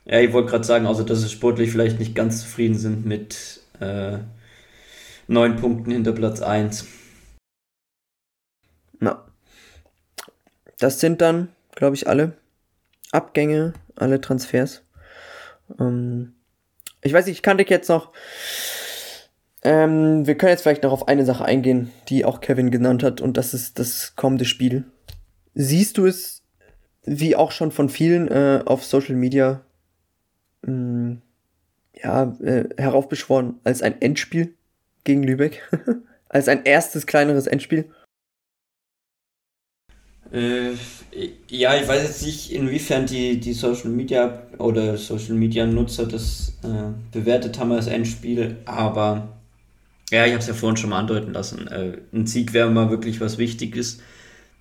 Ja, 0.06 0.20
ich 0.20 0.34
wollte 0.34 0.52
gerade 0.52 0.64
sagen, 0.64 0.86
also 0.86 1.04
dass 1.04 1.22
sie 1.22 1.30
sportlich 1.30 1.72
vielleicht 1.72 2.00
nicht 2.00 2.14
ganz 2.14 2.42
zufrieden 2.42 2.78
sind 2.78 3.06
mit 3.06 3.62
äh, 3.80 4.18
neun 5.28 5.56
Punkten 5.56 5.92
hinter 5.92 6.12
Platz 6.12 6.42
1. 6.42 6.86
Na. 9.00 9.24
Das 10.80 11.00
sind 11.00 11.22
dann, 11.22 11.50
glaube 11.76 11.96
ich, 11.96 12.08
alle 12.08 12.38
Abgänge, 13.12 13.74
alle 13.96 14.22
Transfers. 14.22 14.84
Ähm, 15.80 16.34
ich 17.02 17.14
weiß 17.14 17.26
nicht, 17.26 17.38
ich 17.38 17.44
kann 17.44 17.58
dich 17.58 17.70
jetzt 17.70 17.90
noch. 17.90 18.14
Ähm, 19.64 20.26
wir 20.28 20.36
können 20.36 20.52
jetzt 20.52 20.64
vielleicht 20.64 20.84
noch 20.84 20.92
auf 20.92 21.08
eine 21.08 21.26
Sache 21.26 21.46
eingehen, 21.46 21.92
die 22.10 22.26
auch 22.26 22.42
Kevin 22.42 22.72
genannt 22.72 23.04
hat, 23.04 23.22
und 23.22 23.38
das 23.38 23.54
ist 23.54 23.80
das 23.80 24.16
kommende 24.16 24.46
Spiel. 24.46 24.86
Siehst 25.54 25.98
du 25.98 26.06
es, 26.06 26.44
wie 27.06 27.36
auch 27.36 27.52
schon 27.52 27.72
von 27.72 27.90
vielen 27.90 28.28
äh, 28.28 28.62
auf 28.66 28.84
Social 28.84 29.16
Media, 29.16 29.62
mh, 30.64 30.72
mm, 30.74 31.22
ja, 31.96 32.24
äh, 32.42 32.70
heraufbeschworen, 32.78 33.60
als 33.64 33.82
ein 33.82 34.02
Endspiel 34.02 34.56
gegen 35.04 35.24
Lübeck? 35.24 35.62
als 36.30 36.48
ein 36.48 36.66
erstes 36.66 37.06
kleineres 37.06 37.48
Endspiel? 37.48 37.90
Äh, 40.32 40.72
ja, 41.50 41.76
ich 41.76 41.88
weiß 41.88 42.04
jetzt 42.04 42.26
nicht, 42.26 42.52
inwiefern 42.52 43.06
die, 43.06 43.40
die 43.40 43.54
Social 43.54 43.90
Media 43.90 44.44
oder 44.58 44.98
Social 44.98 45.36
Media 45.36 45.66
Nutzer 45.66 46.06
das 46.06 46.58
äh, 46.64 46.92
bewertet 47.12 47.60
haben 47.60 47.72
als 47.72 47.88
Endspiel, 47.88 48.58
aber 48.66 49.30
ja, 50.12 50.26
ich 50.26 50.32
habe 50.32 50.42
es 50.42 50.48
ja 50.48 50.54
vorhin 50.54 50.78
schon 50.78 50.92
mal 50.92 51.00
andeuten 51.00 51.34
lassen. 51.34 51.68
Äh, 51.68 51.98
ein 52.14 52.28
Sieg 52.28 52.54
wäre 52.54 52.70
mal 52.70 52.90
wirklich 52.90 53.22
was 53.22 53.38
Wichtiges. 53.38 54.00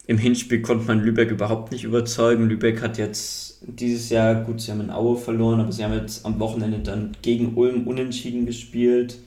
Im 0.07 0.19
Hinspiel 0.19 0.63
konnte 0.63 0.87
man 0.87 1.01
Lübeck 1.01 1.31
überhaupt 1.31 1.73
nicht 1.73 1.85
überzeugen. 1.85 2.49
Lübeck 2.49 2.83
hat 2.83 2.99
jetzt 2.99 3.59
dieses 3.63 4.11
Jahr, 4.11 4.35
gut, 4.35 4.61
sie 4.61 4.73
haben 4.73 4.81
in 4.81 4.91
Aue 4.91 5.17
verloren, 5.17 5.61
aber 5.61 5.71
sie 5.71 5.85
haben 5.85 5.95
jetzt 5.95 6.27
am 6.27 6.41
Wochenende 6.41 6.79
dann 6.79 7.17
gegen 7.23 7.55
Ulm 7.55 7.87
unentschieden 7.87 8.47
gespielt. 8.47 9.19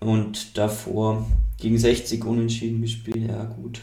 Und 0.00 0.58
davor 0.58 1.26
gegen 1.58 1.78
60 1.78 2.24
unentschieden 2.24 2.82
gespielt, 2.82 3.28
ja 3.28 3.44
gut 3.44 3.80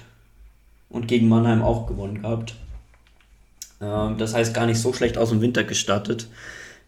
und 0.92 1.08
gegen 1.08 1.28
Mannheim 1.28 1.62
auch 1.62 1.88
gewonnen 1.88 2.22
gehabt. 2.22 2.56
Ähm, 3.82 4.18
das 4.18 4.34
heißt, 4.34 4.54
gar 4.54 4.66
nicht 4.66 4.80
so 4.80 4.94
schlecht 4.94 5.18
aus 5.18 5.30
dem 5.30 5.42
Winter 5.42 5.64
gestartet. 5.64 6.28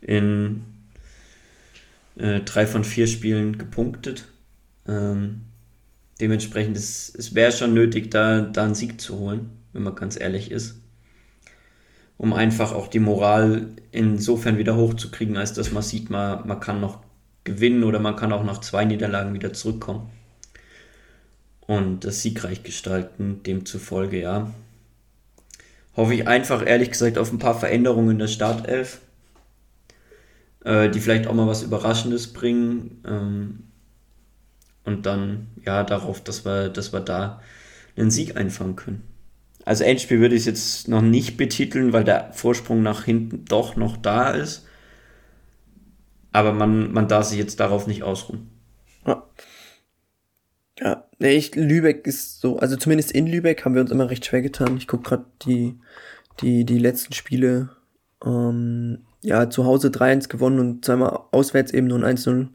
In 0.02 0.64
äh, 2.18 2.42
drei 2.42 2.68
von 2.68 2.84
vier 2.84 3.08
Spielen 3.08 3.58
gepunktet. 3.58 4.26
Ähm, 4.88 5.42
dementsprechend 6.20 6.78
ist 6.78 7.16
es 7.18 7.34
wäre 7.34 7.52
schon 7.52 7.74
nötig, 7.74 8.12
da, 8.12 8.42
da 8.42 8.66
einen 8.66 8.76
Sieg 8.76 9.00
zu 9.00 9.18
holen, 9.18 9.50
wenn 9.72 9.84
man 9.84 9.96
ganz 9.96 10.20
ehrlich 10.20 10.52
ist. 10.52 10.76
Um 12.18 12.34
einfach 12.34 12.74
auch 12.74 12.88
die 12.88 13.00
Moral 13.00 13.70
insofern 13.92 14.58
wieder 14.58 14.76
hochzukriegen, 14.76 15.38
als 15.38 15.54
dass 15.54 15.72
man 15.72 15.84
sieht, 15.84 16.10
man, 16.10 16.48
man 16.48 16.60
kann 16.60 16.80
noch 16.80 17.00
gewinnen 17.44 17.84
oder 17.84 18.00
man 18.00 18.16
kann 18.16 18.32
auch 18.32 18.44
nach 18.44 18.62
zwei 18.62 18.86
Niederlagen 18.86 19.34
wieder 19.34 19.54
zurückkommen. 19.54 20.10
Und 21.68 22.02
das 22.02 22.22
siegreich 22.22 22.64
gestalten. 22.64 23.42
Demzufolge, 23.44 24.20
ja. 24.20 24.54
Hoffe 25.96 26.16
ich 26.16 26.28
einfach, 26.28 26.66
ehrlich 26.66 26.92
gesagt, 26.92 27.18
auf 27.18 27.32
ein 27.32 27.40
paar 27.40 27.58
Veränderungen 27.60 28.12
in 28.12 28.20
der 28.20 28.28
Startelf, 28.28 29.00
äh, 30.66 30.90
die 30.90 31.00
vielleicht 31.00 31.28
auch 31.28 31.34
mal 31.34 31.48
was 31.48 31.64
Überraschendes 31.64 32.34
bringen. 32.34 33.04
Ähm, 33.08 33.64
und 34.86 35.06
dann, 35.06 35.48
ja, 35.66 35.84
darauf, 35.84 36.22
dass 36.22 36.46
wir, 36.46 36.70
dass 36.70 36.92
wir 36.92 37.00
da 37.00 37.42
einen 37.96 38.12
Sieg 38.12 38.36
einfangen 38.36 38.76
können. 38.76 39.04
Also 39.66 39.84
Endspiel 39.86 40.20
würde 40.20 40.36
ich 40.36 40.42
es 40.42 40.46
jetzt 40.46 40.88
noch 40.88 41.02
nicht 41.02 41.38
betiteln, 41.38 41.94
weil 41.94 42.04
der 42.04 42.34
Vorsprung 42.34 42.84
nach 42.84 43.06
hinten 43.06 43.46
doch 43.46 43.76
noch 43.78 43.96
da 43.96 44.32
ist. 44.32 44.68
Aber 46.34 46.52
man, 46.52 46.92
man 46.92 47.08
darf 47.08 47.28
sich 47.28 47.38
jetzt 47.38 47.60
darauf 47.60 47.88
nicht 47.88 48.04
ausruhen. 48.04 48.50
Ja. 49.06 49.24
Ja, 50.80 51.06
nee, 51.24 51.38
ich, 51.38 51.56
Lübeck 51.56 52.06
ist 52.06 52.42
so, 52.42 52.60
also 52.60 52.76
zumindest 52.76 53.12
in 53.12 53.28
Lübeck 53.28 53.64
haben 53.64 53.74
wir 53.74 53.82
uns 53.82 53.92
immer 53.92 54.10
recht 54.10 54.26
schwer 54.26 54.42
getan. 54.42 54.78
Ich 54.78 54.88
gucke 54.88 55.04
gerade 55.10 55.26
die, 55.44 55.80
die, 56.42 56.66
die 56.66 56.78
letzten 56.78 57.14
Spiele. 57.14 57.70
Ähm, 58.24 59.00
ja, 59.22 59.50
zu 59.50 59.66
Hause 59.66 59.88
3-1 59.88 60.28
gewonnen 60.28 60.60
und 60.60 60.86
zweimal 60.86 61.18
auswärts 61.32 61.72
eben 61.72 61.88
nur 61.88 62.04
ein 62.04 62.18
1-0. 62.18 62.50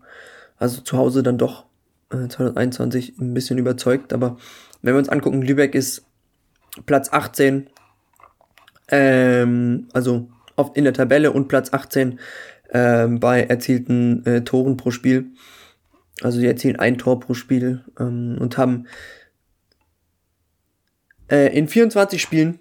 Also 0.59 0.83
zu 0.83 0.99
Hause 0.99 1.23
dann 1.23 1.39
doch 1.39 1.65
äh, 2.11 2.29
2021 2.29 3.19
ein 3.19 3.33
bisschen 3.33 3.57
überzeugt. 3.59 4.13
Aber 4.13 4.37
wenn 4.83 4.95
wir 4.95 4.99
uns 4.99 5.09
angucken, 5.09 5.41
Lübeck 5.41 5.75
ist 5.75 6.05
Platz 6.85 7.09
18, 7.11 7.71
ähm, 8.91 9.89
also 9.95 10.29
oft 10.57 10.77
in 10.77 10.85
der 10.85 10.93
Tabelle 10.93 11.33
und 11.33 11.49
Platz 11.49 11.73
18 11.73 12.21
ähm, 12.71 13.19
bei 13.19 13.45
erzielten 13.45 14.27
äh, 14.27 14.43
Toren 14.43 14.77
pro 14.77 14.91
Spiel. 14.91 15.31
Also 16.23 16.41
die 16.41 16.47
erzielen 16.47 16.77
ein 16.77 16.99
Tor 16.99 17.21
pro 17.21 17.35
Spiel 17.35 17.85
ähm, 17.99 18.37
und 18.41 18.59
haben 18.59 18.87
äh, 21.31 21.57
in 21.57 21.69
24 21.69 22.21
Spielen 22.21 22.59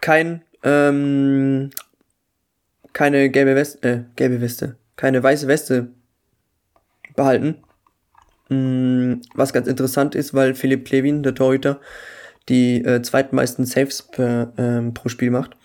kein 0.00 0.42
ähm, 0.62 1.70
keine 2.92 3.30
gelbe 3.30 3.54
Weste, 3.54 3.88
äh, 3.88 4.00
gelbe 4.16 4.40
Weste, 4.40 4.76
keine 4.96 5.22
weiße 5.22 5.46
Weste 5.46 5.88
behalten. 7.14 7.56
Mm, 8.48 9.20
was 9.34 9.52
ganz 9.52 9.68
interessant 9.68 10.14
ist, 10.14 10.34
weil 10.34 10.54
Philipp 10.54 10.86
Klevin, 10.86 11.22
der 11.22 11.34
Torhüter, 11.34 11.80
die 12.48 12.82
äh, 12.84 13.02
zweitmeisten 13.02 13.66
Saves 13.66 14.02
per, 14.02 14.52
ähm, 14.56 14.94
pro 14.94 15.08
Spiel 15.08 15.30
macht. 15.30 15.56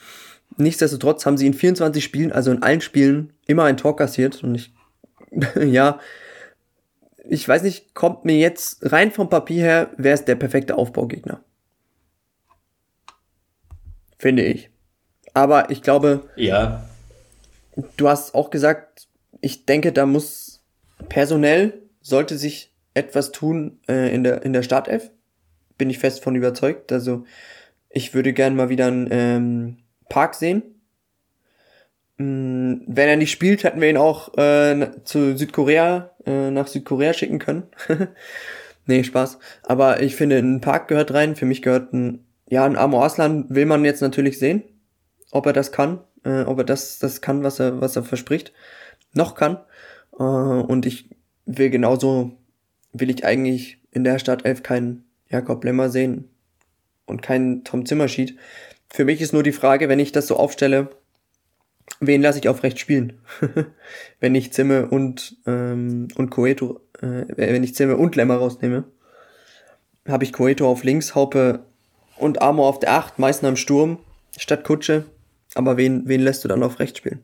Nichtsdestotrotz 0.57 1.25
haben 1.25 1.37
sie 1.37 1.47
in 1.47 1.53
24 1.53 2.03
Spielen, 2.03 2.31
also 2.31 2.51
in 2.51 2.61
allen 2.61 2.81
Spielen, 2.81 3.33
immer 3.47 3.63
ein 3.63 3.77
Tor 3.77 3.95
kassiert. 3.95 4.43
Und 4.43 4.55
ich, 4.55 4.73
ja, 5.55 5.99
ich 7.23 7.47
weiß 7.47 7.63
nicht, 7.63 7.93
kommt 7.93 8.25
mir 8.25 8.37
jetzt 8.37 8.91
rein 8.91 9.11
vom 9.11 9.29
Papier 9.29 9.63
her, 9.63 9.91
wäre 9.97 10.13
es 10.13 10.25
der 10.25 10.35
perfekte 10.35 10.77
Aufbaugegner. 10.77 11.43
Finde 14.17 14.43
ich. 14.43 14.69
Aber 15.33 15.69
ich 15.69 15.81
glaube. 15.81 16.29
Ja. 16.35 16.87
Du 17.97 18.07
hast 18.07 18.35
auch 18.35 18.51
gesagt, 18.51 19.07
ich 19.41 19.65
denke, 19.65 19.91
da 19.91 20.05
muss 20.05 20.63
personell 21.09 21.81
sollte 22.01 22.37
sich 22.37 22.71
etwas 22.93 23.31
tun 23.31 23.79
äh, 23.87 24.13
in 24.13 24.23
der 24.23 24.43
in 24.43 24.53
der 24.53 24.63
Startelf. 24.63 25.11
Bin 25.77 25.89
ich 25.89 25.99
fest 25.99 26.23
von 26.23 26.35
überzeugt. 26.35 26.91
Also 26.91 27.25
ich 27.89 28.13
würde 28.13 28.33
gern 28.33 28.55
mal 28.55 28.69
wieder 28.69 28.87
einen 28.87 29.07
ähm, 29.11 29.77
Park 30.09 30.35
sehen. 30.35 30.61
Mm, 32.17 32.81
wenn 32.85 33.09
er 33.09 33.17
nicht 33.17 33.31
spielt, 33.31 33.63
hätten 33.63 33.81
wir 33.81 33.89
ihn 33.89 33.97
auch 33.97 34.37
äh, 34.37 34.91
zu 35.03 35.35
Südkorea, 35.35 36.11
äh, 36.25 36.51
nach 36.51 36.67
Südkorea 36.67 37.13
schicken 37.13 37.39
können. 37.39 37.63
nee, 38.85 39.03
Spaß. 39.03 39.39
Aber 39.63 40.01
ich 40.01 40.15
finde, 40.15 40.37
ein 40.37 40.61
Park 40.61 40.87
gehört 40.87 41.13
rein. 41.13 41.35
Für 41.35 41.45
mich 41.45 41.61
gehört 41.61 41.93
ein, 41.93 42.25
ja, 42.49 42.65
ein 42.65 42.77
Amo 42.77 43.03
Aslan 43.03 43.45
will 43.49 43.65
man 43.65 43.85
jetzt 43.85 44.01
natürlich 44.01 44.39
sehen, 44.39 44.63
ob 45.31 45.45
er 45.45 45.53
das 45.53 45.71
kann, 45.71 45.99
äh, 46.23 46.41
ob 46.43 46.59
er 46.59 46.63
das, 46.63 46.99
das 46.99 47.21
kann, 47.21 47.43
was 47.43 47.59
er, 47.59 47.81
was 47.81 47.95
er 47.95 48.03
verspricht, 48.03 48.53
noch 49.13 49.35
kann. 49.35 49.57
Äh, 50.17 50.23
und 50.23 50.85
ich 50.85 51.09
will 51.45 51.69
genauso, 51.69 52.31
will 52.93 53.09
ich 53.09 53.25
eigentlich 53.25 53.79
in 53.91 54.03
der 54.03 54.19
Startelf 54.19 54.63
keinen 54.63 55.05
Jakob 55.29 55.63
Lemmer 55.63 55.89
sehen 55.89 56.29
und 57.05 57.21
keinen 57.21 57.63
Tom 57.63 57.85
Zimmerschied. 57.85 58.37
Für 58.89 59.05
mich 59.05 59.21
ist 59.21 59.33
nur 59.33 59.43
die 59.43 59.51
Frage, 59.51 59.89
wenn 59.89 59.99
ich 59.99 60.11
das 60.11 60.27
so 60.27 60.37
aufstelle, 60.37 60.89
wen 61.99 62.21
lasse 62.21 62.39
ich 62.39 62.49
auf 62.49 62.63
rechts 62.63 62.79
spielen? 62.79 63.13
wenn 64.19 64.35
ich 64.35 64.53
Zimmer 64.53 64.91
und, 64.91 65.37
ähm, 65.45 66.07
und 66.15 66.29
Coeto, 66.29 66.81
äh, 67.01 67.25
wenn 67.35 67.63
ich 67.63 67.75
Zimmer 67.75 67.97
und 67.97 68.15
Lemmer 68.15 68.35
rausnehme, 68.35 68.85
habe 70.07 70.23
ich 70.23 70.33
Coeto 70.33 70.69
auf 70.69 70.83
links, 70.83 71.15
Haupe 71.15 71.61
und 72.17 72.41
Amor 72.41 72.67
auf 72.67 72.79
der 72.79 72.93
8, 72.93 73.19
Meißner 73.19 73.49
im 73.49 73.55
Sturm, 73.55 73.99
statt 74.37 74.63
Kutsche. 74.63 75.05
Aber 75.55 75.77
wen, 75.77 76.07
wen 76.07 76.21
lässt 76.21 76.43
du 76.43 76.47
dann 76.47 76.63
auf 76.63 76.79
rechts 76.79 76.97
spielen? 76.97 77.19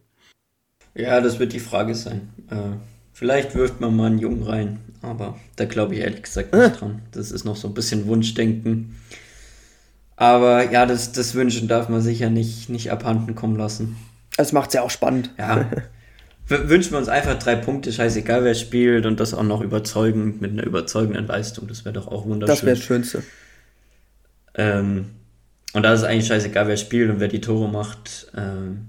Ja, 0.95 1.21
das 1.21 1.39
wird 1.39 1.53
die 1.53 1.59
Frage 1.59 1.95
sein. 1.95 2.29
Äh, 2.49 2.77
vielleicht 3.13 3.55
wirft 3.55 3.79
man 3.81 3.95
mal 3.95 4.07
einen 4.07 4.19
Jungen 4.19 4.43
rein, 4.43 4.79
aber 5.01 5.37
da 5.55 5.65
glaube 5.65 5.95
ich 5.95 6.01
ehrlich 6.01 6.23
gesagt 6.23 6.53
nicht 6.53 6.63
ah. 6.63 6.69
dran. 6.79 7.01
Das 7.11 7.31
ist 7.31 7.45
noch 7.45 7.55
so 7.55 7.67
ein 7.67 7.73
bisschen 7.73 8.07
Wunschdenken. 8.07 8.95
Aber 10.15 10.69
ja, 10.69 10.85
das, 10.85 11.13
das 11.13 11.33
Wünschen 11.33 11.67
darf 11.69 11.87
man 11.87 12.01
sicher 12.01 12.29
nicht, 12.29 12.69
nicht 12.69 12.91
abhanden 12.91 13.35
kommen 13.35 13.55
lassen. 13.55 13.95
Das 14.39 14.53
macht 14.53 14.69
es 14.69 14.75
ja 14.75 14.83
auch 14.83 14.89
spannend. 14.89 15.31
Ja. 15.37 15.69
Wünschen 16.47 16.91
wir 16.91 16.97
uns 16.97 17.09
einfach 17.09 17.37
drei 17.37 17.57
Punkte, 17.57 17.91
scheißegal 17.91 18.45
wer 18.45 18.55
spielt 18.55 19.05
und 19.05 19.19
das 19.19 19.33
auch 19.33 19.43
noch 19.43 19.59
überzeugend, 19.59 20.39
mit 20.39 20.51
einer 20.51 20.63
überzeugenden 20.63 21.27
Leistung. 21.27 21.67
Das 21.67 21.83
wäre 21.83 21.91
doch 21.91 22.07
auch 22.07 22.25
wunderschön. 22.25 22.55
Das 22.55 22.63
wäre 22.63 22.75
das 22.77 22.85
Schönste. 22.85 23.23
Ähm, 24.55 25.09
und 25.73 25.83
da 25.83 25.91
ist 25.91 25.99
es 25.99 26.05
eigentlich 26.05 26.27
scheißegal, 26.27 26.69
wer 26.69 26.77
spielt 26.77 27.09
und 27.09 27.19
wer 27.19 27.27
die 27.27 27.41
Tore 27.41 27.67
macht. 27.67 28.31
Ähm, 28.37 28.85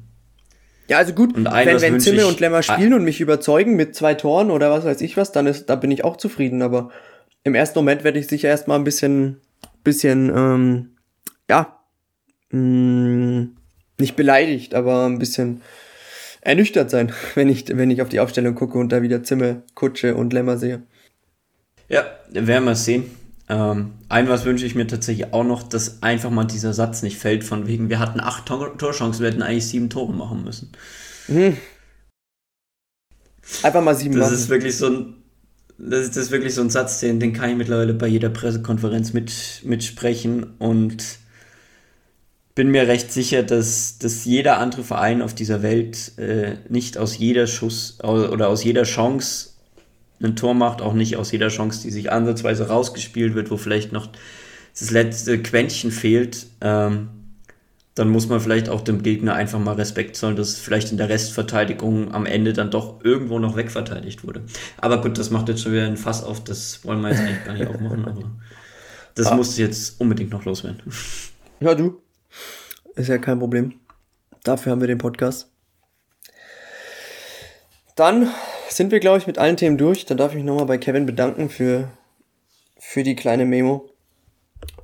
ja, 0.86 0.98
also 0.98 1.14
gut, 1.14 1.34
und 1.34 1.44
wenn, 1.46 1.80
wenn 1.80 1.98
Zimme 1.98 2.28
und 2.28 2.38
Lemmer 2.38 2.62
spielen 2.62 2.94
und 2.94 3.02
mich 3.02 3.20
überzeugen 3.20 3.74
mit 3.74 3.96
zwei 3.96 4.14
Toren 4.14 4.52
oder 4.52 4.70
was 4.70 4.84
weiß 4.84 5.00
ich 5.00 5.16
was, 5.16 5.32
dann 5.32 5.48
ist, 5.48 5.66
da 5.66 5.74
bin 5.74 5.90
ich 5.90 6.04
auch 6.04 6.16
zufrieden. 6.16 6.62
Aber 6.62 6.90
im 7.42 7.56
ersten 7.56 7.80
Moment 7.80 8.04
werde 8.04 8.20
ich 8.20 8.28
sicher 8.28 8.48
erstmal 8.48 8.78
ein 8.78 8.84
bisschen, 8.84 9.40
bisschen 9.82 10.28
ähm, 10.28 10.90
ja, 11.50 11.76
mh, 12.52 12.60
mm, 12.60 13.56
nicht 14.00 14.16
beleidigt, 14.16 14.74
aber 14.74 15.06
ein 15.06 15.18
bisschen 15.18 15.60
ernüchtert 16.40 16.90
sein, 16.90 17.12
wenn 17.34 17.48
ich, 17.48 17.66
wenn 17.68 17.90
ich 17.90 18.02
auf 18.02 18.08
die 18.08 18.20
Aufstellung 18.20 18.54
gucke 18.54 18.78
und 18.78 18.90
da 18.90 19.02
wieder 19.02 19.22
Zimmer, 19.22 19.62
Kutsche 19.74 20.14
und 20.14 20.32
Lämmer 20.32 20.58
sehe. 20.58 20.82
Ja, 21.88 22.04
werden 22.30 22.64
wir 22.64 22.74
sehen. 22.74 23.04
Ähm, 23.48 23.92
ein 24.08 24.28
was 24.28 24.44
wünsche 24.44 24.64
ich 24.64 24.76
mir 24.76 24.86
tatsächlich 24.86 25.32
auch 25.32 25.42
noch, 25.42 25.64
dass 25.64 26.04
einfach 26.04 26.30
mal 26.30 26.44
dieser 26.44 26.72
Satz 26.72 27.02
nicht 27.02 27.18
fällt, 27.18 27.42
von 27.42 27.66
wegen, 27.66 27.88
wir 27.88 27.98
hatten 27.98 28.20
acht 28.20 28.46
Tor 28.46 28.78
Torchancen, 28.78 29.24
wir 29.24 29.30
hätten 29.30 29.42
eigentlich 29.42 29.66
sieben 29.66 29.90
Tore 29.90 30.12
machen 30.12 30.44
müssen. 30.44 30.70
Mhm. 31.26 31.56
Einfach 33.64 33.82
mal 33.82 33.96
sieben 33.96 34.14
das 34.14 34.20
machen. 34.20 34.32
Das 34.32 34.40
ist 34.40 34.48
wirklich 34.50 34.76
so 34.76 34.86
ein, 34.86 35.14
das 35.78 36.00
ist, 36.02 36.16
das 36.16 36.24
ist 36.24 36.30
wirklich 36.30 36.54
so 36.54 36.60
ein 36.60 36.70
Satz, 36.70 37.00
den, 37.00 37.18
den 37.18 37.32
kann 37.32 37.50
ich 37.50 37.56
mittlerweile 37.56 37.92
bei 37.92 38.06
jeder 38.06 38.28
Pressekonferenz 38.28 39.12
mit, 39.12 39.62
mitsprechen 39.64 40.54
und 40.58 41.02
bin 42.54 42.70
mir 42.70 42.88
recht 42.88 43.12
sicher, 43.12 43.42
dass, 43.42 43.98
dass 43.98 44.24
jeder 44.24 44.58
andere 44.58 44.82
Verein 44.84 45.22
auf 45.22 45.34
dieser 45.34 45.62
Welt 45.62 46.18
äh, 46.18 46.56
nicht 46.68 46.98
aus 46.98 47.16
jeder 47.16 47.46
Schuss 47.46 47.98
oder 48.02 48.48
aus 48.48 48.64
jeder 48.64 48.82
Chance 48.82 49.50
ein 50.22 50.36
Tor 50.36 50.54
macht, 50.54 50.82
auch 50.82 50.92
nicht 50.92 51.16
aus 51.16 51.32
jeder 51.32 51.48
Chance, 51.48 51.82
die 51.82 51.90
sich 51.90 52.12
ansatzweise 52.12 52.68
rausgespielt 52.68 53.34
wird, 53.34 53.50
wo 53.50 53.56
vielleicht 53.56 53.92
noch 53.92 54.08
das 54.78 54.90
letzte 54.90 55.40
Quäntchen 55.40 55.90
fehlt. 55.90 56.46
Ähm, 56.60 57.08
dann 57.94 58.08
muss 58.08 58.28
man 58.28 58.40
vielleicht 58.40 58.68
auch 58.68 58.82
dem 58.82 59.02
Gegner 59.02 59.34
einfach 59.34 59.58
mal 59.58 59.74
Respekt 59.74 60.16
zollen, 60.16 60.36
dass 60.36 60.56
vielleicht 60.56 60.90
in 60.90 60.96
der 60.96 61.08
Restverteidigung 61.08 62.14
am 62.14 62.24
Ende 62.24 62.52
dann 62.52 62.70
doch 62.70 63.04
irgendwo 63.04 63.38
noch 63.38 63.56
wegverteidigt 63.56 64.24
wurde. 64.24 64.42
Aber 64.78 65.00
gut, 65.00 65.18
das 65.18 65.30
macht 65.30 65.48
jetzt 65.48 65.62
schon 65.62 65.72
wieder 65.72 65.86
ein 65.86 65.96
Fass 65.96 66.22
auf, 66.22 66.42
das 66.42 66.84
wollen 66.84 67.00
wir 67.00 67.10
jetzt 67.10 67.20
eigentlich 67.20 67.44
gar 67.44 67.54
nicht 67.54 67.66
aufmachen, 67.66 68.04
aber 68.04 68.30
das 69.16 69.26
ah. 69.26 69.36
musste 69.36 69.60
jetzt 69.60 70.00
unbedingt 70.00 70.30
noch 70.30 70.44
loswerden. 70.44 70.80
Ja, 71.60 71.74
du, 71.74 72.00
ist 72.94 73.08
ja 73.08 73.18
kein 73.18 73.38
Problem. 73.38 73.80
Dafür 74.44 74.72
haben 74.72 74.80
wir 74.80 74.88
den 74.88 74.98
Podcast. 74.98 75.50
Dann 77.96 78.32
sind 78.68 78.92
wir, 78.92 79.00
glaube 79.00 79.18
ich, 79.18 79.26
mit 79.26 79.38
allen 79.38 79.56
Themen 79.56 79.76
durch. 79.76 80.06
Dann 80.06 80.16
darf 80.16 80.30
ich 80.30 80.36
mich 80.36 80.44
nochmal 80.44 80.66
bei 80.66 80.78
Kevin 80.78 81.06
bedanken 81.06 81.50
für, 81.50 81.90
für 82.78 83.02
die 83.02 83.16
kleine 83.16 83.44
Memo. 83.44 83.90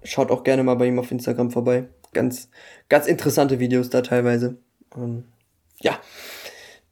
Schaut 0.03 0.31
auch 0.31 0.45
gerne 0.45 0.63
mal 0.63 0.77
bei 0.77 0.87
ihm 0.87 0.99
auf 0.99 1.11
Instagram 1.11 1.51
vorbei. 1.51 1.89
Ganz, 2.13 2.51
ganz 2.89 3.07
interessante 3.07 3.59
Videos 3.59 3.91
da 3.91 4.03
teilweise. 4.03 4.59
Ähm, 4.95 5.25
ja. 5.81 5.99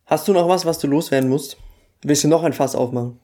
Hast 0.07 0.29
du 0.29 0.33
noch 0.33 0.49
was, 0.49 0.67
was 0.67 0.79
du 0.79 0.87
loswerden 0.87 1.29
musst? 1.29 1.57
Willst 2.03 2.25
du 2.25 2.29
noch 2.29 2.43
ein 2.43 2.53
Fass 2.53 2.75
aufmachen? 2.75 3.21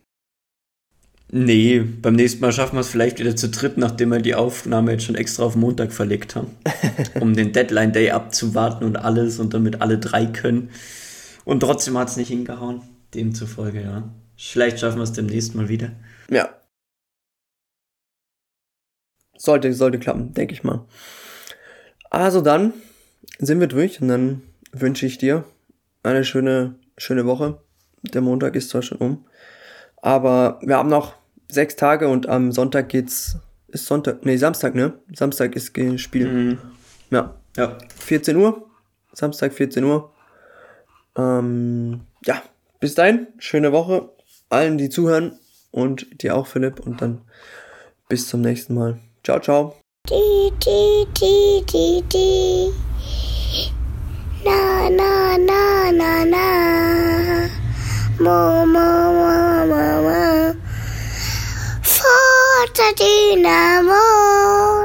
Nee, 1.33 1.81
beim 1.81 2.15
nächsten 2.15 2.41
Mal 2.41 2.53
schaffen 2.53 2.77
wir 2.77 2.81
es 2.81 2.89
vielleicht 2.89 3.21
wieder 3.21 3.37
zu 3.37 3.49
dritt, 3.51 3.79
nachdem 3.79 4.11
wir 4.11 4.21
die 4.21 4.35
Aufnahme 4.35 4.93
jetzt 4.93 5.05
schon 5.05 5.15
extra 5.15 5.45
auf 5.45 5.55
Montag 5.55 5.93
verlegt 5.93 6.35
haben. 6.35 6.57
um 7.21 7.35
den 7.35 7.53
Deadline 7.53 7.93
Day 7.93 8.11
abzuwarten 8.11 8.85
und 8.85 8.97
alles 8.97 9.39
und 9.39 9.55
damit 9.55 9.81
alle 9.81 9.99
drei 9.99 10.27
können. 10.27 10.71
Und 11.45 11.61
trotzdem 11.61 11.97
hat 11.97 12.09
es 12.09 12.17
nicht 12.17 12.29
hingehauen. 12.29 12.83
Demzufolge, 13.15 13.83
ja. 13.83 14.11
Vielleicht 14.37 14.81
schaffen 14.81 14.99
wir 14.99 15.05
es 15.05 15.13
demnächst 15.13 15.55
mal 15.55 15.69
wieder. 15.69 15.93
Ja, 16.31 16.49
sollte, 19.41 19.73
sollte 19.73 19.99
klappen, 19.99 20.35
denke 20.35 20.53
ich 20.53 20.63
mal. 20.63 20.85
Also 22.11 22.41
dann 22.41 22.75
sind 23.39 23.61
wir 23.61 23.67
durch 23.67 24.01
und 24.01 24.09
dann 24.09 24.43
wünsche 24.73 25.07
ich 25.07 25.19
dir 25.19 25.45
eine 26.03 26.25
schöne, 26.25 26.75
schöne 26.99 27.27
Woche. 27.27 27.63
Der 28.03 28.21
Montag 28.21 28.55
ist 28.55 28.71
zwar 28.71 28.83
schon 28.83 28.99
um, 28.99 29.27
aber 29.97 30.61
wir 30.63 30.77
haben 30.77 30.89
noch 30.89 31.15
sechs 31.55 31.77
Tage 31.77 32.09
und 32.09 32.29
am 32.29 32.53
Sonntag 32.53 32.89
geht's, 32.89 33.37
ist 33.69 33.87
Sonntag, 33.87 34.25
nee, 34.25 34.37
Samstag, 34.37 34.75
ne? 34.75 34.95
Samstag 35.15 35.55
ist 35.57 35.75
gespielt. 35.75 36.33
Mhm. 36.33 36.59
Ja, 37.11 37.35
Ja. 37.57 37.79
14 37.99 38.37
Uhr. 38.37 38.67
Samstag 39.13 39.53
14 39.53 39.85
Uhr. 39.85 40.13
Ähm, 41.17 42.03
ja, 42.25 42.43
bis 42.79 42.95
dahin, 42.95 43.27
schöne 43.39 43.73
Woche. 43.73 44.11
Allen, 44.49 44.79
die 44.79 44.89
zuhören 44.89 45.39
und 45.71 46.23
dir 46.23 46.37
auch, 46.37 46.47
Philipp. 46.47 46.81
Und 46.81 47.03
dann 47.03 47.23
bis 48.09 48.29
zum 48.29 48.41
nächsten 48.41 48.75
Mal. 48.75 48.99
Ciao, 49.25 49.41
ciao. 49.41 49.77
Di, 50.09 50.51
di, 50.65 51.07
di, 51.21 51.65
di, 51.71 52.03
di. 52.13 52.73
Na, 54.45 54.89
na, 54.89 55.37
na, 55.39 55.93
na, 55.93 56.25
na. 56.25 57.49
Mo, 58.19 58.67
mo, 58.67 58.89
mo, 59.13 59.67
mo, 59.67 60.03
mo. 60.03 60.20
mucho 62.61 62.83
dinamo. 62.95 64.81